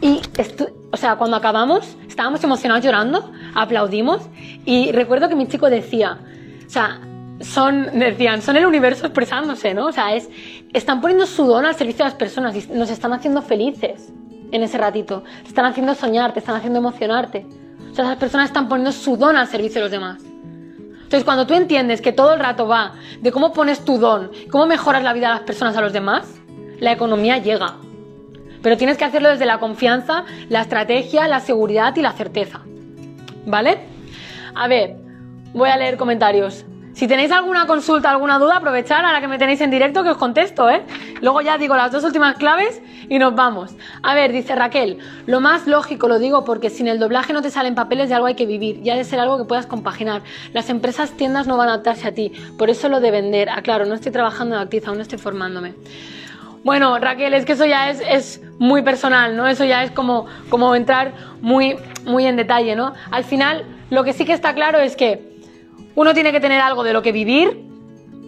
y, 0.00 0.20
o 0.92 0.96
sea, 0.96 1.16
cuando 1.16 1.36
acabamos, 1.36 1.96
estábamos 2.06 2.42
emocionados 2.44 2.84
llorando, 2.84 3.32
aplaudimos 3.54 4.22
y 4.64 4.92
recuerdo 4.92 5.28
que 5.28 5.34
mi 5.34 5.48
chico 5.48 5.68
decía, 5.70 6.18
o 6.66 6.70
sea, 6.70 7.00
son, 7.40 7.98
decían, 7.98 8.42
son 8.42 8.56
el 8.56 8.66
universo 8.66 9.06
expresándose, 9.06 9.74
¿no? 9.74 9.86
O 9.86 9.92
sea, 9.92 10.14
es, 10.14 10.28
están 10.72 11.00
poniendo 11.00 11.26
su 11.26 11.46
don 11.46 11.64
al 11.64 11.74
servicio 11.74 12.04
de 12.04 12.10
las 12.10 12.18
personas 12.18 12.56
y 12.56 12.72
nos 12.72 12.90
están 12.90 13.12
haciendo 13.12 13.42
felices 13.42 14.12
en 14.50 14.62
ese 14.62 14.78
ratito. 14.78 15.22
Te 15.42 15.48
están 15.48 15.66
haciendo 15.66 15.94
soñar, 15.94 16.32
te 16.32 16.40
están 16.40 16.56
haciendo 16.56 16.78
emocionarte. 16.78 17.46
O 17.90 17.94
sea, 17.94 18.04
esas 18.04 18.16
personas 18.16 18.46
están 18.46 18.68
poniendo 18.68 18.92
su 18.92 19.16
don 19.16 19.36
al 19.36 19.46
servicio 19.46 19.80
de 19.80 19.82
los 19.82 19.90
demás. 19.90 20.22
Entonces, 21.08 21.24
cuando 21.24 21.46
tú 21.46 21.54
entiendes 21.54 22.02
que 22.02 22.12
todo 22.12 22.34
el 22.34 22.40
rato 22.40 22.66
va 22.66 22.94
de 23.20 23.32
cómo 23.32 23.52
pones 23.52 23.84
tu 23.84 23.98
don, 23.98 24.30
cómo 24.50 24.66
mejoras 24.66 25.02
la 25.02 25.12
vida 25.12 25.28
de 25.28 25.34
las 25.36 25.44
personas 25.44 25.76
a 25.76 25.80
los 25.80 25.92
demás, 25.92 26.38
la 26.80 26.92
economía 26.92 27.38
llega. 27.38 27.76
Pero 28.62 28.76
tienes 28.76 28.98
que 28.98 29.04
hacerlo 29.04 29.30
desde 29.30 29.46
la 29.46 29.58
confianza, 29.58 30.24
la 30.48 30.62
estrategia, 30.62 31.26
la 31.28 31.40
seguridad 31.40 31.96
y 31.96 32.02
la 32.02 32.12
certeza. 32.12 32.60
¿Vale? 33.46 33.78
A 34.54 34.68
ver, 34.68 34.96
voy 35.54 35.70
a 35.70 35.76
leer 35.76 35.96
comentarios. 35.96 36.66
Si 36.98 37.06
tenéis 37.06 37.30
alguna 37.30 37.64
consulta, 37.68 38.10
alguna 38.10 38.40
duda, 38.40 38.56
aprovechar 38.56 39.04
a 39.04 39.12
la 39.12 39.20
que 39.20 39.28
me 39.28 39.38
tenéis 39.38 39.60
en 39.60 39.70
directo 39.70 40.02
que 40.02 40.10
os 40.10 40.16
contesto, 40.16 40.68
¿eh? 40.68 40.82
Luego 41.20 41.40
ya 41.42 41.56
digo 41.56 41.76
las 41.76 41.92
dos 41.92 42.02
últimas 42.02 42.34
claves 42.34 42.82
y 43.08 43.20
nos 43.20 43.36
vamos. 43.36 43.76
A 44.02 44.14
ver, 44.14 44.32
dice 44.32 44.56
Raquel, 44.56 44.98
lo 45.24 45.40
más 45.40 45.68
lógico, 45.68 46.08
lo 46.08 46.18
digo 46.18 46.44
porque 46.44 46.70
sin 46.70 46.88
el 46.88 46.98
doblaje 46.98 47.32
no 47.32 47.40
te 47.40 47.50
salen 47.50 47.76
papeles 47.76 48.08
de 48.08 48.16
algo 48.16 48.26
hay 48.26 48.34
que 48.34 48.46
vivir, 48.46 48.82
ya 48.82 48.96
de 48.96 49.04
ser 49.04 49.20
algo 49.20 49.38
que 49.38 49.44
puedas 49.44 49.66
compaginar. 49.66 50.22
Las 50.52 50.70
empresas, 50.70 51.12
tiendas 51.12 51.46
no 51.46 51.56
van 51.56 51.68
a 51.68 51.74
adaptarse 51.74 52.08
a 52.08 52.14
ti, 52.14 52.32
por 52.58 52.68
eso 52.68 52.88
lo 52.88 52.98
de 52.98 53.12
vender. 53.12 53.48
Ah, 53.48 53.62
claro, 53.62 53.86
no 53.86 53.94
estoy 53.94 54.10
trabajando 54.10 54.56
en 54.56 54.62
actriz, 54.62 54.84
aún 54.88 55.00
estoy 55.00 55.20
formándome. 55.20 55.74
Bueno, 56.64 56.98
Raquel, 56.98 57.32
es 57.32 57.44
que 57.44 57.52
eso 57.52 57.64
ya 57.64 57.90
es, 57.90 58.02
es, 58.04 58.42
muy 58.58 58.82
personal, 58.82 59.36
¿no? 59.36 59.46
Eso 59.46 59.64
ya 59.64 59.84
es 59.84 59.92
como, 59.92 60.26
como 60.48 60.74
entrar 60.74 61.12
muy, 61.42 61.76
muy 62.06 62.26
en 62.26 62.34
detalle, 62.34 62.74
¿no? 62.74 62.92
Al 63.12 63.22
final, 63.22 63.64
lo 63.88 64.02
que 64.02 64.12
sí 64.12 64.24
que 64.24 64.32
está 64.32 64.52
claro 64.52 64.80
es 64.80 64.96
que 64.96 65.27
uno 65.98 66.14
tiene 66.14 66.30
que 66.30 66.38
tener 66.38 66.60
algo 66.60 66.84
de 66.84 66.92
lo 66.92 67.02
que 67.02 67.10
vivir, 67.10 67.60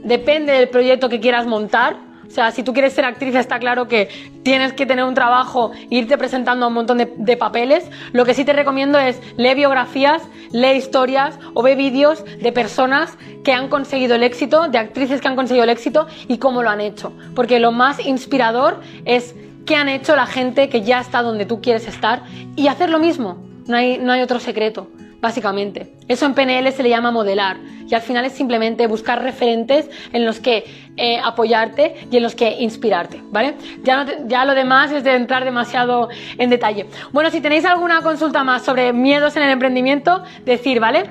depende 0.02 0.52
del 0.52 0.68
proyecto 0.70 1.08
que 1.08 1.20
quieras 1.20 1.46
montar. 1.46 1.98
O 2.26 2.30
sea, 2.32 2.50
si 2.50 2.64
tú 2.64 2.72
quieres 2.72 2.94
ser 2.94 3.04
actriz, 3.04 3.36
está 3.36 3.60
claro 3.60 3.86
que 3.86 4.08
tienes 4.42 4.72
que 4.72 4.86
tener 4.86 5.04
un 5.04 5.14
trabajo 5.14 5.70
e 5.88 5.98
irte 5.98 6.18
presentando 6.18 6.64
a 6.64 6.68
un 6.68 6.74
montón 6.74 6.98
de, 6.98 7.36
papeles. 7.36 7.88
Lo 8.12 8.24
que 8.24 8.34
sí 8.34 8.44
te 8.44 8.54
recomiendo 8.54 8.98
es 8.98 9.20
lee 9.36 9.54
biografías, 9.54 10.20
lee 10.50 10.72
historias 10.72 11.38
o 11.54 11.62
ve 11.62 11.76
vídeos 11.76 12.24
de 12.24 12.50
personas 12.50 13.16
que 13.44 13.52
han 13.52 13.68
conseguido 13.68 14.16
el 14.16 14.24
éxito, 14.24 14.66
de 14.66 14.78
actrices 14.78 15.20
que 15.20 15.28
han 15.28 15.36
conseguido 15.36 15.62
el 15.62 15.70
éxito 15.70 16.08
y 16.26 16.38
cómo 16.38 16.64
lo 16.64 16.70
han 16.70 16.80
hecho. 16.80 17.12
Porque 17.36 17.60
lo 17.60 17.70
más 17.70 18.04
inspirador 18.04 18.80
es 19.04 19.36
qué 19.64 19.76
han 19.76 19.88
hecho 19.88 20.16
la 20.16 20.26
gente 20.26 20.68
que 20.68 20.82
ya 20.82 20.98
está 20.98 21.22
donde 21.22 21.46
tú 21.46 21.60
quieres 21.60 21.86
estar 21.86 22.24
y 22.56 22.66
hacer 22.66 22.90
lo 22.90 22.98
mismo. 22.98 23.38
No 23.68 23.76
hay, 23.76 23.98
no 23.98 24.10
hay 24.10 24.22
otro 24.22 24.40
secreto 24.40 24.88
básicamente. 25.20 25.94
Eso 26.08 26.26
en 26.26 26.34
PNL 26.34 26.72
se 26.72 26.82
le 26.82 26.88
llama 26.88 27.10
modelar 27.10 27.58
y 27.86 27.94
al 27.94 28.00
final 28.00 28.24
es 28.24 28.32
simplemente 28.32 28.86
buscar 28.86 29.22
referentes 29.22 29.88
en 30.12 30.24
los 30.24 30.40
que 30.40 30.64
eh, 30.96 31.20
apoyarte 31.22 32.06
y 32.10 32.16
en 32.16 32.22
los 32.22 32.34
que 32.34 32.60
inspirarte, 32.60 33.22
¿vale? 33.30 33.54
Ya, 33.82 34.06
ya 34.26 34.44
lo 34.44 34.54
demás 34.54 34.92
es 34.92 35.04
de 35.04 35.14
entrar 35.14 35.44
demasiado 35.44 36.08
en 36.38 36.50
detalle. 36.50 36.86
Bueno, 37.12 37.30
si 37.30 37.40
tenéis 37.40 37.64
alguna 37.64 38.02
consulta 38.02 38.44
más 38.44 38.64
sobre 38.64 38.92
miedos 38.92 39.36
en 39.36 39.42
el 39.42 39.50
emprendimiento, 39.50 40.22
decir, 40.44 40.80
¿vale? 40.80 41.10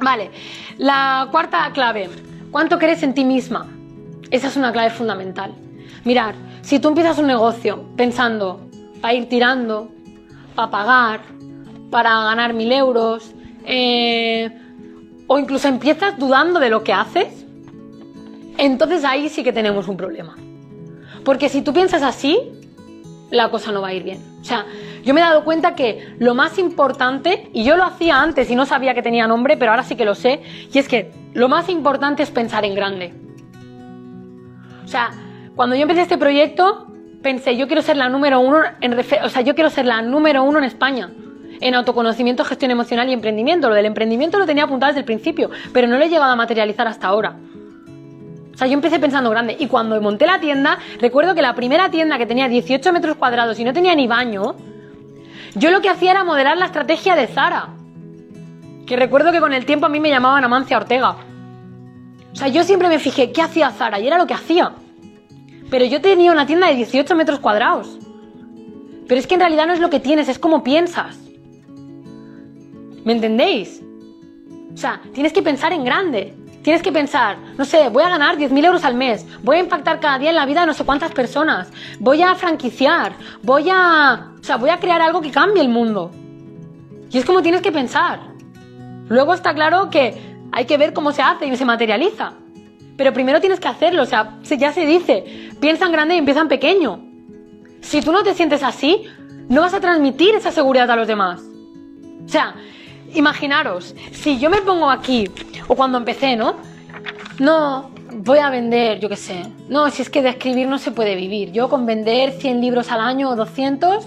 Vale, 0.00 0.30
la 0.78 1.28
cuarta 1.30 1.70
clave, 1.72 2.10
¿cuánto 2.50 2.78
crees 2.78 3.02
en 3.02 3.14
ti 3.14 3.24
misma? 3.24 3.68
Esa 4.30 4.48
es 4.48 4.56
una 4.56 4.72
clave 4.72 4.90
fundamental. 4.90 5.54
Mirar, 6.04 6.34
si 6.62 6.80
tú 6.80 6.88
empiezas 6.88 7.18
un 7.18 7.26
negocio 7.26 7.84
pensando, 7.96 8.68
para 9.00 9.14
ir 9.14 9.28
tirando, 9.28 9.90
para 10.54 10.70
pagar, 10.70 11.20
para 11.90 12.10
ganar 12.24 12.54
mil 12.54 12.72
euros, 12.72 13.34
eh, 13.64 14.50
o 15.26 15.38
incluso 15.38 15.68
empiezas 15.68 16.18
dudando 16.18 16.60
de 16.60 16.70
lo 16.70 16.84
que 16.84 16.92
haces, 16.92 17.46
entonces 18.58 19.04
ahí 19.04 19.28
sí 19.28 19.42
que 19.42 19.52
tenemos 19.52 19.88
un 19.88 19.96
problema. 19.96 20.36
Porque 21.24 21.48
si 21.48 21.62
tú 21.62 21.72
piensas 21.72 22.02
así, 22.02 22.38
la 23.30 23.50
cosa 23.50 23.72
no 23.72 23.80
va 23.80 23.88
a 23.88 23.94
ir 23.94 24.02
bien. 24.02 24.22
O 24.40 24.44
sea, 24.44 24.66
yo 25.02 25.14
me 25.14 25.20
he 25.20 25.24
dado 25.24 25.44
cuenta 25.44 25.74
que 25.74 26.14
lo 26.18 26.34
más 26.34 26.58
importante, 26.58 27.48
y 27.52 27.64
yo 27.64 27.76
lo 27.76 27.84
hacía 27.84 28.20
antes 28.20 28.50
y 28.50 28.54
no 28.54 28.66
sabía 28.66 28.94
que 28.94 29.02
tenía 29.02 29.26
nombre, 29.26 29.56
pero 29.56 29.70
ahora 29.70 29.82
sí 29.82 29.96
que 29.96 30.04
lo 30.04 30.14
sé, 30.14 30.42
y 30.72 30.78
es 30.78 30.88
que 30.88 31.10
lo 31.32 31.48
más 31.48 31.68
importante 31.68 32.22
es 32.22 32.30
pensar 32.30 32.64
en 32.64 32.74
grande. 32.74 33.14
O 34.84 34.88
sea, 34.88 35.10
cuando 35.56 35.74
yo 35.74 35.82
empecé 35.82 36.02
este 36.02 36.18
proyecto, 36.18 36.88
pensé, 37.22 37.56
yo 37.56 37.66
quiero 37.66 37.80
ser 37.80 37.96
la 37.96 38.08
número 38.10 38.40
uno 38.40 38.58
en, 38.80 38.98
o 38.98 39.28
sea, 39.30 39.40
yo 39.40 39.54
quiero 39.54 39.70
ser 39.70 39.86
la 39.86 40.02
número 40.02 40.42
uno 40.42 40.58
en 40.58 40.64
España 40.64 41.10
en 41.60 41.74
autoconocimiento, 41.74 42.44
gestión 42.44 42.70
emocional 42.70 43.08
y 43.08 43.12
emprendimiento. 43.12 43.68
Lo 43.68 43.74
del 43.74 43.86
emprendimiento 43.86 44.38
lo 44.38 44.46
tenía 44.46 44.64
apuntado 44.64 44.90
desde 44.90 45.00
el 45.00 45.06
principio, 45.06 45.50
pero 45.72 45.86
no 45.86 45.96
lo 45.96 46.04
he 46.04 46.08
llegado 46.08 46.32
a 46.32 46.36
materializar 46.36 46.86
hasta 46.86 47.08
ahora. 47.08 47.36
O 48.54 48.56
sea, 48.56 48.68
yo 48.68 48.74
empecé 48.74 49.00
pensando 49.00 49.30
grande 49.30 49.56
y 49.58 49.66
cuando 49.66 50.00
monté 50.00 50.26
la 50.26 50.38
tienda, 50.38 50.78
recuerdo 51.00 51.34
que 51.34 51.42
la 51.42 51.54
primera 51.54 51.90
tienda 51.90 52.18
que 52.18 52.26
tenía 52.26 52.48
18 52.48 52.92
metros 52.92 53.16
cuadrados 53.16 53.58
y 53.58 53.64
no 53.64 53.72
tenía 53.72 53.94
ni 53.96 54.06
baño, 54.06 54.54
yo 55.56 55.70
lo 55.70 55.80
que 55.80 55.88
hacía 55.88 56.12
era 56.12 56.24
modelar 56.24 56.56
la 56.56 56.66
estrategia 56.66 57.16
de 57.16 57.26
Zara. 57.26 57.68
Que 58.86 58.96
recuerdo 58.96 59.32
que 59.32 59.40
con 59.40 59.52
el 59.52 59.66
tiempo 59.66 59.86
a 59.86 59.88
mí 59.88 59.98
me 59.98 60.10
llamaban 60.10 60.44
Amancia 60.44 60.76
Ortega. 60.76 61.16
O 62.32 62.36
sea, 62.36 62.48
yo 62.48 62.62
siempre 62.62 62.88
me 62.88 62.98
fijé 62.98 63.32
qué 63.32 63.42
hacía 63.42 63.70
Zara 63.70 63.98
y 63.98 64.06
era 64.06 64.18
lo 64.18 64.26
que 64.26 64.34
hacía. 64.34 64.72
Pero 65.70 65.84
yo 65.86 66.00
tenía 66.00 66.30
una 66.30 66.46
tienda 66.46 66.68
de 66.68 66.74
18 66.74 67.14
metros 67.16 67.40
cuadrados. 67.40 67.98
Pero 69.08 69.18
es 69.18 69.26
que 69.26 69.34
en 69.34 69.40
realidad 69.40 69.66
no 69.66 69.72
es 69.72 69.80
lo 69.80 69.90
que 69.90 70.00
tienes, 70.00 70.28
es 70.28 70.38
cómo 70.38 70.62
piensas. 70.62 71.23
¿Me 73.04 73.12
entendéis? 73.12 73.82
O 74.72 74.76
sea, 74.76 75.00
tienes 75.12 75.32
que 75.32 75.42
pensar 75.42 75.72
en 75.72 75.84
grande. 75.84 76.34
Tienes 76.64 76.82
que 76.82 76.90
pensar, 76.90 77.36
no 77.58 77.66
sé, 77.66 77.90
voy 77.90 78.02
a 78.04 78.08
ganar 78.08 78.38
10.000 78.38 78.64
euros 78.64 78.84
al 78.84 78.94
mes, 78.94 79.26
voy 79.42 79.56
a 79.56 79.60
impactar 79.60 80.00
cada 80.00 80.18
día 80.18 80.30
en 80.30 80.36
la 80.36 80.46
vida 80.46 80.62
de 80.62 80.68
no 80.68 80.72
sé 80.72 80.82
cuántas 80.82 81.12
personas, 81.12 81.70
voy 82.00 82.22
a 82.22 82.34
franquiciar, 82.36 83.12
voy 83.42 83.68
a... 83.70 84.32
O 84.40 84.42
sea, 84.42 84.56
voy 84.56 84.70
a 84.70 84.80
crear 84.80 85.02
algo 85.02 85.20
que 85.20 85.30
cambie 85.30 85.62
el 85.62 85.68
mundo. 85.68 86.10
Y 87.10 87.18
es 87.18 87.26
como 87.26 87.42
tienes 87.42 87.60
que 87.60 87.70
pensar. 87.70 88.20
Luego 89.10 89.34
está 89.34 89.52
claro 89.52 89.90
que 89.90 90.14
hay 90.52 90.64
que 90.64 90.78
ver 90.78 90.94
cómo 90.94 91.12
se 91.12 91.20
hace 91.20 91.46
y 91.46 91.54
se 91.54 91.66
materializa. 91.66 92.32
Pero 92.96 93.12
primero 93.12 93.42
tienes 93.42 93.60
que 93.60 93.68
hacerlo, 93.68 94.02
o 94.02 94.06
sea, 94.06 94.38
ya 94.42 94.72
se 94.72 94.86
dice, 94.86 95.50
piensa 95.60 95.84
en 95.84 95.92
grande 95.92 96.14
y 96.14 96.18
empieza 96.18 96.40
en 96.40 96.48
pequeño. 96.48 97.04
Si 97.82 98.00
tú 98.00 98.10
no 98.10 98.22
te 98.22 98.32
sientes 98.32 98.62
así, 98.62 99.04
no 99.50 99.60
vas 99.60 99.74
a 99.74 99.80
transmitir 99.80 100.34
esa 100.34 100.50
seguridad 100.50 100.90
a 100.90 100.96
los 100.96 101.06
demás. 101.06 101.42
O 102.24 102.28
sea, 102.28 102.54
imaginaros, 103.14 103.94
si 104.12 104.38
yo 104.38 104.50
me 104.50 104.62
pongo 104.62 104.90
aquí, 104.90 105.30
o 105.68 105.74
cuando 105.74 105.98
empecé, 105.98 106.36
¿no? 106.36 106.56
No, 107.38 107.90
voy 108.12 108.38
a 108.38 108.50
vender, 108.50 109.00
yo 109.00 109.08
qué 109.08 109.16
sé. 109.16 109.42
No, 109.68 109.90
si 109.90 110.02
es 110.02 110.10
que 110.10 110.22
de 110.22 110.30
escribir 110.30 110.68
no 110.68 110.78
se 110.78 110.90
puede 110.90 111.14
vivir. 111.14 111.52
Yo 111.52 111.68
con 111.68 111.86
vender 111.86 112.32
100 112.32 112.60
libros 112.60 112.90
al 112.90 113.00
año 113.00 113.30
o 113.30 113.36
200, 113.36 114.06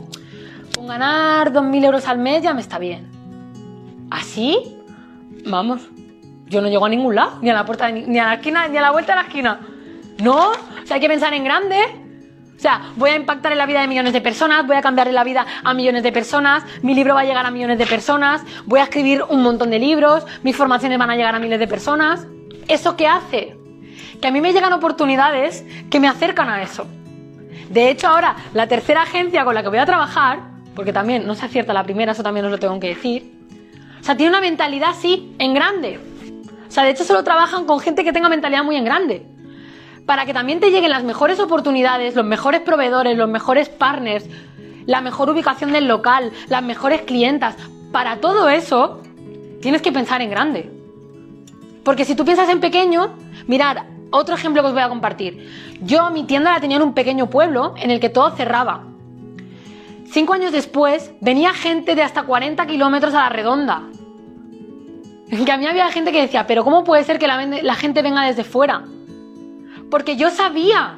con 0.75 0.87
ganar 0.87 1.51
2.000 1.51 1.85
euros 1.85 2.07
al 2.07 2.17
mes 2.17 2.43
ya 2.43 2.53
me 2.53 2.61
está 2.61 2.79
bien. 2.79 3.07
¿Así? 4.09 4.57
Vamos, 5.45 5.81
yo 6.47 6.61
no 6.61 6.69
llego 6.69 6.85
a 6.85 6.89
ningún 6.89 7.15
lado, 7.15 7.39
ni 7.41 7.49
a 7.49 7.53
la 7.53 7.65
puerta, 7.65 7.89
ni 7.89 8.17
a 8.19 8.25
la 8.25 8.33
esquina, 8.35 8.67
ni 8.67 8.77
a 8.77 8.81
la 8.81 8.91
vuelta 8.91 9.13
de 9.13 9.21
la 9.21 9.27
esquina. 9.27 9.59
No, 10.23 10.51
o 10.51 10.85
sea, 10.85 10.95
hay 10.95 11.01
que 11.01 11.09
pensar 11.09 11.33
en 11.33 11.43
grande. 11.43 11.77
O 12.57 12.59
sea, 12.59 12.91
voy 12.95 13.11
a 13.11 13.15
impactar 13.15 13.51
en 13.51 13.59
la 13.59 13.67
vida 13.67 13.81
de 13.81 13.87
millones 13.87 14.13
de 14.13 14.21
personas, 14.21 14.65
voy 14.65 14.75
a 14.77 14.81
cambiarle 14.81 15.13
la 15.13 15.23
vida 15.23 15.45
a 15.63 15.75
millones 15.75 16.01
de 16.01 16.11
personas, 16.11 16.63
mi 16.81 16.95
libro 16.95 17.13
va 17.13 17.21
a 17.21 17.23
llegar 17.23 17.45
a 17.45 17.51
millones 17.51 17.77
de 17.77 17.85
personas, 17.85 18.41
voy 18.65 18.79
a 18.79 18.83
escribir 18.83 19.23
un 19.29 19.43
montón 19.43 19.69
de 19.69 19.77
libros, 19.77 20.25
mis 20.41 20.55
formaciones 20.55 20.97
van 20.97 21.11
a 21.11 21.15
llegar 21.15 21.35
a 21.35 21.39
miles 21.39 21.59
de 21.59 21.67
personas. 21.67 22.25
¿Eso 22.67 22.97
qué 22.97 23.07
hace? 23.07 23.55
Que 24.19 24.27
a 24.27 24.31
mí 24.31 24.41
me 24.41 24.53
llegan 24.53 24.73
oportunidades 24.73 25.63
que 25.91 25.99
me 25.99 26.07
acercan 26.07 26.49
a 26.49 26.63
eso. 26.63 26.87
De 27.69 27.91
hecho, 27.91 28.07
ahora, 28.07 28.35
la 28.55 28.65
tercera 28.67 29.03
agencia 29.03 29.45
con 29.45 29.53
la 29.53 29.61
que 29.61 29.69
voy 29.69 29.77
a 29.77 29.85
trabajar, 29.85 30.39
porque 30.73 30.91
también 30.91 31.27
no 31.27 31.35
se 31.35 31.45
acierta 31.45 31.73
la 31.73 31.83
primera, 31.83 32.13
eso 32.13 32.23
también 32.23 32.47
os 32.47 32.51
lo 32.51 32.57
tengo 32.57 32.79
que 32.79 32.87
decir, 32.87 33.33
o 34.01 34.03
sea, 34.03 34.17
tiene 34.17 34.31
una 34.31 34.41
mentalidad 34.41 34.89
así, 34.89 35.35
en 35.37 35.53
grande. 35.53 35.99
O 36.67 36.71
sea, 36.71 36.83
de 36.83 36.89
hecho 36.89 37.03
solo 37.03 37.23
trabajan 37.23 37.65
con 37.65 37.79
gente 37.79 38.03
que 38.03 38.11
tenga 38.11 38.29
mentalidad 38.29 38.63
muy 38.63 38.77
en 38.77 38.85
grande 38.85 39.36
para 40.07 40.25
que 40.25 40.33
también 40.33 40.61
te 40.61 40.71
lleguen 40.71 40.89
las 40.89 41.03
mejores 41.03 41.37
oportunidades, 41.39 42.15
los 42.15 42.25
mejores 42.25 42.61
proveedores, 42.61 43.17
los 43.17 43.29
mejores 43.29 43.67
partners, 43.67 44.25
la 44.85 45.01
mejor 45.01 45.29
ubicación 45.29 45.73
del 45.73 45.85
local, 45.85 46.31
las 46.47 46.63
mejores 46.63 47.01
clientas. 47.01 47.57
Para 47.91 48.21
todo 48.21 48.49
eso, 48.49 49.01
tienes 49.61 49.81
que 49.81 49.91
pensar 49.91 50.21
en 50.21 50.29
grande. 50.29 50.71
Porque 51.83 52.05
si 52.05 52.15
tú 52.15 52.23
piensas 52.23 52.47
en 52.47 52.61
pequeño, 52.61 53.15
mirad, 53.47 53.79
otro 54.09 54.35
ejemplo 54.35 54.61
que 54.61 54.69
os 54.69 54.73
voy 54.73 54.81
a 54.81 54.87
compartir. 54.87 55.77
Yo 55.81 56.09
mi 56.09 56.23
tienda 56.23 56.53
la 56.53 56.61
tenía 56.61 56.77
en 56.77 56.83
un 56.83 56.93
pequeño 56.93 57.29
pueblo 57.29 57.73
en 57.77 57.91
el 57.91 57.99
que 57.99 58.07
todo 58.07 58.31
cerraba. 58.31 58.85
Cinco 60.05 60.33
años 60.33 60.53
después 60.53 61.11
venía 61.19 61.53
gente 61.53 61.95
de 61.95 62.03
hasta 62.03 62.23
40 62.23 62.65
kilómetros 62.65 63.13
a 63.13 63.23
la 63.23 63.29
redonda. 63.29 63.83
Que 65.29 65.51
a 65.51 65.57
mí 65.57 65.67
había 65.67 65.91
gente 65.91 66.13
que 66.13 66.21
decía, 66.21 66.47
pero 66.47 66.63
¿cómo 66.63 66.85
puede 66.85 67.03
ser 67.03 67.19
que 67.19 67.27
la, 67.27 67.45
la 67.45 67.75
gente 67.75 68.01
venga 68.01 68.21
desde 68.21 68.45
fuera? 68.45 68.85
Porque 69.89 70.15
yo 70.15 70.29
sabía 70.29 70.95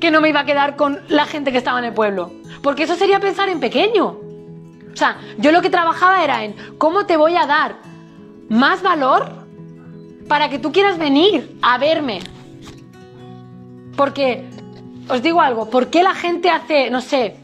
que 0.00 0.10
no 0.10 0.20
me 0.20 0.28
iba 0.28 0.40
a 0.40 0.44
quedar 0.44 0.76
con 0.76 1.00
la 1.08 1.26
gente 1.26 1.52
que 1.52 1.58
estaba 1.58 1.78
en 1.78 1.86
el 1.86 1.92
pueblo. 1.92 2.32
Porque 2.62 2.84
eso 2.84 2.94
sería 2.96 3.20
pensar 3.20 3.48
en 3.48 3.60
pequeño. 3.60 4.06
O 4.06 4.96
sea, 4.96 5.18
yo 5.38 5.50
lo 5.50 5.60
que 5.60 5.70
trabajaba 5.70 6.22
era 6.22 6.44
en 6.44 6.54
cómo 6.78 7.06
te 7.06 7.16
voy 7.16 7.36
a 7.36 7.46
dar 7.46 7.76
más 8.48 8.82
valor 8.82 9.44
para 10.28 10.48
que 10.48 10.58
tú 10.58 10.72
quieras 10.72 10.98
venir 10.98 11.56
a 11.62 11.78
verme. 11.78 12.20
Porque, 13.96 14.44
os 15.08 15.22
digo 15.22 15.40
algo, 15.40 15.70
¿por 15.70 15.88
qué 15.88 16.02
la 16.02 16.14
gente 16.14 16.50
hace, 16.50 16.90
no 16.90 17.00
sé, 17.00 17.36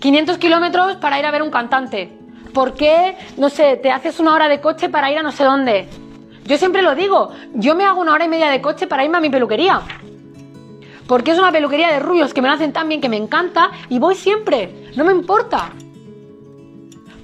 500 0.00 0.38
kilómetros 0.38 0.96
para 0.96 1.18
ir 1.18 1.26
a 1.26 1.30
ver 1.30 1.42
un 1.42 1.50
cantante? 1.50 2.12
¿Por 2.52 2.74
qué, 2.74 3.16
no 3.36 3.48
sé, 3.48 3.76
te 3.76 3.90
haces 3.90 4.18
una 4.18 4.34
hora 4.34 4.48
de 4.48 4.60
coche 4.60 4.88
para 4.88 5.10
ir 5.10 5.18
a 5.18 5.22
no 5.22 5.32
sé 5.32 5.44
dónde? 5.44 5.88
Yo 6.44 6.58
siempre 6.58 6.82
lo 6.82 6.94
digo, 6.94 7.30
yo 7.54 7.74
me 7.76 7.84
hago 7.84 8.00
una 8.00 8.12
hora 8.12 8.24
y 8.24 8.28
media 8.28 8.50
de 8.50 8.60
coche 8.60 8.86
para 8.86 9.04
irme 9.04 9.18
a 9.18 9.20
mi 9.20 9.30
peluquería. 9.30 9.82
Porque 11.10 11.32
es 11.32 11.40
una 11.40 11.50
peluquería 11.50 11.88
de 11.88 11.98
rubios 11.98 12.32
que 12.32 12.40
me 12.40 12.46
lo 12.46 12.54
hacen 12.54 12.72
tan 12.72 12.88
bien 12.88 13.00
que 13.00 13.08
me 13.08 13.16
encanta 13.16 13.72
y 13.88 13.98
voy 13.98 14.14
siempre, 14.14 14.92
no 14.94 15.04
me 15.04 15.10
importa. 15.10 15.72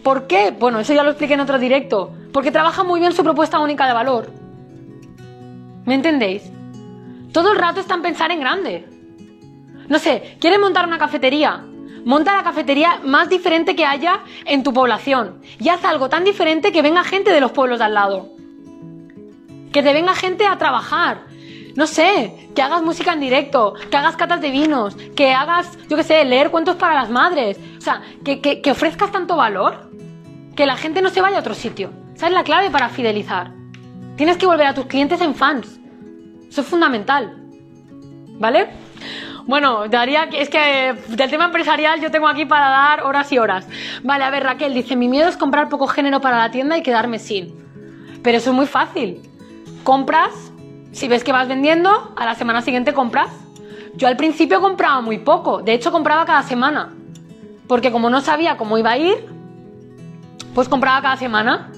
¿Por 0.02 0.26
qué? 0.26 0.50
Bueno, 0.50 0.80
eso 0.80 0.92
ya 0.92 1.04
lo 1.04 1.10
expliqué 1.10 1.34
en 1.34 1.40
otro 1.40 1.56
directo. 1.56 2.10
Porque 2.32 2.50
trabaja 2.50 2.82
muy 2.82 2.98
bien 2.98 3.12
su 3.12 3.22
propuesta 3.22 3.60
única 3.60 3.86
de 3.86 3.92
valor. 3.92 4.32
¿Me 5.84 5.94
entendéis? 5.94 6.50
Todo 7.32 7.52
el 7.52 7.58
rato 7.58 7.78
están 7.78 8.02
pensando 8.02 8.34
en 8.34 8.40
grande. 8.40 8.88
No 9.86 10.00
sé, 10.00 10.36
¿quieres 10.40 10.58
montar 10.58 10.84
una 10.84 10.98
cafetería? 10.98 11.64
Monta 12.04 12.36
la 12.36 12.42
cafetería 12.42 12.98
más 13.04 13.28
diferente 13.28 13.76
que 13.76 13.86
haya 13.86 14.24
en 14.46 14.64
tu 14.64 14.72
población. 14.72 15.40
Y 15.60 15.68
haz 15.68 15.84
algo 15.84 16.08
tan 16.08 16.24
diferente 16.24 16.72
que 16.72 16.82
venga 16.82 17.04
gente 17.04 17.30
de 17.30 17.40
los 17.40 17.52
pueblos 17.52 17.78
de 17.78 17.84
al 17.84 17.94
lado. 17.94 18.30
Que 19.72 19.84
te 19.84 19.92
venga 19.92 20.16
gente 20.16 20.44
a 20.44 20.58
trabajar. 20.58 21.25
No 21.76 21.86
sé, 21.86 22.50
que 22.54 22.62
hagas 22.62 22.82
música 22.82 23.12
en 23.12 23.20
directo, 23.20 23.74
que 23.90 23.96
hagas 23.96 24.16
catas 24.16 24.40
de 24.40 24.50
vinos, 24.50 24.96
que 25.14 25.32
hagas, 25.32 25.78
yo 25.88 25.96
qué 25.96 26.02
sé, 26.02 26.24
leer 26.24 26.50
cuentos 26.50 26.76
para 26.76 26.94
las 26.94 27.10
madres. 27.10 27.58
O 27.76 27.80
sea, 27.80 28.02
que, 28.24 28.40
que 28.40 28.70
ofrezcas 28.70 29.12
tanto 29.12 29.36
valor 29.36 29.90
que 30.56 30.66
la 30.66 30.76
gente 30.76 31.02
no 31.02 31.10
se 31.10 31.20
vaya 31.20 31.36
a 31.36 31.40
otro 31.40 31.54
sitio. 31.54 31.90
Esa 32.14 32.28
es 32.28 32.32
la 32.32 32.44
clave 32.44 32.70
para 32.70 32.88
fidelizar. 32.88 33.52
Tienes 34.16 34.38
que 34.38 34.46
volver 34.46 34.66
a 34.66 34.74
tus 34.74 34.86
clientes 34.86 35.20
en 35.20 35.34
fans. 35.34 35.78
Eso 36.48 36.62
es 36.62 36.66
fundamental. 36.66 37.36
¿Vale? 38.38 38.70
Bueno, 39.46 39.86
daría 39.86 40.24
es 40.24 40.48
que 40.48 40.94
del 41.08 41.30
tema 41.30 41.44
empresarial 41.44 42.00
yo 42.00 42.10
tengo 42.10 42.26
aquí 42.26 42.46
para 42.46 42.68
dar 42.68 43.02
horas 43.04 43.30
y 43.32 43.38
horas. 43.38 43.68
Vale, 44.02 44.24
a 44.24 44.30
ver, 44.30 44.42
Raquel 44.42 44.74
dice, 44.74 44.96
mi 44.96 45.08
miedo 45.08 45.28
es 45.28 45.36
comprar 45.36 45.68
poco 45.68 45.86
género 45.86 46.20
para 46.20 46.38
la 46.38 46.50
tienda 46.50 46.76
y 46.76 46.82
quedarme 46.82 47.18
sin. 47.18 47.54
Pero 48.22 48.38
eso 48.38 48.50
es 48.50 48.56
muy 48.56 48.66
fácil. 48.66 49.20
Compras, 49.84 50.52
si 50.96 51.08
ves 51.08 51.24
que 51.24 51.30
vas 51.30 51.46
vendiendo, 51.46 52.14
a 52.16 52.24
la 52.24 52.34
semana 52.34 52.62
siguiente 52.62 52.94
compras. 52.94 53.28
Yo 53.96 54.08
al 54.08 54.16
principio 54.16 54.62
compraba 54.62 55.02
muy 55.02 55.18
poco, 55.18 55.60
de 55.60 55.74
hecho 55.74 55.92
compraba 55.92 56.24
cada 56.24 56.42
semana. 56.42 56.94
Porque 57.68 57.92
como 57.92 58.08
no 58.08 58.22
sabía 58.22 58.56
cómo 58.56 58.78
iba 58.78 58.92
a 58.92 58.96
ir, 58.96 59.28
pues 60.54 60.70
compraba 60.70 61.02
cada 61.02 61.16
semana. 61.18 61.70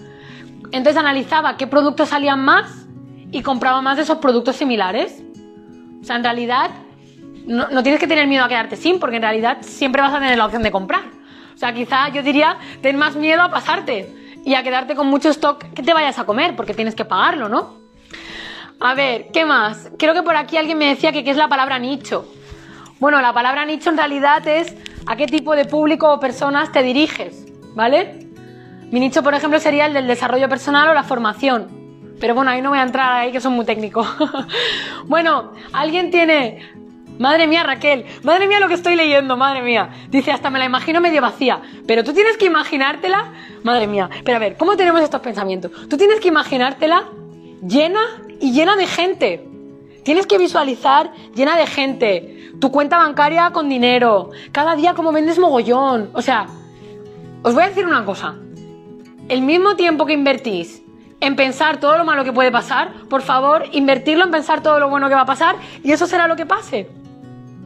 Entonces 0.71 0.97
analizaba 0.97 1.57
qué 1.57 1.67
productos 1.67 2.11
salían 2.11 2.45
más 2.45 2.87
y 3.33 3.43
compraba 3.43 3.83
más 3.83 3.97
de 3.97 4.05
esos 4.05 4.19
productos 4.19 4.55
similares. 4.55 5.21
O 6.01 6.05
sea, 6.05 6.15
en 6.15 6.23
realidad 6.23 6.71
no, 7.45 7.83
tienes 7.83 7.99
que 7.99 8.07
tener 8.07 8.29
miedo 8.29 8.45
a 8.45 8.49
quedarte 8.49 8.77
sin, 8.77 9.01
porque 9.01 9.17
en 9.17 9.23
realidad 9.23 9.59
siempre 9.63 10.01
vas 10.01 10.15
a 10.15 10.21
tener 10.21 10.39
la 10.39 10.45
opción 10.45 10.63
de 10.63 10.71
comprar. 10.71 11.03
O 11.57 11.59
sea, 11.59 11.75
quizá 11.75 12.09
yo 12.11 12.23
diría, 12.23 12.57
ten 12.83 12.97
más 12.97 13.17
miedo 13.17 13.43
a 13.43 13.51
pasarte 13.51 14.15
y 14.45 14.55
a 14.55 14.63
quedarte 14.63 14.95
con 14.95 15.09
mucho 15.09 15.29
stock 15.31 15.65
que 15.75 15.83
te 15.83 15.93
vayas 15.93 16.21
a 16.21 16.25
comer, 16.25 16.55
porque 16.55 16.73
tienes 16.73 16.95
que 16.95 17.05
pagarlo, 17.05 17.49
¿no? 17.49 17.78
A 18.81 18.95
ver, 18.95 19.29
¿qué 19.33 19.45
más? 19.45 19.91
Creo 19.99 20.15
que 20.15 20.23
por 20.23 20.37
aquí 20.37 20.57
alguien 20.57 20.79
me 20.79 20.87
decía 20.87 21.11
que 21.11 21.25
qué 21.25 21.31
es 21.31 21.37
la 21.37 21.49
palabra 21.49 21.79
nicho. 21.79 22.33
Bueno, 23.01 23.21
la 23.21 23.33
palabra 23.33 23.65
nicho 23.65 23.91
en 23.91 23.97
realidad 23.97 24.47
es 24.47 24.75
a 25.07 25.17
qué 25.17 25.27
tipo 25.27 25.57
de 25.57 25.65
público 25.65 26.13
o 26.13 26.21
personas 26.21 26.71
te 26.71 26.83
diriges, 26.83 27.47
¿vale? 27.75 28.27
Mi 28.91 29.01
nicho, 29.01 29.23
por 29.23 29.35
ejemplo, 29.35 29.59
sería 29.59 29.87
el 29.87 29.95
del 29.95 30.07
desarrollo 30.07 30.49
personal 30.49 30.89
o 30.89 30.95
la 30.95 31.03
formación. 31.03 31.69
Pero 32.21 32.35
bueno, 32.35 32.51
ahí 32.53 32.63
no 32.63 32.71
voy 32.71 32.79
a 32.79 32.83
entrar 32.83 33.13
ahí 33.13 33.33
que 33.33 33.41
son 33.41 33.53
muy 33.53 33.65
técnicos. 33.65 34.07
bueno, 35.07 35.53
alguien 35.73 36.11
tiene 36.11 36.61
Madre 37.19 37.49
mía, 37.49 37.65
Raquel, 37.65 38.05
madre 38.23 38.47
mía 38.47 38.61
lo 38.61 38.69
que 38.69 38.75
estoy 38.75 38.95
leyendo, 38.95 39.37
madre 39.37 39.61
mía. 39.61 39.91
Dice, 40.09 40.31
hasta 40.31 40.51
me 40.51 40.61
la 40.61 40.67
imagino 40.67 41.01
medio 41.01 41.21
vacía. 41.21 41.61
Pero 41.85 42.05
tú 42.05 42.13
tienes 42.13 42.37
que 42.37 42.47
imaginártela, 42.47 43.33
madre 43.65 43.89
mía. 43.89 44.09
Pero 44.25 44.37
a 44.37 44.39
ver, 44.39 44.57
¿cómo 44.57 44.77
tenemos 44.77 45.01
estos 45.03 45.21
pensamientos? 45.21 45.73
Tú 45.89 45.97
tienes 45.97 46.21
que 46.21 46.29
imaginártela 46.29 47.09
llena 47.67 48.01
y 48.41 48.53
llena 48.53 48.77
de 48.77 48.87
gente. 48.87 49.49
Tienes 50.05 50.27
que 50.27 50.39
visualizar 50.39 51.13
llena 51.35 51.57
de 51.57 51.67
gente. 51.67 52.53
Tu 52.61 52.71
cuenta 52.71 52.99
bancaria 52.99 53.51
con 53.51 53.69
dinero. 53.69 54.31
Cada 54.53 54.75
día 54.75 54.95
como 54.95 55.13
vendes 55.13 55.39
mogollón. 55.39 56.11
O 56.15 56.23
sea, 56.23 56.47
os 57.43 57.55
voy 57.55 57.63
a 57.63 57.69
decir 57.69 57.87
una 57.87 58.05
cosa. 58.05 58.35
El 59.29 59.43
mismo 59.43 59.77
tiempo 59.77 60.07
que 60.07 60.15
invertís 60.15 60.83
en 61.21 61.37
pensar 61.37 61.79
todo 61.81 61.99
lo 61.99 62.05
malo 62.05 62.25
que 62.25 62.33
puede 62.33 62.51
pasar, 62.51 62.93
por 63.09 63.23
favor, 63.23 63.65
invertirlo 63.73 64.25
en 64.25 64.31
pensar 64.31 64.63
todo 64.63 64.79
lo 64.79 64.89
bueno 64.89 65.09
que 65.09 65.15
va 65.15 65.23
a 65.23 65.27
pasar 65.27 65.57
y 65.83 65.93
eso 65.93 66.07
será 66.07 66.29
lo 66.29 66.37
que 66.37 66.47
pase. 66.47 66.89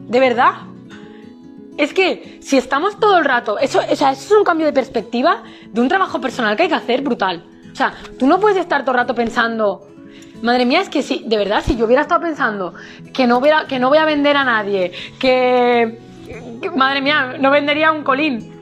De 0.07 0.19
verdad. 0.19 0.53
Es 1.77 1.91
que 1.93 2.37
si 2.41 2.57
estamos 2.57 2.99
todo 2.99 3.17
el 3.17 3.25
rato, 3.25 3.57
eso, 3.57 3.79
o 3.79 3.95
sea, 3.95 4.11
eso 4.11 4.25
es 4.25 4.31
un 4.31 4.43
cambio 4.43 4.67
de 4.67 4.73
perspectiva 4.73 5.41
de 5.71 5.81
un 5.81 5.87
trabajo 5.87 6.21
personal 6.21 6.55
que 6.55 6.63
hay 6.63 6.69
que 6.69 6.75
hacer 6.75 7.01
brutal. 7.01 7.45
O 7.71 7.75
sea, 7.75 7.93
tú 8.19 8.27
no 8.27 8.39
puedes 8.39 8.59
estar 8.59 8.81
todo 8.81 8.91
el 8.91 8.97
rato 8.97 9.15
pensando, 9.15 9.87
madre 10.43 10.65
mía, 10.65 10.81
es 10.81 10.89
que 10.89 11.01
si, 11.01 11.23
de 11.25 11.37
verdad, 11.37 11.63
si 11.65 11.75
yo 11.75 11.85
hubiera 11.85 12.03
estado 12.03 12.21
pensando 12.21 12.73
que 13.13 13.25
no, 13.25 13.39
hubiera, 13.39 13.65
que 13.65 13.79
no 13.79 13.89
voy 13.89 13.97
a 13.97 14.05
vender 14.05 14.37
a 14.37 14.43
nadie, 14.43 14.91
que, 15.19 15.99
madre 16.75 17.01
mía, 17.01 17.37
no 17.39 17.49
vendería 17.49 17.91
un 17.91 18.03
colín. 18.03 18.61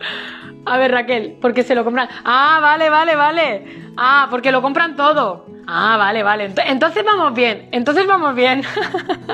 A 0.66 0.78
ver, 0.78 0.92
Raquel, 0.92 1.38
porque 1.42 1.64
se 1.64 1.74
lo 1.74 1.84
compran. 1.84 2.08
Ah, 2.24 2.60
vale, 2.62 2.90
vale, 2.90 3.16
vale. 3.16 3.92
Ah, 3.98 4.28
porque 4.30 4.52
lo 4.52 4.62
compran 4.62 4.96
todo. 4.96 5.48
Ah, 5.68 5.98
vale, 5.98 6.22
vale. 6.22 6.54
Entonces 6.68 7.04
vamos 7.04 7.34
bien. 7.34 7.68
Entonces 7.72 8.06
vamos 8.06 8.36
bien. 8.36 8.64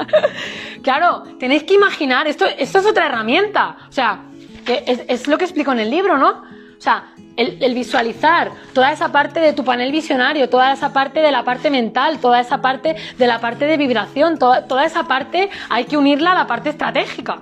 claro, 0.84 1.24
tenéis 1.38 1.64
que 1.64 1.74
imaginar, 1.74 2.28
esto, 2.28 2.46
esto 2.46 2.80
es 2.80 2.86
otra 2.86 3.08
herramienta. 3.08 3.76
O 3.90 3.92
sea, 3.92 4.22
es, 4.68 5.28
lo 5.28 5.38
que 5.38 5.46
explico 5.46 5.74
en 5.74 5.80
el 5.80 5.90
libro, 5.90 6.18
¿no? 6.18 6.30
O 6.30 6.82
sea, 6.82 7.08
el, 7.38 7.74
visualizar 7.76 8.52
toda 8.74 8.92
esa 8.92 9.12
parte 9.12 9.40
de 9.40 9.54
tu 9.54 9.64
panel 9.64 9.92
visionario, 9.92 10.50
toda 10.50 10.74
esa 10.74 10.92
parte 10.92 11.20
de 11.22 11.32
la 11.32 11.44
parte 11.44 11.70
mental, 11.70 12.20
toda 12.20 12.40
esa 12.40 12.62
parte 12.62 12.96
de 13.18 13.28
la 13.28 13.40
parte 13.40 13.66
de 13.66 13.78
vibración, 13.78 14.38
toda, 14.38 14.86
esa 14.86 15.04
parte 15.04 15.50
hay 15.70 15.86
que 15.86 15.98
unirla 15.98 16.32
a 16.32 16.36
la 16.36 16.48
parte 16.48 16.70
estratégica. 16.70 17.40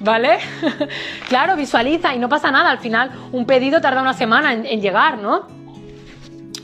¿Vale? 0.00 0.38
claro, 1.28 1.56
visualiza 1.56 2.14
y 2.14 2.18
no 2.18 2.28
pasa 2.28 2.50
nada. 2.50 2.70
Al 2.70 2.78
final, 2.78 3.10
un 3.32 3.44
pedido 3.46 3.80
tarda 3.80 4.00
una 4.00 4.14
semana 4.14 4.52
en, 4.54 4.80
llegar, 4.80 5.18
¿no? 5.18 5.46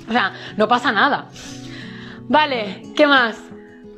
O 0.09 0.13
sea, 0.13 0.33
no 0.57 0.67
pasa 0.67 0.91
nada. 0.91 1.27
Vale, 2.29 2.83
¿qué 2.97 3.07
más? 3.07 3.39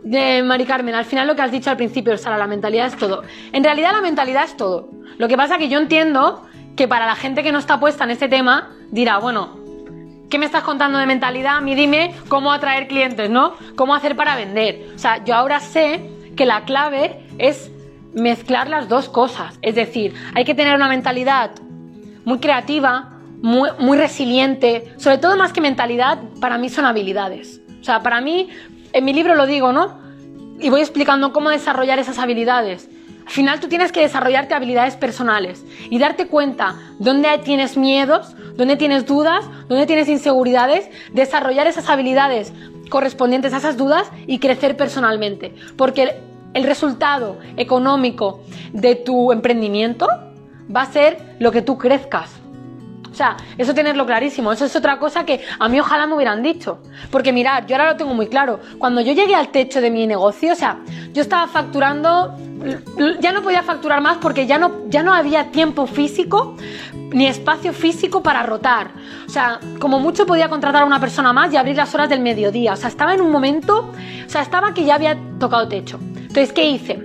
De 0.02 0.42
Mari 0.42 0.64
Carmen, 0.64 0.94
al 0.94 1.04
final 1.04 1.26
lo 1.26 1.36
que 1.36 1.42
has 1.42 1.52
dicho 1.52 1.70
al 1.70 1.76
principio, 1.76 2.16
sea, 2.18 2.36
la 2.36 2.46
mentalidad 2.48 2.88
es 2.88 2.96
todo. 2.96 3.22
En 3.52 3.62
realidad 3.62 3.92
la 3.92 4.00
mentalidad 4.00 4.44
es 4.44 4.56
todo. 4.56 4.90
Lo 5.18 5.28
que 5.28 5.36
pasa 5.36 5.56
que 5.56 5.68
yo 5.68 5.78
entiendo 5.78 6.47
que 6.78 6.86
para 6.86 7.06
la 7.06 7.16
gente 7.16 7.42
que 7.42 7.50
no 7.50 7.58
está 7.58 7.80
puesta 7.80 8.04
en 8.04 8.10
este 8.10 8.28
tema, 8.28 8.70
dirá, 8.92 9.18
bueno, 9.18 9.58
¿qué 10.30 10.38
me 10.38 10.46
estás 10.46 10.62
contando 10.62 10.96
de 11.00 11.06
mentalidad? 11.06 11.56
A 11.56 11.60
mí 11.60 11.74
dime 11.74 12.14
cómo 12.28 12.52
atraer 12.52 12.86
clientes, 12.86 13.28
¿no? 13.28 13.54
¿Cómo 13.74 13.96
hacer 13.96 14.14
para 14.14 14.36
vender? 14.36 14.86
O 14.94 14.98
sea, 14.98 15.24
yo 15.24 15.34
ahora 15.34 15.58
sé 15.58 16.08
que 16.36 16.46
la 16.46 16.64
clave 16.64 17.26
es 17.36 17.72
mezclar 18.14 18.68
las 18.68 18.88
dos 18.88 19.08
cosas. 19.08 19.58
Es 19.60 19.74
decir, 19.74 20.14
hay 20.36 20.44
que 20.44 20.54
tener 20.54 20.76
una 20.76 20.88
mentalidad 20.88 21.50
muy 22.24 22.38
creativa, 22.38 23.10
muy, 23.42 23.98
resiliente. 23.98 24.94
Sobre 24.98 25.18
todo 25.18 25.36
más 25.36 25.52
que 25.52 25.60
mentalidad, 25.60 26.20
para 26.40 26.58
mí 26.58 26.68
son 26.68 26.84
habilidades. 26.84 27.60
O 27.80 27.84
sea, 27.84 28.04
para 28.04 28.20
mí, 28.20 28.50
en 28.92 29.04
mi 29.04 29.12
libro 29.12 29.34
lo 29.34 29.46
digo, 29.46 29.72
¿no? 29.72 29.98
Y 30.60 30.70
voy 30.70 30.80
explicando 30.80 31.32
cómo 31.32 31.50
desarrollar 31.50 31.98
esas 31.98 32.20
habilidades. 32.20 32.88
Al 33.28 33.34
final 33.34 33.60
tú 33.60 33.68
tienes 33.68 33.92
que 33.92 34.00
desarrollarte 34.00 34.54
habilidades 34.54 34.96
personales 34.96 35.62
y 35.90 35.98
darte 35.98 36.28
cuenta 36.28 36.76
dónde 36.98 37.28
tienes 37.44 37.76
miedos, 37.76 38.34
dónde 38.56 38.76
tienes 38.76 39.04
dudas, 39.04 39.44
dónde 39.68 39.84
tienes 39.84 40.08
inseguridades, 40.08 40.88
desarrollar 41.12 41.66
esas 41.66 41.90
habilidades 41.90 42.54
correspondientes 42.88 43.52
a 43.52 43.58
esas 43.58 43.76
dudas 43.76 44.10
y 44.26 44.38
crecer 44.38 44.78
personalmente. 44.78 45.54
Porque 45.76 46.16
el 46.54 46.64
resultado 46.64 47.36
económico 47.58 48.40
de 48.72 48.94
tu 48.94 49.30
emprendimiento 49.30 50.08
va 50.74 50.80
a 50.80 50.90
ser 50.90 51.18
lo 51.38 51.52
que 51.52 51.60
tú 51.60 51.76
crezcas. 51.76 52.37
Sea, 53.18 53.36
eso 53.58 53.74
tenerlo 53.74 54.06
clarísimo. 54.06 54.52
Eso 54.52 54.64
es 54.64 54.76
otra 54.76 55.00
cosa 55.00 55.26
que 55.26 55.40
a 55.58 55.68
mí 55.68 55.80
ojalá 55.80 56.06
me 56.06 56.14
hubieran 56.14 56.40
dicho. 56.40 56.78
Porque 57.10 57.32
mirad, 57.32 57.66
yo 57.66 57.74
ahora 57.74 57.90
lo 57.90 57.96
tengo 57.96 58.14
muy 58.14 58.28
claro. 58.28 58.60
Cuando 58.78 59.00
yo 59.00 59.12
llegué 59.12 59.34
al 59.34 59.48
techo 59.48 59.80
de 59.80 59.90
mi 59.90 60.06
negocio, 60.06 60.52
o 60.52 60.54
sea, 60.54 60.78
yo 61.12 61.22
estaba 61.22 61.48
facturando 61.48 62.36
ya 63.20 63.32
no 63.32 63.42
podía 63.42 63.62
facturar 63.62 64.00
más 64.00 64.18
porque 64.18 64.46
ya 64.46 64.58
no, 64.58 64.88
ya 64.88 65.02
no 65.02 65.12
había 65.12 65.50
tiempo 65.50 65.86
físico 65.86 66.56
ni 66.92 67.26
espacio 67.26 67.72
físico 67.72 68.22
para 68.22 68.44
rotar. 68.44 68.90
O 69.26 69.30
sea, 69.30 69.58
como 69.80 69.98
mucho 69.98 70.26
podía 70.26 70.48
contratar 70.48 70.82
a 70.82 70.84
una 70.84 71.00
persona 71.00 71.32
más 71.32 71.52
y 71.52 71.56
abrir 71.56 71.76
las 71.76 71.94
horas 71.94 72.08
del 72.08 72.20
mediodía. 72.20 72.72
O 72.72 72.76
sea, 72.76 72.88
estaba 72.88 73.14
en 73.14 73.20
un 73.20 73.30
momento, 73.30 73.92
o 74.26 74.30
sea, 74.30 74.42
estaba 74.42 74.74
que 74.74 74.84
ya 74.84 74.94
había 74.94 75.16
tocado 75.40 75.66
techo. 75.68 75.98
Entonces, 76.02 76.52
¿qué 76.52 76.70
hice? 76.70 77.02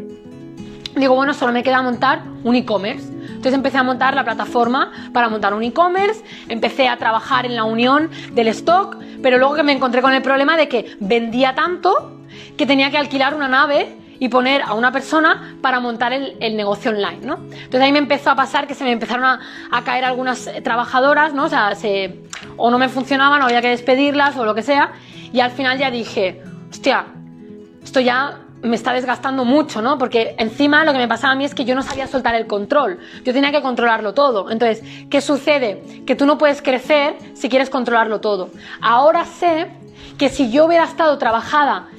Digo, 0.95 1.15
bueno, 1.15 1.33
solo 1.33 1.53
me 1.53 1.63
queda 1.63 1.81
montar 1.81 2.23
un 2.43 2.55
e-commerce. 2.55 3.11
Entonces 3.43 3.57
empecé 3.57 3.77
a 3.77 3.83
montar 3.83 4.15
la 4.15 4.23
plataforma 4.23 4.89
para 5.11 5.27
montar 5.27 5.53
un 5.53 5.63
e-commerce, 5.63 6.23
empecé 6.47 6.87
a 6.87 6.95
trabajar 6.95 7.45
en 7.45 7.57
la 7.57 7.65
unión 7.65 8.09
del 8.31 8.47
stock, 8.47 8.95
pero 9.21 9.37
luego 9.37 9.55
que 9.55 9.63
me 9.63 9.73
encontré 9.73 10.01
con 10.01 10.13
el 10.13 10.21
problema 10.21 10.55
de 10.55 10.69
que 10.69 10.95
vendía 11.01 11.53
tanto 11.53 12.21
que 12.55 12.65
tenía 12.65 12.89
que 12.89 12.97
alquilar 12.97 13.35
una 13.35 13.49
nave 13.49 13.97
y 14.17 14.29
poner 14.29 14.61
a 14.61 14.75
una 14.75 14.93
persona 14.93 15.57
para 15.61 15.81
montar 15.81 16.13
el, 16.13 16.55
negocio 16.55 16.91
online, 16.91 17.19
¿no? 17.21 17.35
Entonces 17.35 17.81
ahí 17.81 17.91
me 17.91 17.99
empezó 17.99 18.29
a 18.29 18.35
pasar 18.37 18.65
que 18.65 18.75
se 18.75 18.85
me 18.85 18.93
empezaron 18.93 19.25
a, 19.25 19.41
caer 19.83 20.05
algunas 20.05 20.47
eh, 20.47 20.61
trabajadoras, 20.61 21.33
¿no? 21.33 21.43
O 21.43 21.49
sea, 21.49 21.73
o 22.55 22.71
no 22.71 22.79
me 22.79 22.87
funcionaban, 22.87 23.41
o 23.41 23.45
había 23.45 23.61
que 23.61 23.67
despedirlas, 23.67 24.37
o 24.37 24.45
lo 24.45 24.55
que 24.55 24.61
sea, 24.61 24.93
y 25.33 25.41
al 25.41 25.51
final 25.51 25.77
ya 25.77 25.91
dije, 25.91 26.41
hostia, 26.71 27.07
esto 27.83 27.99
ya 27.99 28.42
me 28.63 28.75
está 28.75 28.93
desgastando 28.93 29.45
mucho, 29.45 29.81
¿no? 29.81 29.97
Porque 29.97 30.35
encima 30.39 30.83
lo 30.85 30.93
que 30.93 30.97
me 30.97 31.07
pasaba 31.07 31.33
a 31.33 31.35
mí 31.35 31.45
es 31.45 31.53
que 31.53 31.65
yo 31.65 31.75
no 31.75 31.83
sabía 31.83 32.07
soltar 32.07 32.35
el 32.35 32.47
control. 32.47 32.99
Yo 33.23 33.33
tenía 33.33 33.51
que 33.51 33.61
controlarlo 33.61 34.13
todo. 34.13 34.49
Entonces, 34.49 34.83
¿qué 35.09 35.21
sucede? 35.21 35.83
Que 36.05 36.15
tú 36.15 36.25
no 36.25 36.37
puedes 36.37 36.61
crecer 36.61 37.15
si 37.33 37.49
quieres 37.49 37.69
controlarlo 37.69 38.21
todo. 38.21 38.49
Ahora 38.81 39.25
sé 39.25 39.67
que 40.17 40.29
si 40.29 40.51
yo 40.51 40.65
hubiera 40.65 40.85
estado 40.85 41.17
trabajada 41.17 41.89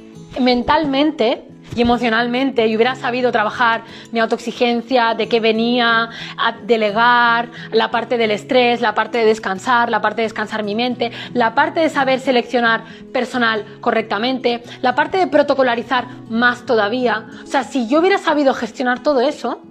mentalmente, 0.40 1.44
y 1.74 1.82
emocionalmente 1.82 2.66
y 2.66 2.76
hubiera 2.76 2.94
sabido 2.94 3.32
trabajar 3.32 3.82
mi 4.12 4.20
autoexigencia, 4.20 5.14
de 5.14 5.28
qué 5.28 5.40
venía, 5.40 6.10
a 6.36 6.52
delegar, 6.64 7.48
la 7.72 7.90
parte 7.90 8.18
del 8.18 8.30
estrés, 8.30 8.80
la 8.80 8.94
parte 8.94 9.18
de 9.18 9.24
descansar, 9.24 9.90
la 9.90 10.00
parte 10.00 10.22
de 10.22 10.26
descansar 10.26 10.62
mi 10.62 10.74
mente, 10.74 11.12
la 11.32 11.54
parte 11.54 11.80
de 11.80 11.88
saber 11.88 12.20
seleccionar 12.20 12.84
personal 13.12 13.64
correctamente, 13.80 14.62
la 14.82 14.94
parte 14.94 15.18
de 15.18 15.26
protocolarizar 15.26 16.06
más 16.28 16.66
todavía. 16.66 17.26
O 17.42 17.46
sea, 17.46 17.64
si 17.64 17.88
yo 17.88 18.00
hubiera 18.00 18.18
sabido 18.18 18.54
gestionar 18.54 19.02
todo 19.02 19.20
eso, 19.20 19.62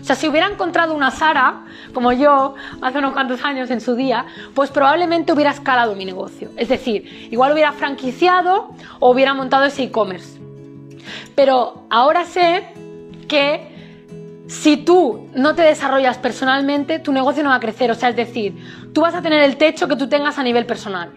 o 0.00 0.04
sea, 0.04 0.16
si 0.16 0.26
hubiera 0.26 0.48
encontrado 0.48 0.94
una 0.94 1.12
Sara, 1.12 1.62
como 1.94 2.12
yo, 2.12 2.56
hace 2.80 2.98
unos 2.98 3.12
cuantos 3.12 3.44
años 3.44 3.70
en 3.70 3.80
su 3.80 3.94
día, 3.94 4.26
pues 4.52 4.70
probablemente 4.70 5.32
hubiera 5.32 5.52
escalado 5.52 5.94
mi 5.94 6.04
negocio. 6.04 6.50
Es 6.56 6.68
decir, 6.68 7.28
igual 7.30 7.52
hubiera 7.52 7.70
franquiciado 7.70 8.74
o 8.98 9.10
hubiera 9.10 9.32
montado 9.32 9.64
ese 9.64 9.84
e-commerce. 9.84 10.41
Pero 11.34 11.86
ahora 11.90 12.24
sé 12.24 12.68
que 13.28 13.72
si 14.46 14.76
tú 14.76 15.28
no 15.34 15.54
te 15.54 15.62
desarrollas 15.62 16.18
personalmente, 16.18 16.98
tu 16.98 17.12
negocio 17.12 17.42
no 17.42 17.50
va 17.50 17.56
a 17.56 17.60
crecer. 17.60 17.90
O 17.90 17.94
sea, 17.94 18.10
es 18.10 18.16
decir, 18.16 18.54
tú 18.92 19.00
vas 19.00 19.14
a 19.14 19.22
tener 19.22 19.42
el 19.42 19.56
techo 19.56 19.88
que 19.88 19.96
tú 19.96 20.08
tengas 20.08 20.38
a 20.38 20.42
nivel 20.42 20.66
personal. 20.66 21.10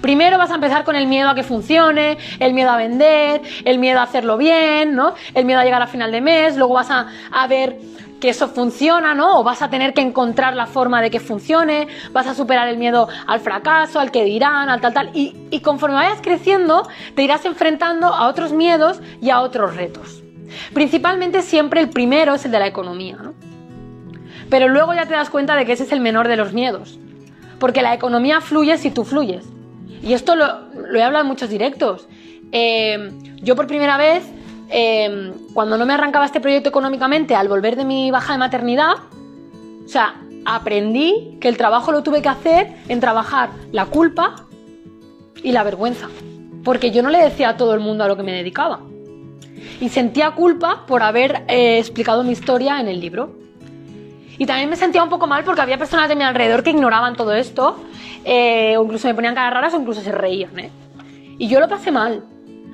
Primero 0.00 0.38
vas 0.38 0.50
a 0.50 0.54
empezar 0.54 0.84
con 0.84 0.96
el 0.96 1.06
miedo 1.06 1.28
a 1.28 1.34
que 1.34 1.42
funcione, 1.42 2.18
el 2.38 2.54
miedo 2.54 2.70
a 2.70 2.76
vender, 2.76 3.42
el 3.64 3.78
miedo 3.78 4.00
a 4.00 4.04
hacerlo 4.04 4.36
bien, 4.36 4.94
¿no? 4.94 5.14
El 5.34 5.44
miedo 5.44 5.60
a 5.60 5.64
llegar 5.64 5.82
a 5.82 5.86
final 5.86 6.10
de 6.12 6.20
mes, 6.20 6.56
luego 6.56 6.74
vas 6.74 6.90
a, 6.90 7.08
a 7.30 7.46
ver 7.46 7.78
que 8.22 8.28
eso 8.28 8.46
funciona, 8.46 9.16
¿no? 9.16 9.40
O 9.40 9.42
vas 9.42 9.62
a 9.62 9.68
tener 9.68 9.94
que 9.94 10.00
encontrar 10.00 10.54
la 10.54 10.66
forma 10.66 11.02
de 11.02 11.10
que 11.10 11.18
funcione, 11.18 11.88
vas 12.12 12.28
a 12.28 12.36
superar 12.36 12.68
el 12.68 12.78
miedo 12.78 13.08
al 13.26 13.40
fracaso, 13.40 13.98
al 13.98 14.12
que 14.12 14.22
dirán, 14.22 14.68
al 14.68 14.80
tal, 14.80 14.94
tal. 14.94 15.10
Y, 15.12 15.34
y 15.50 15.58
conforme 15.58 15.96
vayas 15.96 16.20
creciendo, 16.22 16.88
te 17.16 17.24
irás 17.24 17.44
enfrentando 17.46 18.06
a 18.06 18.28
otros 18.28 18.52
miedos 18.52 19.00
y 19.20 19.30
a 19.30 19.40
otros 19.40 19.74
retos. 19.74 20.22
Principalmente 20.72 21.42
siempre 21.42 21.80
el 21.80 21.90
primero 21.90 22.36
es 22.36 22.44
el 22.44 22.52
de 22.52 22.60
la 22.60 22.68
economía, 22.68 23.16
¿no? 23.16 23.34
Pero 24.48 24.68
luego 24.68 24.94
ya 24.94 25.06
te 25.06 25.14
das 25.14 25.28
cuenta 25.28 25.56
de 25.56 25.66
que 25.66 25.72
ese 25.72 25.82
es 25.82 25.90
el 25.90 25.98
menor 25.98 26.28
de 26.28 26.36
los 26.36 26.52
miedos. 26.52 27.00
Porque 27.58 27.82
la 27.82 27.92
economía 27.92 28.40
fluye 28.40 28.78
si 28.78 28.92
tú 28.92 29.02
fluyes. 29.02 29.44
Y 30.00 30.12
esto 30.12 30.36
lo, 30.36 30.60
lo 30.74 30.96
he 30.96 31.02
hablado 31.02 31.22
en 31.24 31.28
muchos 31.28 31.50
directos. 31.50 32.06
Eh, 32.52 33.10
yo 33.42 33.56
por 33.56 33.66
primera 33.66 33.96
vez 33.96 34.22
Em, 34.74 35.34
cuando 35.52 35.76
no 35.76 35.84
me 35.84 35.92
arrancaba 35.92 36.24
este 36.24 36.40
proyecto 36.40 36.70
económicamente, 36.70 37.34
al 37.34 37.46
volver 37.46 37.76
de 37.76 37.84
mi 37.84 38.10
baja 38.10 38.32
de 38.32 38.38
maternidad, 38.38 38.94
o 39.84 39.88
sea, 39.88 40.14
aprendí 40.46 41.36
que 41.42 41.48
el 41.48 41.58
trabajo 41.58 41.92
lo 41.92 42.02
tuve 42.02 42.22
que 42.22 42.30
hacer 42.30 42.74
en 42.88 42.98
trabajar 42.98 43.50
la 43.70 43.84
culpa 43.84 44.46
y 45.42 45.52
la 45.52 45.62
vergüenza. 45.62 46.08
Porque 46.64 46.90
yo 46.90 47.02
no 47.02 47.10
le 47.10 47.22
decía 47.22 47.50
a 47.50 47.56
todo 47.58 47.74
el 47.74 47.80
mundo 47.80 48.04
a 48.04 48.08
lo 48.08 48.16
que 48.16 48.22
me 48.22 48.32
dedicaba. 48.32 48.80
Y 49.78 49.90
sentía 49.90 50.30
culpa 50.30 50.86
por 50.86 51.02
haber 51.02 51.44
eh, 51.48 51.78
explicado 51.78 52.24
mi 52.24 52.32
historia 52.32 52.80
en 52.80 52.88
el 52.88 52.98
libro. 52.98 53.36
Y 54.38 54.46
también 54.46 54.70
me 54.70 54.76
sentía 54.76 55.02
un 55.02 55.10
poco 55.10 55.26
mal 55.26 55.44
porque 55.44 55.60
había 55.60 55.76
personas 55.76 56.08
de 56.08 56.16
mi 56.16 56.24
alrededor 56.24 56.62
que 56.62 56.70
ignoraban 56.70 57.14
todo 57.14 57.34
esto, 57.34 57.76
eh, 58.24 58.76
o 58.78 58.84
incluso 58.84 59.06
me 59.06 59.14
ponían 59.14 59.34
caras 59.34 59.52
raras 59.52 59.74
o 59.74 59.80
incluso 59.80 60.00
se 60.00 60.12
reían. 60.12 60.58
¿eh? 60.58 60.70
Y 61.36 61.48
yo 61.48 61.60
lo 61.60 61.68
pasé 61.68 61.90
mal. 61.90 62.24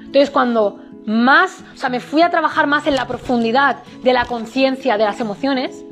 Entonces, 0.09 0.31
cuando 0.31 0.79
más, 1.09 1.65
o 1.75 1.77
sea, 1.77 1.89
me 1.89 2.01
fui 2.01 2.21
a 2.21 2.31
trabajar 2.31 2.67
más 2.67 2.87
en 2.87 2.95
la 2.95 3.07
profundidad 3.07 3.79
de 4.03 4.13
la 4.13 4.27
conciencia 4.27 4.99
de 4.99 5.05
las 5.05 5.19
emociones. 5.21 5.85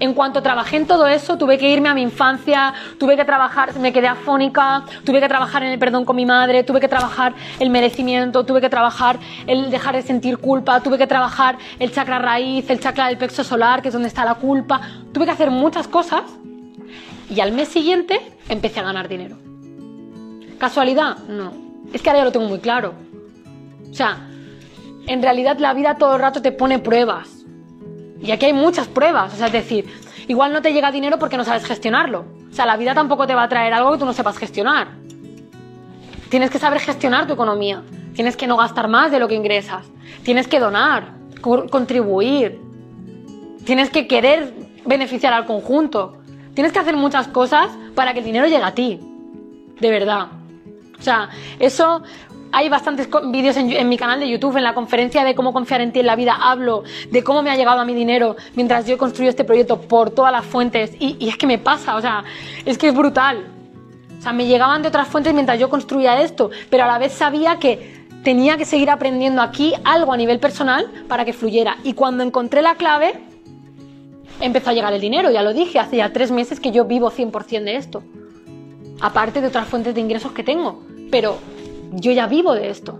En 0.00 0.14
cuanto 0.14 0.42
trabajé 0.42 0.78
en 0.78 0.86
todo 0.86 1.06
eso, 1.06 1.38
tuve 1.38 1.58
que 1.58 1.70
irme 1.70 1.88
a 1.88 1.94
mi 1.94 2.02
infancia, 2.02 2.72
tuve 2.98 3.16
que 3.16 3.24
trabajar, 3.24 3.78
me 3.78 3.92
quedé 3.92 4.08
afónica, 4.08 4.82
tuve 5.04 5.20
que 5.20 5.28
trabajar 5.28 5.62
en 5.62 5.70
el 5.70 5.78
perdón 5.78 6.04
con 6.04 6.16
mi 6.16 6.24
madre, 6.24 6.64
tuve 6.64 6.80
que 6.80 6.88
trabajar 6.88 7.34
el 7.60 7.70
merecimiento, 7.70 8.44
tuve 8.44 8.60
que 8.60 8.70
trabajar 8.70 9.18
el 9.46 9.70
dejar 9.70 9.94
de 9.94 10.02
sentir 10.02 10.38
culpa, 10.38 10.80
tuve 10.80 10.98
que 10.98 11.06
trabajar 11.06 11.58
el 11.78 11.92
chakra 11.92 12.18
raíz, 12.18 12.68
el 12.70 12.80
chakra 12.80 13.08
del 13.08 13.18
plexo 13.18 13.44
solar, 13.44 13.82
que 13.82 13.88
es 13.88 13.94
donde 13.94 14.08
está 14.08 14.24
la 14.24 14.34
culpa. 14.34 14.80
Tuve 15.12 15.26
que 15.26 15.32
hacer 15.32 15.50
muchas 15.50 15.86
cosas 15.86 16.22
y 17.28 17.38
al 17.40 17.52
mes 17.52 17.68
siguiente 17.68 18.20
empecé 18.48 18.80
a 18.80 18.84
ganar 18.84 19.06
dinero. 19.06 19.36
¿Casualidad? 20.58 21.18
No. 21.28 21.52
Es 21.92 22.00
que 22.02 22.08
ahora 22.08 22.20
ya 22.20 22.24
lo 22.24 22.32
tengo 22.32 22.48
muy 22.48 22.58
claro. 22.58 22.94
O 23.90 23.94
sea, 23.94 24.29
en 25.06 25.22
realidad 25.22 25.58
la 25.58 25.74
vida 25.74 25.96
todo 25.96 26.14
el 26.14 26.20
rato 26.20 26.42
te 26.42 26.52
pone 26.52 26.78
pruebas. 26.78 27.44
Y 28.22 28.30
aquí 28.32 28.46
hay 28.46 28.52
muchas 28.52 28.88
pruebas. 28.88 29.34
O 29.34 29.36
sea, 29.36 29.46
es 29.46 29.52
decir, 29.52 29.86
igual 30.28 30.52
no 30.52 30.62
te 30.62 30.72
llega 30.72 30.92
dinero 30.92 31.18
porque 31.18 31.36
no 31.36 31.44
sabes 31.44 31.64
gestionarlo. 31.64 32.26
O 32.50 32.54
sea, 32.54 32.66
la 32.66 32.76
vida 32.76 32.94
tampoco 32.94 33.26
te 33.26 33.34
va 33.34 33.44
a 33.44 33.48
traer 33.48 33.72
algo 33.72 33.92
que 33.92 33.98
tú 33.98 34.04
no 34.04 34.12
sepas 34.12 34.36
gestionar. 34.36 34.88
Tienes 36.28 36.50
que 36.50 36.58
saber 36.58 36.80
gestionar 36.80 37.26
tu 37.26 37.32
economía. 37.32 37.82
Tienes 38.14 38.36
que 38.36 38.46
no 38.46 38.56
gastar 38.56 38.88
más 38.88 39.10
de 39.10 39.18
lo 39.18 39.28
que 39.28 39.34
ingresas. 39.34 39.86
Tienes 40.22 40.48
que 40.48 40.60
donar, 40.60 41.14
contribuir. 41.40 42.60
Tienes 43.64 43.90
que 43.90 44.06
querer 44.06 44.52
beneficiar 44.84 45.32
al 45.32 45.46
conjunto. 45.46 46.18
Tienes 46.54 46.72
que 46.72 46.78
hacer 46.78 46.96
muchas 46.96 47.28
cosas 47.28 47.70
para 47.94 48.12
que 48.12 48.18
el 48.18 48.24
dinero 48.24 48.46
llegue 48.46 48.62
a 48.62 48.74
ti. 48.74 49.00
De 49.80 49.90
verdad. 49.90 50.28
O 50.98 51.02
sea, 51.02 51.30
eso 51.58 52.02
hay 52.52 52.68
bastantes 52.68 53.08
vídeos 53.30 53.56
en, 53.56 53.88
mi 53.88 53.96
canal 53.96 54.20
de 54.20 54.28
YouTube, 54.28 54.56
en 54.56 54.64
la 54.64 54.74
conferencia 54.74 55.24
de 55.24 55.34
cómo 55.34 55.52
confiar 55.52 55.80
en 55.80 55.92
ti 55.92 56.00
en 56.00 56.06
la 56.06 56.16
vida, 56.16 56.36
hablo 56.40 56.84
de 57.10 57.22
cómo 57.22 57.42
me 57.42 57.50
ha 57.50 57.56
llegado 57.56 57.80
a 57.80 57.84
mi 57.84 57.94
dinero 57.94 58.36
mientras 58.54 58.86
yo 58.86 58.98
construyo 58.98 59.30
este 59.30 59.44
proyecto 59.44 59.80
por 59.80 60.10
todas 60.10 60.32
las 60.32 60.44
fuentes. 60.44 60.92
Y, 60.98 61.16
y, 61.18 61.28
es 61.28 61.36
que 61.36 61.46
me 61.46 61.58
pasa, 61.58 61.96
o 61.96 62.00
sea, 62.00 62.24
es 62.64 62.78
que 62.78 62.88
es 62.88 62.94
brutal. 62.94 63.46
O 64.18 64.22
sea, 64.22 64.32
me 64.32 64.46
llegaban 64.46 64.82
de 64.82 64.88
otras 64.88 65.08
fuentes 65.08 65.32
mientras 65.32 65.58
yo 65.58 65.70
construía 65.70 66.20
esto, 66.20 66.50
pero 66.68 66.84
a 66.84 66.86
la 66.86 66.98
vez 66.98 67.12
sabía 67.12 67.56
que 67.56 68.06
tenía 68.22 68.56
que 68.56 68.64
seguir 68.64 68.90
aprendiendo 68.90 69.40
aquí 69.40 69.72
algo 69.84 70.12
a 70.12 70.16
nivel 70.16 70.38
personal 70.40 70.90
para 71.08 71.24
que 71.24 71.32
fluyera. 71.32 71.78
Y 71.84 71.94
cuando 71.94 72.22
encontré 72.22 72.62
la 72.62 72.74
clave, 72.74 73.14
empezó 74.40 74.70
a 74.70 74.72
llegar 74.72 74.92
el 74.92 75.00
dinero, 75.00 75.30
ya 75.30 75.42
lo 75.42 75.54
dije, 75.54 75.78
hace 75.78 75.98
ya 75.98 76.12
tres 76.12 76.30
meses 76.30 76.60
que 76.60 76.70
yo 76.72 76.84
vivo 76.84 77.10
100% 77.10 77.64
de 77.64 77.76
esto. 77.76 78.02
Aparte 79.00 79.40
de 79.40 79.46
otras 79.46 79.66
fuentes 79.66 79.94
de 79.94 80.00
ingresos 80.00 80.32
que 80.32 80.42
tengo. 80.42 80.82
Pero 81.10 81.38
yo 81.92 82.12
ya 82.12 82.26
vivo 82.26 82.54
de 82.54 82.70
esto. 82.70 82.98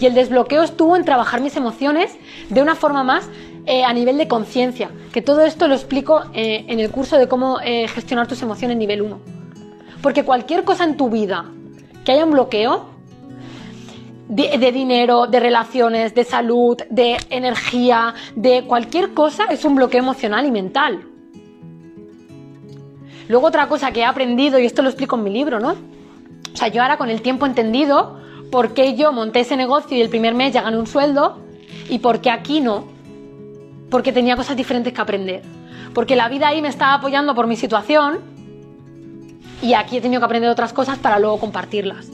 Y 0.00 0.06
el 0.06 0.14
desbloqueo 0.14 0.62
estuvo 0.62 0.96
en 0.96 1.04
trabajar 1.04 1.40
mis 1.40 1.56
emociones 1.56 2.16
de 2.48 2.62
una 2.62 2.74
forma 2.74 3.04
más 3.04 3.28
eh, 3.66 3.84
a 3.84 3.92
nivel 3.92 4.18
de 4.18 4.28
conciencia, 4.28 4.90
que 5.12 5.22
todo 5.22 5.42
esto 5.42 5.68
lo 5.68 5.74
explico 5.74 6.22
eh, 6.34 6.64
en 6.68 6.80
el 6.80 6.90
curso 6.90 7.16
de 7.16 7.28
cómo 7.28 7.60
eh, 7.60 7.88
gestionar 7.88 8.26
tus 8.26 8.42
emociones 8.42 8.76
nivel 8.76 9.02
1. 9.02 9.18
Porque 10.02 10.24
cualquier 10.24 10.64
cosa 10.64 10.84
en 10.84 10.96
tu 10.96 11.08
vida 11.08 11.46
que 12.04 12.12
haya 12.12 12.24
un 12.24 12.32
bloqueo, 12.32 12.92
de, 14.28 14.58
de, 14.58 14.72
dinero, 14.72 15.26
de 15.26 15.40
relaciones, 15.40 16.14
de 16.14 16.24
salud, 16.24 16.76
de 16.90 17.16
energía, 17.30 18.14
de 18.34 18.64
cualquier 18.66 19.14
cosa, 19.14 19.44
es 19.46 19.64
un 19.64 19.76
bloqueo 19.76 20.00
emocional 20.00 20.44
y 20.46 20.50
mental. 20.50 21.06
Luego 23.28 23.46
otra 23.46 23.68
cosa 23.68 23.92
que 23.92 24.00
he 24.00 24.04
aprendido, 24.04 24.58
y 24.58 24.66
esto 24.66 24.82
lo 24.82 24.88
explico 24.88 25.16
en 25.16 25.24
mi 25.24 25.30
libro, 25.30 25.60
¿no? 25.60 25.76
O 26.54 26.56
sea, 26.56 26.68
yo 26.68 26.82
ahora 26.82 26.96
con 26.96 27.10
el 27.10 27.20
tiempo 27.20 27.46
he 27.46 27.48
entendido 27.48 28.20
por 28.50 28.74
qué 28.74 28.94
yo 28.94 29.12
monté 29.12 29.40
ese 29.40 29.56
negocio 29.56 29.96
y 29.96 30.00
el 30.00 30.08
primer 30.08 30.34
mes 30.34 30.52
ya 30.52 30.62
gané 30.62 30.78
un 30.78 30.86
sueldo 30.86 31.38
y 31.90 31.98
por 31.98 32.20
qué 32.20 32.30
aquí 32.30 32.60
no. 32.60 32.84
Porque 33.90 34.12
tenía 34.12 34.36
cosas 34.36 34.56
diferentes 34.56 34.92
que 34.92 35.00
aprender. 35.00 35.42
Porque 35.92 36.14
la 36.14 36.28
vida 36.28 36.48
ahí 36.48 36.62
me 36.62 36.68
estaba 36.68 36.94
apoyando 36.94 37.34
por 37.34 37.48
mi 37.48 37.56
situación 37.56 38.20
y 39.60 39.74
aquí 39.74 39.96
he 39.96 40.00
tenido 40.00 40.20
que 40.20 40.26
aprender 40.26 40.48
otras 40.48 40.72
cosas 40.72 40.98
para 40.98 41.18
luego 41.18 41.40
compartirlas. 41.40 42.08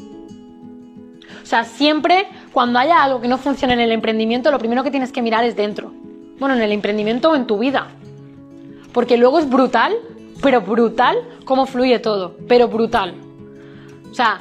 O 1.42 1.46
sea, 1.46 1.64
siempre 1.64 2.26
cuando 2.52 2.78
haya 2.78 3.02
algo 3.02 3.20
que 3.20 3.28
no 3.28 3.36
funcione 3.36 3.74
en 3.74 3.80
el 3.80 3.92
emprendimiento, 3.92 4.50
lo 4.50 4.58
primero 4.58 4.82
que 4.82 4.90
tienes 4.90 5.12
que 5.12 5.20
mirar 5.20 5.44
es 5.44 5.56
dentro. 5.56 5.92
bueno, 6.38 6.54
en 6.54 6.62
el 6.62 6.72
emprendimiento 6.72 7.32
o 7.32 7.36
en 7.36 7.46
tu 7.46 7.58
vida. 7.58 7.88
Porque 8.92 9.18
luego 9.18 9.38
es 9.38 9.50
brutal, 9.50 9.92
pero 10.40 10.62
brutal 10.62 11.18
cómo 11.44 11.66
fluye 11.66 11.98
todo, 11.98 12.36
pero 12.48 12.68
brutal. 12.68 13.14
O 14.10 14.14
sea, 14.14 14.40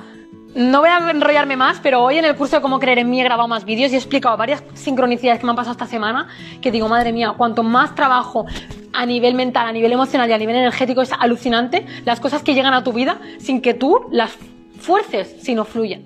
no 0.56 0.80
voy 0.80 0.90
a 0.90 1.12
enrollarme 1.12 1.56
más, 1.56 1.80
pero 1.82 2.02
hoy 2.04 2.18
en 2.18 2.26
el 2.26 2.36
curso 2.36 2.56
de 2.56 2.62
cómo 2.62 2.80
creer 2.80 3.00
en 3.00 3.10
mí 3.10 3.22
he 3.22 3.24
grabado 3.24 3.48
más 3.48 3.66
vídeos 3.66 3.92
y 3.92 3.96
he 3.96 3.98
explicado 3.98 4.36
varias 4.36 4.64
sincronicidades 4.74 5.40
que 5.40 5.46
me 5.46 5.52
han 5.52 5.56
pasado 5.56 5.74
esta 5.74 5.86
semana, 5.86 6.28
que 6.62 6.72
digo, 6.72 6.88
madre 6.88 7.14
mía, 7.14 7.34
cuanto 7.38 7.62
más 7.62 7.94
trabajo 7.94 8.46
a 8.92 9.06
nivel 9.06 9.36
mental, 9.36 9.68
a 9.68 9.72
nivel 9.72 9.92
emocional 9.92 10.28
y 10.28 10.34
a 10.34 10.38
nivel 10.38 10.56
energético 10.56 11.02
es 11.02 11.12
alucinante 11.14 11.86
las 12.04 12.20
cosas 12.20 12.42
que 12.42 12.56
llegan 12.56 12.74
a 12.74 12.84
tu 12.84 12.94
vida 12.94 13.20
sin 13.38 13.62
que 13.62 13.76
tú 13.76 14.08
las 14.12 14.32
fuerces, 14.80 15.36
sino 15.42 15.66
fluyen. 15.66 16.06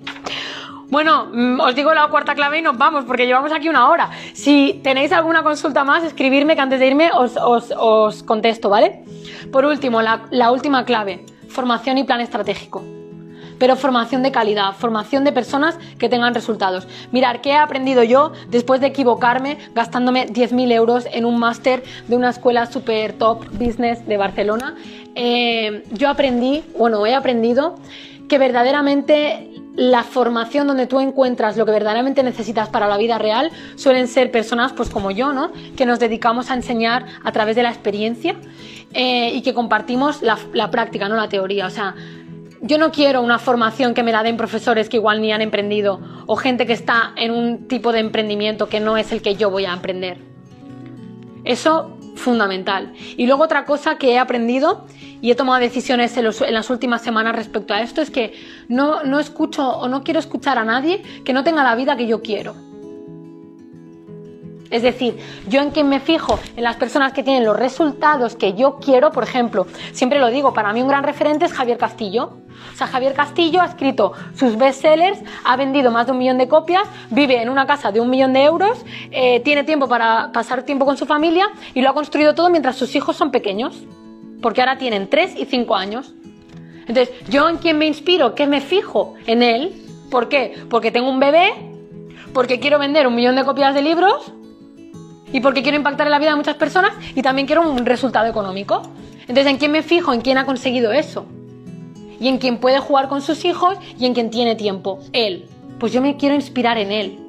Bueno, 0.90 1.26
mm, 1.32 1.60
os 1.60 1.74
digo 1.74 1.94
la 1.94 2.06
cuarta 2.08 2.34
clave 2.34 2.58
y 2.58 2.62
nos 2.62 2.76
vamos, 2.76 3.04
porque 3.06 3.26
llevamos 3.26 3.50
aquí 3.50 3.70
una 3.70 3.88
hora. 3.88 4.10
Si 4.34 4.80
tenéis 4.84 5.10
alguna 5.12 5.42
consulta 5.42 5.84
más, 5.84 6.04
escribirme 6.04 6.54
que 6.54 6.60
antes 6.60 6.78
de 6.78 6.86
irme 6.86 7.10
os, 7.14 8.22
contesto, 8.24 8.68
¿vale? 8.68 9.04
Por 9.50 9.64
último, 9.64 10.02
la 10.02 10.50
última 10.52 10.84
clave, 10.84 11.24
formación 11.48 11.96
y 11.96 12.04
plan 12.04 12.20
estratégico 12.20 12.84
pero 13.58 13.76
formación 13.76 14.22
de 14.22 14.32
calidad, 14.32 14.72
formación 14.72 15.24
de 15.24 15.32
personas 15.32 15.78
que 15.98 16.08
tengan 16.08 16.34
resultados. 16.34 16.86
Mirar, 17.12 17.40
¿qué 17.40 17.50
he 17.50 17.56
aprendido 17.56 18.02
yo 18.02 18.32
después 18.48 18.80
de 18.80 18.88
equivocarme 18.88 19.58
gastándome 19.74 20.26
10.000 20.26 20.72
euros 20.72 21.06
en 21.12 21.24
un 21.24 21.38
máster 21.38 21.82
de 22.08 22.16
una 22.16 22.30
escuela 22.30 22.66
super 22.66 23.12
top 23.14 23.44
business 23.52 24.06
de 24.06 24.16
Barcelona? 24.16 24.76
Eh, 25.14 25.84
yo 25.92 26.08
aprendí, 26.08 26.64
bueno, 26.78 27.06
he 27.06 27.14
aprendido 27.14 27.76
que 28.28 28.38
verdaderamente 28.38 29.50
la 29.76 30.04
formación 30.04 30.66
donde 30.66 30.86
tú 30.86 31.00
encuentras 31.00 31.56
lo 31.56 31.66
que 31.66 31.72
verdaderamente 31.72 32.22
necesitas 32.22 32.68
para 32.68 32.86
la 32.86 32.96
vida 32.96 33.18
real 33.18 33.50
suelen 33.74 34.06
ser 34.06 34.30
personas 34.30 34.72
pues 34.72 34.88
como 34.88 35.10
yo, 35.10 35.32
¿no? 35.32 35.50
Que 35.76 35.84
nos 35.84 35.98
dedicamos 35.98 36.50
a 36.50 36.54
enseñar 36.54 37.06
a 37.24 37.32
través 37.32 37.56
de 37.56 37.64
la 37.64 37.70
experiencia 37.70 38.36
eh, 38.92 39.32
y 39.34 39.42
que 39.42 39.52
compartimos 39.52 40.22
la, 40.22 40.38
la 40.52 40.70
práctica, 40.70 41.08
no 41.08 41.16
la 41.16 41.28
teoría. 41.28 41.66
O 41.66 41.70
sea, 41.70 41.94
yo 42.64 42.78
no 42.78 42.90
quiero 42.90 43.20
una 43.20 43.38
formación 43.38 43.92
que 43.92 44.02
me 44.02 44.10
la 44.10 44.22
den 44.22 44.38
profesores 44.38 44.88
que 44.88 44.96
igual 44.96 45.20
ni 45.20 45.32
han 45.32 45.42
emprendido 45.42 46.00
o 46.26 46.34
gente 46.36 46.66
que 46.66 46.72
está 46.72 47.12
en 47.16 47.30
un 47.30 47.68
tipo 47.68 47.92
de 47.92 47.98
emprendimiento 47.98 48.70
que 48.70 48.80
no 48.80 48.96
es 48.96 49.12
el 49.12 49.20
que 49.20 49.36
yo 49.36 49.50
voy 49.50 49.66
a 49.66 49.74
emprender. 49.74 50.16
Eso 51.44 51.98
fundamental. 52.16 52.94
Y 53.18 53.26
luego 53.26 53.44
otra 53.44 53.66
cosa 53.66 53.98
que 53.98 54.12
he 54.12 54.18
aprendido 54.18 54.86
y 55.20 55.30
he 55.30 55.34
tomado 55.34 55.60
decisiones 55.60 56.16
en, 56.16 56.24
las 56.24 56.70
últimas 56.70 57.02
semanas 57.02 57.36
respecto 57.36 57.74
a 57.74 57.82
esto 57.82 58.00
es 58.00 58.10
que 58.10 58.32
no, 58.68 59.04
no 59.04 59.20
escucho 59.20 59.68
o 59.68 59.86
no 59.86 60.02
quiero 60.02 60.18
escuchar 60.18 60.56
a 60.56 60.64
nadie 60.64 61.02
que 61.22 61.34
no 61.34 61.44
tenga 61.44 61.62
la 61.62 61.74
vida 61.74 61.98
que 61.98 62.06
yo 62.06 62.22
quiero. 62.22 62.73
Es 64.74 64.82
decir, 64.82 65.16
yo 65.46 65.60
en 65.60 65.70
quien 65.70 65.88
me 65.88 66.00
fijo 66.00 66.40
en 66.56 66.64
las 66.64 66.74
personas 66.74 67.12
que 67.12 67.22
tienen 67.22 67.44
los 67.44 67.56
resultados 67.56 68.34
que 68.34 68.54
yo 68.54 68.80
quiero, 68.80 69.12
por 69.12 69.22
ejemplo, 69.22 69.68
siempre 69.92 70.18
lo 70.18 70.30
digo, 70.30 70.52
para 70.52 70.72
mí 70.72 70.82
un 70.82 70.88
gran 70.88 71.04
referente 71.04 71.44
es 71.44 71.52
Javier 71.52 71.78
Castillo. 71.78 72.38
O 72.72 72.76
sea, 72.76 72.88
Javier 72.88 73.14
Castillo 73.14 73.62
ha 73.62 73.66
escrito 73.66 74.14
sus 74.34 74.56
bestsellers, 74.56 75.20
ha 75.44 75.54
vendido 75.54 75.92
más 75.92 76.06
de 76.06 76.12
un 76.12 76.18
millón 76.18 76.38
de 76.38 76.48
copias, 76.48 76.82
vive 77.10 77.40
en 77.40 77.50
una 77.50 77.68
casa 77.68 77.92
de 77.92 78.00
un 78.00 78.10
millón 78.10 78.32
de 78.32 78.42
euros, 78.42 78.84
eh, 79.12 79.38
tiene 79.44 79.62
tiempo 79.62 79.86
para 79.86 80.32
pasar 80.32 80.64
tiempo 80.64 80.84
con 80.84 80.96
su 80.96 81.06
familia 81.06 81.46
y 81.72 81.80
lo 81.80 81.90
ha 81.90 81.94
construido 81.94 82.34
todo 82.34 82.50
mientras 82.50 82.74
sus 82.74 82.96
hijos 82.96 83.14
son 83.14 83.30
pequeños, 83.30 83.80
porque 84.42 84.60
ahora 84.60 84.76
tienen 84.76 85.08
3 85.08 85.36
y 85.36 85.44
5 85.44 85.76
años. 85.76 86.14
Entonces, 86.88 87.10
yo 87.28 87.48
en 87.48 87.58
quién 87.58 87.78
me 87.78 87.86
inspiro, 87.86 88.34
¿qué 88.34 88.48
me 88.48 88.60
fijo? 88.60 89.14
En 89.28 89.44
él. 89.44 89.72
¿Por 90.10 90.28
qué? 90.28 90.64
Porque 90.68 90.90
tengo 90.90 91.08
un 91.08 91.20
bebé, 91.20 91.52
porque 92.32 92.58
quiero 92.58 92.80
vender 92.80 93.06
un 93.06 93.14
millón 93.14 93.36
de 93.36 93.44
copias 93.44 93.72
de 93.72 93.80
libros 93.80 94.32
y 95.34 95.40
porque 95.40 95.62
quiero 95.62 95.76
impactar 95.76 96.06
en 96.06 96.12
la 96.12 96.18
vida 96.18 96.30
de 96.30 96.36
muchas 96.36 96.56
personas 96.56 96.92
y 97.14 97.20
también 97.20 97.46
quiero 97.46 97.68
un 97.68 97.84
resultado 97.84 98.26
económico. 98.26 98.80
Entonces, 99.28 99.48
¿en 99.48 99.58
quién 99.58 99.72
me 99.72 99.82
fijo? 99.82 100.14
¿En 100.14 100.22
quién 100.22 100.38
ha 100.38 100.46
conseguido 100.46 100.92
eso? 100.92 101.26
y 102.24 102.28
en 102.28 102.38
quien 102.38 102.58
puede 102.58 102.78
jugar 102.78 103.08
con 103.08 103.20
sus 103.20 103.44
hijos 103.44 103.76
y 103.98 104.06
en 104.06 104.14
quien 104.14 104.30
tiene 104.30 104.54
tiempo, 104.54 104.98
él. 105.12 105.46
Pues 105.78 105.92
yo 105.92 106.00
me 106.00 106.16
quiero 106.16 106.34
inspirar 106.34 106.78
en 106.78 106.90
él. 106.90 107.20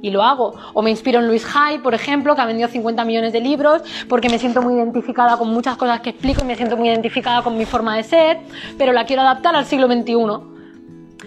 Y 0.00 0.10
lo 0.10 0.24
hago. 0.24 0.54
O 0.74 0.82
me 0.82 0.90
inspiro 0.90 1.20
en 1.20 1.28
Luis 1.28 1.46
Hay, 1.54 1.78
por 1.78 1.94
ejemplo, 1.94 2.34
que 2.34 2.40
ha 2.40 2.46
vendido 2.46 2.68
50 2.68 3.04
millones 3.04 3.32
de 3.32 3.40
libros, 3.40 3.82
porque 4.08 4.28
me 4.28 4.40
siento 4.40 4.60
muy 4.60 4.74
identificada 4.74 5.36
con 5.36 5.50
muchas 5.50 5.76
cosas 5.76 6.00
que 6.00 6.10
explico 6.10 6.42
y 6.42 6.46
me 6.46 6.56
siento 6.56 6.76
muy 6.76 6.88
identificada 6.88 7.42
con 7.42 7.56
mi 7.56 7.66
forma 7.66 7.96
de 7.96 8.02
ser, 8.02 8.40
pero 8.78 8.92
la 8.92 9.06
quiero 9.06 9.22
adaptar 9.22 9.54
al 9.54 9.64
siglo 9.64 9.86
XXI. 9.86 10.12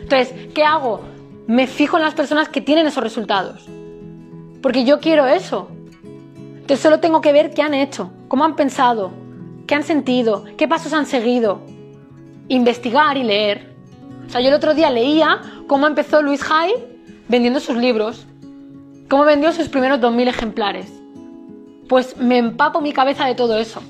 Entonces, 0.02 0.34
¿qué 0.54 0.66
hago? 0.66 1.02
Me 1.48 1.68
fijo 1.68 1.96
en 1.96 2.04
las 2.04 2.16
personas 2.16 2.50
que 2.50 2.60
tienen 2.60 2.86
esos 2.86 3.02
resultados. 3.02 3.66
Porque 4.62 4.84
yo 4.84 5.00
quiero 5.00 5.26
eso. 5.26 5.70
Entonces 6.66 6.82
solo 6.82 7.00
tengo 7.00 7.22
que 7.22 7.32
ver 7.32 7.54
qué 7.54 7.62
han 7.62 7.76
hecho, 7.76 8.10
cómo 8.28 8.44
han 8.44 8.56
pensado, 8.56 9.12
qué 9.68 9.76
han 9.76 9.84
sentido, 9.84 10.46
qué 10.58 10.68
pasos 10.68 10.94
han 10.94 11.06
seguido 11.06 11.62
investigar 12.48 13.18
y 13.18 13.24
leer. 13.24 13.76
O 14.26 14.32
sea, 14.32 14.42
yo 14.42 14.48
el 14.48 14.56
otro 14.56 14.74
día 14.74 14.90
leía 14.90 15.44
cómo 15.68 15.86
empezó 15.86 16.24
Luis 16.24 16.42
Hay 16.50 16.74
vendiendo 17.28 17.60
sus 17.60 17.78
libros, 17.78 18.26
cómo 19.08 19.26
vendió 19.26 19.52
sus 19.52 19.70
primeros 19.70 20.00
2.000 20.00 20.28
ejemplares. 20.28 20.92
Pues 21.88 22.18
me 22.18 22.40
empapo 22.40 22.82
mi 22.82 22.94
cabeza 22.94 23.28
de 23.28 23.36
todo 23.36 23.60
eso. 23.60 23.84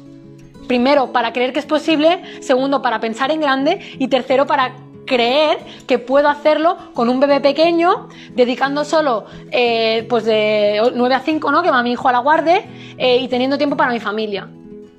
Primero, 0.67 1.13
para 1.13 1.31
creer 1.31 1.53
que 1.53 1.59
es 1.59 1.65
posible, 1.65 2.21
segundo, 2.41 2.81
para 2.81 2.99
pensar 2.99 3.31
en 3.31 3.39
grande 3.39 3.79
y 3.99 4.09
tercero, 4.09 4.47
para 4.47 4.75
creer 5.05 5.59
que 5.87 5.99
puedo 5.99 6.27
hacerlo 6.29 6.77
con 6.93 7.09
un 7.09 7.19
bebé 7.19 7.39
pequeño, 7.39 8.09
dedicando 8.31 8.83
solo 8.85 9.25
eh, 9.51 10.05
pues 10.09 10.25
de 10.25 10.81
9 10.93 11.15
a 11.15 11.19
5, 11.19 11.51
¿no? 11.51 11.63
que 11.63 11.71
va 11.71 11.83
mi 11.83 11.91
hijo 11.91 12.07
a 12.09 12.11
la 12.11 12.19
guarde, 12.19 12.67
eh, 12.97 13.17
y 13.17 13.27
teniendo 13.27 13.57
tiempo 13.57 13.77
para 13.77 13.91
mi 13.91 13.99
familia. 13.99 14.47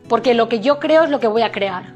Porque 0.08 0.34
lo 0.34 0.48
que 0.48 0.60
yo 0.60 0.78
creo 0.78 1.04
es 1.04 1.10
lo 1.10 1.20
que 1.20 1.26
voy 1.26 1.42
a 1.42 1.50
crear. 1.50 1.94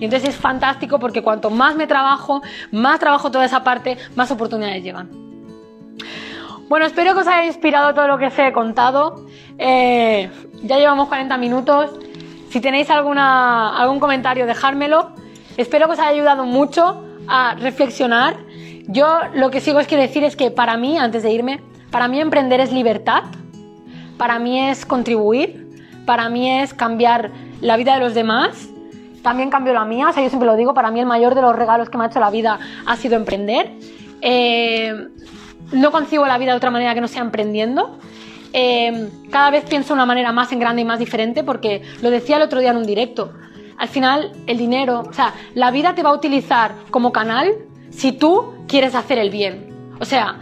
Y 0.00 0.04
entonces 0.06 0.30
es 0.30 0.36
fantástico 0.36 0.98
porque 0.98 1.22
cuanto 1.22 1.50
más 1.50 1.76
me 1.76 1.86
trabajo, 1.86 2.42
más 2.72 2.98
trabajo 2.98 3.30
toda 3.30 3.44
esa 3.44 3.62
parte, 3.62 3.98
más 4.16 4.30
oportunidades 4.30 4.82
llegan. 4.82 5.10
Bueno, 6.68 6.86
espero 6.86 7.14
que 7.14 7.20
os 7.20 7.26
haya 7.26 7.44
inspirado 7.44 7.94
todo 7.94 8.08
lo 8.08 8.18
que 8.18 8.26
os 8.26 8.38
he 8.38 8.52
contado. 8.52 9.26
Eh, 9.58 10.30
ya 10.62 10.78
llevamos 10.78 11.08
40 11.08 11.36
minutos. 11.36 11.90
Si 12.48 12.60
tenéis 12.60 12.90
alguna, 12.90 13.76
algún 13.76 14.00
comentario, 14.00 14.46
dejármelo. 14.46 15.12
Espero 15.56 15.86
que 15.86 15.92
os 15.92 15.98
haya 15.98 16.08
ayudado 16.08 16.44
mucho 16.44 17.04
a 17.28 17.54
reflexionar. 17.54 18.36
Yo 18.88 19.06
lo 19.34 19.50
que 19.50 19.60
sigo 19.60 19.80
es 19.80 19.86
que 19.86 19.96
decir 19.96 20.24
es 20.24 20.36
que 20.36 20.50
para 20.50 20.76
mí, 20.76 20.98
antes 20.98 21.22
de 21.22 21.32
irme, 21.32 21.60
para 21.90 22.08
mí 22.08 22.20
emprender 22.20 22.60
es 22.60 22.72
libertad, 22.72 23.24
para 24.18 24.38
mí 24.38 24.60
es 24.60 24.84
contribuir, 24.86 25.68
para 26.06 26.28
mí 26.28 26.50
es 26.50 26.74
cambiar 26.74 27.30
la 27.60 27.76
vida 27.76 27.94
de 27.94 28.00
los 28.00 28.14
demás 28.14 28.68
también 29.22 29.50
cambió 29.50 29.72
la 29.72 29.84
mía, 29.84 30.08
o 30.08 30.12
sea, 30.12 30.22
yo 30.22 30.28
siempre 30.28 30.46
lo 30.46 30.56
digo, 30.56 30.74
para 30.74 30.90
mí 30.90 31.00
el 31.00 31.06
mayor 31.06 31.34
de 31.34 31.42
los 31.42 31.54
regalos 31.54 31.88
que 31.88 31.96
me 31.96 32.04
ha 32.04 32.08
hecho 32.08 32.20
la 32.20 32.30
vida 32.30 32.58
ha 32.84 32.96
sido 32.96 33.16
emprender. 33.16 33.70
Eh, 34.20 35.08
no 35.72 35.90
concibo 35.90 36.26
la 36.26 36.38
vida 36.38 36.50
de 36.50 36.56
otra 36.56 36.70
manera 36.70 36.94
que 36.94 37.00
no 37.00 37.08
sea 37.08 37.22
emprendiendo. 37.22 37.98
Eh, 38.52 39.08
cada 39.30 39.50
vez 39.50 39.64
pienso 39.64 39.88
de 39.88 39.94
una 39.94 40.06
manera 40.06 40.32
más 40.32 40.52
en 40.52 40.58
grande 40.58 40.82
y 40.82 40.84
más 40.84 40.98
diferente 40.98 41.42
porque 41.42 41.82
lo 42.02 42.10
decía 42.10 42.36
el 42.36 42.42
otro 42.42 42.60
día 42.60 42.70
en 42.70 42.76
un 42.76 42.86
directo. 42.86 43.32
Al 43.82 43.88
final, 43.88 44.30
el 44.46 44.58
dinero, 44.58 45.00
o 45.00 45.12
sea, 45.12 45.34
la 45.54 45.72
vida 45.72 45.92
te 45.92 46.04
va 46.04 46.10
a 46.10 46.12
utilizar 46.12 46.72
como 46.92 47.10
canal 47.10 47.52
si 47.90 48.12
tú 48.12 48.54
quieres 48.68 48.94
hacer 48.94 49.18
el 49.18 49.28
bien. 49.28 49.74
O 49.98 50.04
sea, 50.04 50.36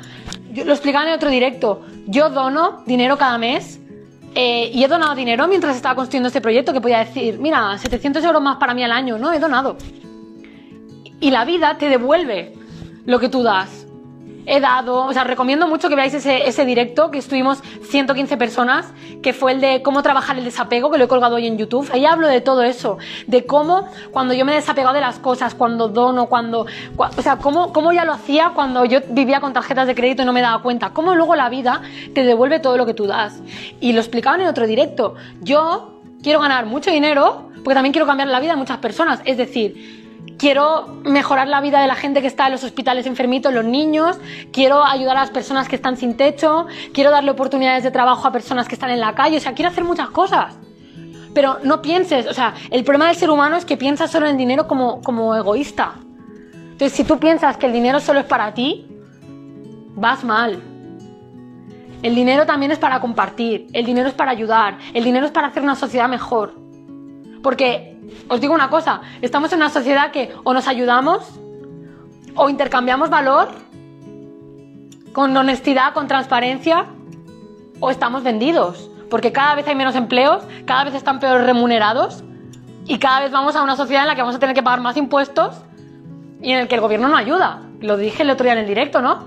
yo 0.53 0.66
lo 0.66 0.72
explicaba 0.72 1.09
en 1.09 1.14
otro 1.14 1.30
directo. 1.30 1.80
Yo 2.07 2.28
dono 2.28 2.82
dinero 2.84 3.16
cada 3.16 3.38
mes 3.38 3.80
eh, 4.34 4.70
y 4.74 4.84
he 4.84 4.88
donado 4.88 5.14
dinero 5.14 5.49
mientras 5.49 5.74
estaba 5.74 5.95
construyendo 5.95 6.26
este 6.26 6.43
proyecto, 6.43 6.74
que 6.74 6.82
podía 6.82 6.99
decir, 6.99 7.38
mira, 7.38 7.78
700 7.78 8.22
euros 8.24 8.43
más 8.43 8.59
para 8.59 8.74
mí 8.74 8.84
al 8.84 8.93
año, 8.93 9.16
no, 9.16 9.32
he 9.32 9.38
donado. 9.38 9.78
Y 11.18 11.30
la 11.30 11.47
vida 11.47 11.78
te 11.78 11.88
devuelve 11.88 12.53
lo 13.07 13.18
que 13.20 13.30
tú 13.30 13.43
das 13.43 13.86
he 14.47 14.61
dado, 14.61 15.05
o 15.05 15.12
sea, 15.12 15.24
recomiendo 15.24 15.66
mucho 15.66 15.88
que 15.88 15.97
veáis 15.97 16.14
ese, 16.14 16.64
directo 16.64 17.11
que 17.11 17.18
estuvimos 17.18 17.62
115 17.82 18.36
personas, 18.36 18.93
que 19.22 19.32
fue 19.32 19.53
el 19.53 19.61
de 19.61 19.82
cómo 19.82 20.03
trabajar 20.03 20.38
el 20.38 20.45
desapego, 20.45 20.91
que 20.91 20.99
lo 20.99 21.05
he 21.05 21.09
colgado 21.09 21.36
hoy 21.36 21.47
en 21.47 21.59
YouTube. 21.59 21.88
Ahí 21.93 22.05
hablo 22.05 22.28
de 22.28 22.41
todo 22.41 22.62
eso, 22.62 22.99
de 23.26 23.47
cómo 23.47 23.88
cuando 24.11 24.34
yo 24.34 24.45
me 24.45 24.53
he 24.53 24.57
desapegado 24.57 24.95
de 24.95 25.01
las 25.01 25.18
cosas, 25.18 25.55
cuando 25.55 25.88
dono, 25.88 26.26
cuando, 26.26 26.66
o 26.97 27.22
sea, 27.22 27.36
cómo, 27.36 27.72
cómo 27.72 27.93
ya 27.93 28.05
lo 28.05 28.12
hacía 28.12 28.53
cuando 28.55 28.84
yo 28.84 29.01
vivía 29.09 29.41
con 29.41 29.53
tarjetas 29.53 29.86
de 29.86 29.95
crédito 29.95 30.22
y 30.22 30.26
no 30.26 30.32
me 30.32 30.41
daba 30.41 30.62
cuenta, 30.62 30.91
cómo 30.91 31.14
luego 31.14 31.36
la 31.36 31.49
vida 31.49 31.82
te 32.14 32.24
devuelve 32.24 32.61
todo 32.61 32.76
lo 32.76 32.86
que 32.86 32.95
tú 32.95 33.07
das. 33.07 33.41
Y 33.80 33.93
lo 33.93 34.01
explicaban 34.01 34.41
en 34.41 34.49
otro 34.49 34.66
directo. 34.66 35.14
Yo 35.41 36.01
quiero 36.22 36.41
ganar 36.41 36.66
mucho 36.66 36.91
dinero 36.91 37.51
porque 37.64 37.74
también 37.74 37.93
quiero 37.93 38.07
cambiar 38.07 38.28
la 38.28 38.41
vida 38.41 38.53
de 38.53 38.59
muchas 38.59 38.78
personas. 38.78 39.20
Es 39.24 39.36
decir, 39.36 39.99
quiero 40.38 40.86
mejorar 41.04 41.48
la 41.48 41.60
vida 41.60 41.80
de 41.80 41.86
la 41.86 41.94
gente 41.94 42.22
que 42.22 42.26
está 42.26 42.46
en 42.46 42.52
los 42.52 42.64
hospitales 42.64 43.06
enfermitos, 43.06 43.52
los 43.52 43.64
niños, 43.64 44.18
quiero 44.52 44.84
ayudar 44.84 45.16
a 45.18 45.20
las 45.20 45.30
personas 45.30 45.68
que 45.68 45.76
están 45.76 45.96
sin 45.96 46.16
techo, 46.16 46.66
quiero 46.92 47.10
darle 47.10 47.30
oportunidades 47.30 47.84
de 47.84 47.90
trabajo 47.90 48.26
a 48.26 48.32
personas 48.32 48.66
que 48.66 48.74
están 48.74 48.90
en 48.90 49.00
la 49.00 49.14
calle, 49.14 49.36
o 49.36 49.40
sea, 49.40 49.52
quiero 49.52 49.70
hacer 49.70 49.84
muchas 49.84 50.08
cosas. 50.10 50.56
Pero 51.34 51.58
no 51.62 51.82
pienses, 51.82 52.26
o 52.26 52.34
sea, 52.34 52.54
el 52.70 52.82
problema 52.84 53.08
del 53.08 53.16
ser 53.16 53.30
humano 53.30 53.56
es 53.56 53.64
que 53.64 53.76
piensa 53.76 54.08
solo 54.08 54.26
en 54.26 54.32
el 54.32 54.38
dinero 54.38 54.66
como, 54.66 55.02
como 55.02 55.36
egoísta. 55.36 55.94
Entonces, 56.72 56.92
si 56.92 57.04
tú 57.04 57.18
piensas 57.18 57.58
que 57.58 57.66
el 57.66 57.72
dinero 57.72 58.00
solo 58.00 58.20
es 58.20 58.26
para 58.26 58.54
ti, 58.54 58.86
vas 59.94 60.24
mal. 60.24 60.60
El 62.02 62.14
dinero 62.14 62.46
también 62.46 62.72
es 62.72 62.78
para 62.78 62.98
compartir, 63.00 63.66
el 63.74 63.84
dinero 63.84 64.08
es 64.08 64.14
para 64.14 64.30
ayudar, 64.30 64.78
el 64.94 65.04
dinero 65.04 65.26
es 65.26 65.32
para 65.32 65.48
hacer 65.48 65.62
una 65.62 65.76
sociedad 65.76 66.08
mejor. 66.08 66.54
Porque, 67.42 67.89
os 68.28 68.40
digo 68.40 68.54
una 68.54 68.70
cosa, 68.70 69.02
estamos 69.22 69.52
en 69.52 69.58
una 69.58 69.70
sociedad 69.70 70.11
que 70.11 70.32
o 70.44 70.54
nos 70.54 70.68
ayudamos 70.68 71.40
o 72.34 72.48
intercambiamos 72.48 73.11
valor 73.11 73.48
con 75.12 75.36
honestidad, 75.36 75.92
con 75.92 76.06
transparencia, 76.06 76.86
o 77.80 77.90
estamos 77.90 78.22
vendidos. 78.22 78.90
Porque 79.08 79.32
cada 79.32 79.56
vez 79.56 79.66
hay 79.66 79.74
menos 79.74 79.96
empleos, 79.96 80.44
cada 80.66 80.84
vez 80.84 80.94
están 80.94 81.18
peor 81.18 81.42
remunerados 81.42 82.22
y 82.86 82.98
cada 82.98 83.20
vez 83.20 83.32
vamos 83.32 83.56
a 83.56 83.62
una 83.62 83.76
sociedad 83.76 84.02
en 84.02 84.08
la 84.08 84.14
que 84.14 84.22
vamos 84.22 84.36
a 84.36 84.38
tener 84.38 84.54
que 84.54 84.62
pagar 84.62 84.80
más 84.80 84.96
impuestos 84.96 85.56
y 86.40 86.52
en 86.52 86.61
el 86.61 86.68
que 86.68 86.76
el 86.76 86.80
gobierno 86.80 87.08
no 87.08 87.16
ayuda. 87.16 87.62
Lo 87.80 87.96
dije 87.96 88.22
el 88.22 88.30
otro 88.30 88.44
día 88.44 88.52
en 88.52 88.61
el 88.61 88.66
directo, 88.66 89.02
¿no? 89.02 89.26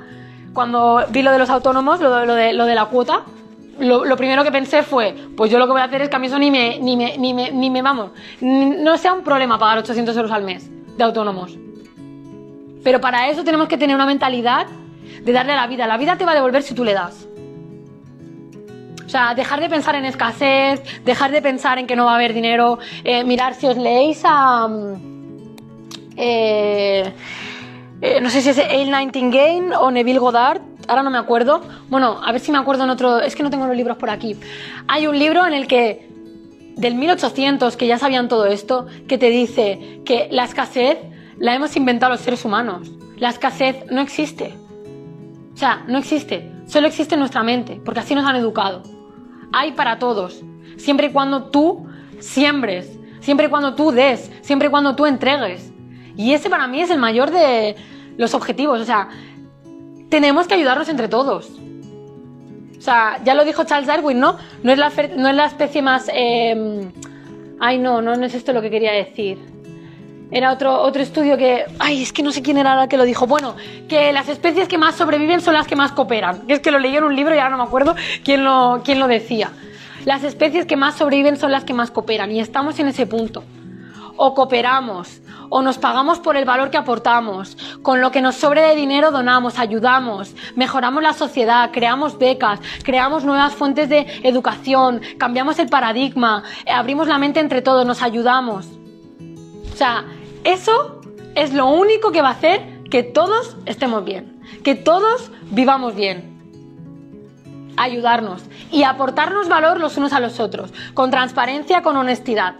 Cuando 0.53 1.03
vi 1.09 1.21
lo 1.21 1.31
de 1.31 1.39
los 1.39 1.49
autónomos, 1.49 1.99
lo, 1.99 2.35
de, 2.35 2.53
lo 2.53 2.65
de 2.65 2.75
la 2.75 2.85
cuota, 2.85 3.23
lo, 3.79 4.15
primero 4.17 4.43
que 4.43 4.51
pensé 4.51 4.83
fue, 4.83 5.15
pues 5.35 5.51
yo 5.51 5.57
lo 5.59 5.65
que 5.65 5.71
voy 5.71 5.81
a 5.81 5.85
hacer 5.85 6.01
es 6.01 6.09
que 6.09 6.15
a 6.15 6.19
mí 6.19 6.27
eso 6.27 6.39
ni 6.39 6.51
me, 6.51 6.79
ni 6.79 6.95
me, 6.95 7.17
ni 7.17 7.33
me, 7.33 7.51
ni 7.51 7.69
me 7.69 7.81
vamos, 7.81 8.11
no 8.41 8.97
sea 8.97 9.13
un 9.13 9.23
problema 9.23 9.57
pagar 9.57 9.79
800 9.79 10.15
euros 10.15 10.31
al 10.31 10.43
mes 10.43 10.69
de 10.97 11.03
autónomos. 11.03 11.57
Pero 12.83 12.99
para 12.99 13.29
eso 13.29 13.43
tenemos 13.43 13.67
que 13.67 13.77
tener 13.77 13.95
una 13.95 14.05
mentalidad 14.05 14.67
de 15.23 15.31
darle 15.31 15.53
a 15.53 15.55
la 15.55 15.67
vida. 15.67 15.87
La 15.87 15.97
vida 15.97 16.17
te 16.17 16.25
va 16.25 16.33
a 16.33 16.35
devolver 16.35 16.63
si 16.63 16.73
tú 16.73 16.83
le 16.83 16.93
das. 16.93 17.27
O 19.05 19.09
sea, 19.09 19.35
dejar 19.35 19.59
de 19.61 19.69
pensar 19.69 19.95
en 19.95 20.05
escasez, 20.05 20.81
dejar 21.05 21.31
de 21.31 21.41
pensar 21.41 21.77
en 21.77 21.87
que 21.87 21.95
no 21.95 22.05
va 22.05 22.13
a 22.13 22.15
haber 22.15 22.33
dinero, 22.33 22.79
eh, 23.03 23.23
mirar 23.23 23.53
si 23.53 23.67
os 23.67 23.77
leéis 23.77 24.21
a... 24.25 24.67
Mm, 24.67 25.55
eh, 26.17 27.13
eh, 28.01 28.21
no 28.21 28.29
sé 28.29 28.41
si 28.41 28.49
es 28.49 28.57
El 28.57 28.91
Nightingale 28.91 29.75
o 29.77 29.91
Neville 29.91 30.19
Goddard, 30.19 30.61
ahora 30.87 31.03
no 31.03 31.09
me 31.09 31.17
acuerdo. 31.17 31.61
Bueno, 31.89 32.19
a 32.23 32.31
ver 32.31 32.41
si 32.41 32.51
me 32.51 32.57
acuerdo 32.57 32.83
en 32.83 32.89
otro. 32.89 33.19
Es 33.19 33.35
que 33.35 33.43
no 33.43 33.49
tengo 33.49 33.67
los 33.67 33.75
libros 33.75 33.97
por 33.97 34.09
aquí. 34.09 34.35
Hay 34.87 35.07
un 35.07 35.17
libro 35.17 35.45
en 35.45 35.53
el 35.53 35.67
que, 35.67 36.09
del 36.75 36.95
1800, 36.95 37.77
que 37.77 37.87
ya 37.87 37.97
sabían 37.97 38.27
todo 38.27 38.45
esto, 38.45 38.87
que 39.07 39.17
te 39.17 39.29
dice 39.29 40.01
que 40.05 40.27
la 40.31 40.43
escasez 40.43 40.97
la 41.37 41.53
hemos 41.55 41.75
inventado 41.75 42.13
los 42.13 42.21
seres 42.21 42.45
humanos. 42.45 42.91
La 43.17 43.29
escasez 43.29 43.85
no 43.91 44.01
existe. 44.01 44.55
O 45.53 45.57
sea, 45.57 45.83
no 45.87 45.97
existe. 45.97 46.51
Solo 46.67 46.87
existe 46.87 47.15
en 47.15 47.19
nuestra 47.19 47.43
mente, 47.43 47.79
porque 47.83 47.99
así 47.99 48.15
nos 48.15 48.25
han 48.25 48.35
educado. 48.35 48.83
Hay 49.51 49.73
para 49.73 49.99
todos. 49.99 50.41
Siempre 50.77 51.07
y 51.07 51.11
cuando 51.11 51.45
tú 51.45 51.87
siembres, 52.19 52.99
siempre 53.19 53.47
y 53.47 53.49
cuando 53.49 53.75
tú 53.75 53.91
des, 53.91 54.31
siempre 54.41 54.67
y 54.67 54.71
cuando 54.71 54.95
tú 54.95 55.05
entregues. 55.05 55.71
Y 56.15 56.33
ese 56.33 56.49
para 56.49 56.67
mí 56.67 56.81
es 56.81 56.89
el 56.89 56.99
mayor 56.99 57.31
de, 57.31 57.75
los 58.17 58.33
objetivos. 58.33 58.81
O 58.81 58.85
sea, 58.85 59.09
tenemos 60.13 60.45
que 60.45 60.53
ayudarnos 60.53 60.87
entre 60.89 61.07
todos. 61.07 61.49
O 62.77 62.81
sea, 62.81 63.19
ya 63.23 63.33
lo 63.33 63.43
dijo 63.45 63.63
Charles 63.63 63.87
Darwin, 63.87 64.19
¿no? 64.19 64.37
No 64.61 64.71
es 64.71 64.77
la, 64.77 64.91
no 65.17 65.29
es 65.29 65.35
la 65.35 65.47
especie 65.47 65.81
más... 65.81 66.07
Em, 66.13 66.91
ay, 67.59 67.79
no, 67.79 67.99
no, 67.99 68.15
no 68.15 68.23
es 68.23 68.35
esto 68.35 68.53
lo 68.53 68.61
que 68.61 68.69
quería 68.69 68.91
decir. 68.91 69.39
Era 70.29 70.51
otro, 70.51 70.79
otro 70.83 71.01
estudio 71.01 71.35
que... 71.35 71.65
Ay, 71.79 72.03
es 72.03 72.13
que 72.13 72.21
no 72.21 72.31
sé 72.31 72.43
quién 72.43 72.59
era 72.59 72.83
el 72.83 72.87
que 72.87 72.95
lo 72.95 73.05
dijo. 73.05 73.25
Bueno, 73.25 73.55
que 73.89 74.13
las 74.13 74.29
especies 74.29 74.67
que 74.67 74.77
más 74.77 74.93
sobreviven 74.93 75.41
son 75.41 75.55
las 75.55 75.65
que 75.65 75.75
más 75.75 75.93
cooperan. 75.93 76.43
es 76.47 76.59
que 76.59 76.69
lo 76.69 76.77
leí 76.77 76.95
en 76.95 77.05
un 77.05 77.15
libro 77.15 77.33
y 77.33 77.39
ahora 77.39 77.49
no 77.49 77.57
me 77.57 77.63
acuerdo 77.63 77.95
quién 78.23 78.43
lo, 78.43 78.83
quién 78.85 78.99
lo 78.99 79.07
decía. 79.07 79.49
Las 80.05 80.23
especies 80.23 80.67
que 80.67 80.75
más 80.75 80.95
sobreviven 80.95 81.37
son 81.37 81.49
las 81.51 81.63
que 81.63 81.73
más 81.73 81.89
cooperan. 81.89 82.31
Y 82.31 82.39
estamos 82.39 82.77
en 82.77 82.89
ese 82.89 83.07
punto. 83.07 83.43
O 84.15 84.35
cooperamos 84.35 85.22
o 85.55 85.61
nos 85.61 85.77
pagamos 85.77 86.19
por 86.19 86.35
el 86.35 86.45
valor 86.45 86.71
que 86.71 86.77
aportamos. 86.77 87.55
Con 87.83 88.01
lo 88.01 88.09
que 88.09 88.23
nos 88.23 88.35
sobre 88.35 88.61
de 88.61 88.75
dinero 88.75 89.11
donamos, 89.11 89.59
ayudamos, 89.59 90.33
mejoramos 90.55 91.03
la 91.03 91.13
sociedad, 91.13 91.69
creamos 91.71 92.17
becas, 92.17 92.59
creamos 92.83 93.23
nuevas 93.23 93.53
fuentes 93.53 93.87
de 93.87 94.07
educación, 94.23 95.01
cambiamos 95.19 95.59
el 95.59 95.69
paradigma, 95.69 96.41
abrimos 96.65 97.07
la 97.07 97.19
mente 97.19 97.39
entre 97.39 97.61
todos, 97.61 97.85
nos 97.85 98.01
ayudamos. 98.01 98.65
O 99.71 99.77
sea, 99.77 100.05
eso 100.43 101.01
es 101.35 101.53
lo 101.53 101.67
único 101.67 102.11
que 102.11 102.23
va 102.23 102.29
a 102.29 102.31
hacer 102.31 102.81
que 102.89 103.03
todos 103.03 103.55
estemos 103.67 104.03
bien, 104.03 104.41
que 104.63 104.73
todos 104.73 105.29
vivamos 105.51 105.93
bien 105.93 106.33
ayudarnos 107.77 108.41
y 108.71 108.83
aportarnos 108.83 109.49
valor 109.49 109.79
los 109.79 109.97
unos 109.97 110.13
a 110.13 110.19
los 110.19 110.39
otros, 110.39 110.73
con 110.95 111.11
transparencia, 111.11 111.83
con 111.83 111.95
honestidad. 111.95 112.55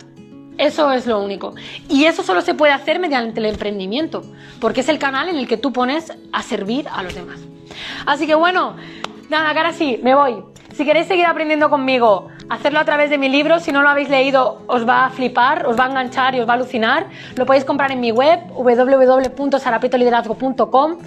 Eso 0.58 0.92
es 0.92 1.08
lo 1.08 1.22
único. 1.22 1.56
Y 1.90 2.06
eso 2.06 2.24
solo 2.24 2.42
se 2.42 2.54
puede 2.54 2.74
hacer 2.74 3.00
mediante 3.00 3.40
el 3.40 3.48
emprendimiento, 3.48 4.24
porque 4.60 4.82
es 4.82 4.90
el 4.90 5.00
canal 5.00 5.30
en 5.30 5.36
el 5.38 5.48
que 5.48 5.58
tú 5.58 5.74
pones 5.74 6.12
a 6.32 6.44
servir 6.44 6.88
a 6.92 7.04
los 7.04 7.16
demás. 7.16 7.40
Así 8.06 8.28
que 8.28 8.36
bueno, 8.36 8.76
nada, 9.30 9.54
cara 9.54 9.74
sí, 9.74 10.00
me 10.04 10.14
voy. 10.16 10.44
Si 10.74 10.86
queréis 10.86 11.08
seguir 11.08 11.26
aprendiendo 11.26 11.70
conmigo, 11.70 12.30
hacerlo 12.50 12.80
a 12.80 12.86
través 12.86 13.10
de 13.10 13.18
mi 13.18 13.30
libro, 13.30 13.60
si 13.60 13.72
no 13.72 13.82
lo 13.82 13.90
habéis 13.90 14.10
leído, 14.10 14.62
os 14.68 14.88
va 14.88 15.06
a 15.06 15.10
flipar, 15.10 15.66
os 15.66 15.80
va 15.80 15.86
a 15.86 15.90
enganchar 15.90 16.36
y 16.36 16.40
os 16.40 16.48
va 16.48 16.54
a 16.54 16.56
alucinar. 16.56 17.08
Lo 17.36 17.46
podéis 17.46 17.66
comprar 17.66 17.92
en 17.92 18.00
mi 18.00 18.12
web, 18.12 18.40
www.sarapetoliderazgo.com. 18.54 20.98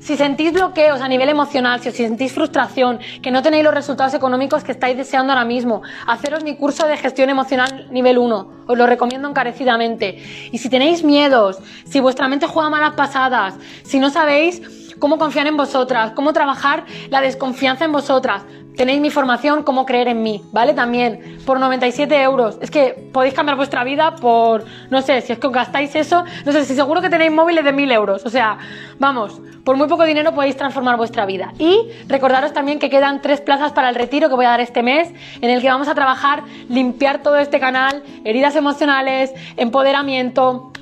Si 0.00 0.16
sentís 0.16 0.52
bloqueos 0.52 1.00
a 1.00 1.06
nivel 1.08 1.28
emocional, 1.30 1.80
si 1.80 1.88
os 1.88 1.94
sentís 1.94 2.32
frustración, 2.32 2.98
que 3.22 3.30
no 3.30 3.40
tenéis 3.42 3.64
los 3.64 3.72
resultados 3.72 4.12
económicos 4.14 4.62
que 4.62 4.72
estáis 4.72 4.94
deseando 4.96 5.32
ahora 5.32 5.46
mismo, 5.46 5.82
haceros 6.06 6.44
mi 6.44 6.56
curso 6.56 6.86
de 6.86 6.96
gestión 6.96 7.30
emocional 7.30 7.86
nivel 7.90 8.18
1. 8.18 8.64
Os 8.66 8.78
lo 8.78 8.86
recomiendo 8.86 9.28
encarecidamente. 9.28 10.18
Y 10.52 10.58
si 10.58 10.68
tenéis 10.68 11.04
miedos, 11.04 11.58
si 11.86 12.00
vuestra 12.00 12.28
mente 12.28 12.46
juega 12.46 12.68
malas 12.68 12.92
pasadas, 12.94 13.54
si 13.84 13.98
no 13.98 14.10
sabéis 14.10 14.60
cómo 14.98 15.18
confiar 15.18 15.46
en 15.46 15.56
vosotras, 15.56 16.12
cómo 16.12 16.32
trabajar 16.32 16.84
la 17.10 17.20
desconfianza 17.20 17.84
en 17.84 17.92
vosotras, 17.92 18.42
Tenéis 18.76 19.00
mi 19.00 19.10
formación, 19.10 19.62
cómo 19.62 19.86
creer 19.86 20.08
en 20.08 20.22
mí, 20.22 20.42
¿vale? 20.50 20.74
También, 20.74 21.38
por 21.46 21.60
97 21.60 22.20
euros. 22.22 22.58
Es 22.60 22.70
que 22.70 23.08
podéis 23.12 23.32
cambiar 23.32 23.56
vuestra 23.56 23.84
vida 23.84 24.16
por, 24.16 24.64
no 24.90 25.00
sé, 25.00 25.20
si 25.20 25.32
es 25.32 25.38
que 25.38 25.48
gastáis 25.48 25.94
eso, 25.94 26.24
no 26.44 26.52
sé, 26.52 26.64
si 26.64 26.74
seguro 26.74 27.00
que 27.00 27.08
tenéis 27.08 27.30
móviles 27.30 27.64
de 27.64 27.72
1000 27.72 27.92
euros. 27.92 28.26
O 28.26 28.30
sea, 28.30 28.58
vamos, 28.98 29.40
por 29.64 29.76
muy 29.76 29.86
poco 29.86 30.04
dinero 30.04 30.34
podéis 30.34 30.56
transformar 30.56 30.96
vuestra 30.96 31.24
vida. 31.24 31.52
Y 31.58 31.88
recordaros 32.08 32.52
también 32.52 32.80
que 32.80 32.90
quedan 32.90 33.22
tres 33.22 33.40
plazas 33.40 33.72
para 33.72 33.88
el 33.88 33.94
retiro 33.94 34.28
que 34.28 34.34
voy 34.34 34.44
a 34.44 34.50
dar 34.50 34.60
este 34.60 34.82
mes, 34.82 35.12
en 35.40 35.50
el 35.50 35.62
que 35.62 35.68
vamos 35.68 35.86
a 35.86 35.94
trabajar, 35.94 36.42
limpiar 36.68 37.22
todo 37.22 37.36
este 37.36 37.60
canal, 37.60 38.02
heridas 38.24 38.56
emocionales, 38.56 39.32
empoderamiento, 39.56 40.72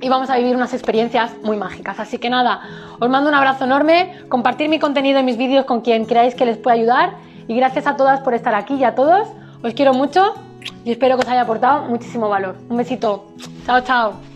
y 0.00 0.08
vamos 0.08 0.30
a 0.30 0.36
vivir 0.36 0.56
unas 0.56 0.72
experiencias 0.72 1.32
muy 1.42 1.56
mágicas. 1.56 2.00
Así 2.00 2.18
que 2.18 2.30
nada, 2.30 2.62
os 2.98 3.08
mando 3.08 3.28
un 3.28 3.34
abrazo 3.34 3.64
enorme, 3.64 4.14
compartir 4.28 4.68
mi 4.68 4.78
contenido 4.78 5.20
y 5.20 5.22
mis 5.22 5.36
vídeos 5.36 5.64
con 5.64 5.80
quien 5.80 6.04
creáis 6.04 6.34
que 6.34 6.46
les 6.46 6.56
pueda 6.56 6.74
ayudar 6.74 7.14
y 7.48 7.56
gracias 7.56 7.86
a 7.86 7.96
todas 7.96 8.20
por 8.20 8.34
estar 8.34 8.54
aquí 8.54 8.74
y 8.74 8.84
a 8.84 8.94
todos. 8.94 9.28
Os 9.62 9.74
quiero 9.74 9.92
mucho 9.92 10.34
y 10.84 10.92
espero 10.92 11.16
que 11.16 11.22
os 11.22 11.28
haya 11.28 11.42
aportado 11.42 11.84
muchísimo 11.86 12.28
valor. 12.28 12.56
Un 12.68 12.76
besito. 12.76 13.26
Chao, 13.66 13.80
chao. 13.82 14.29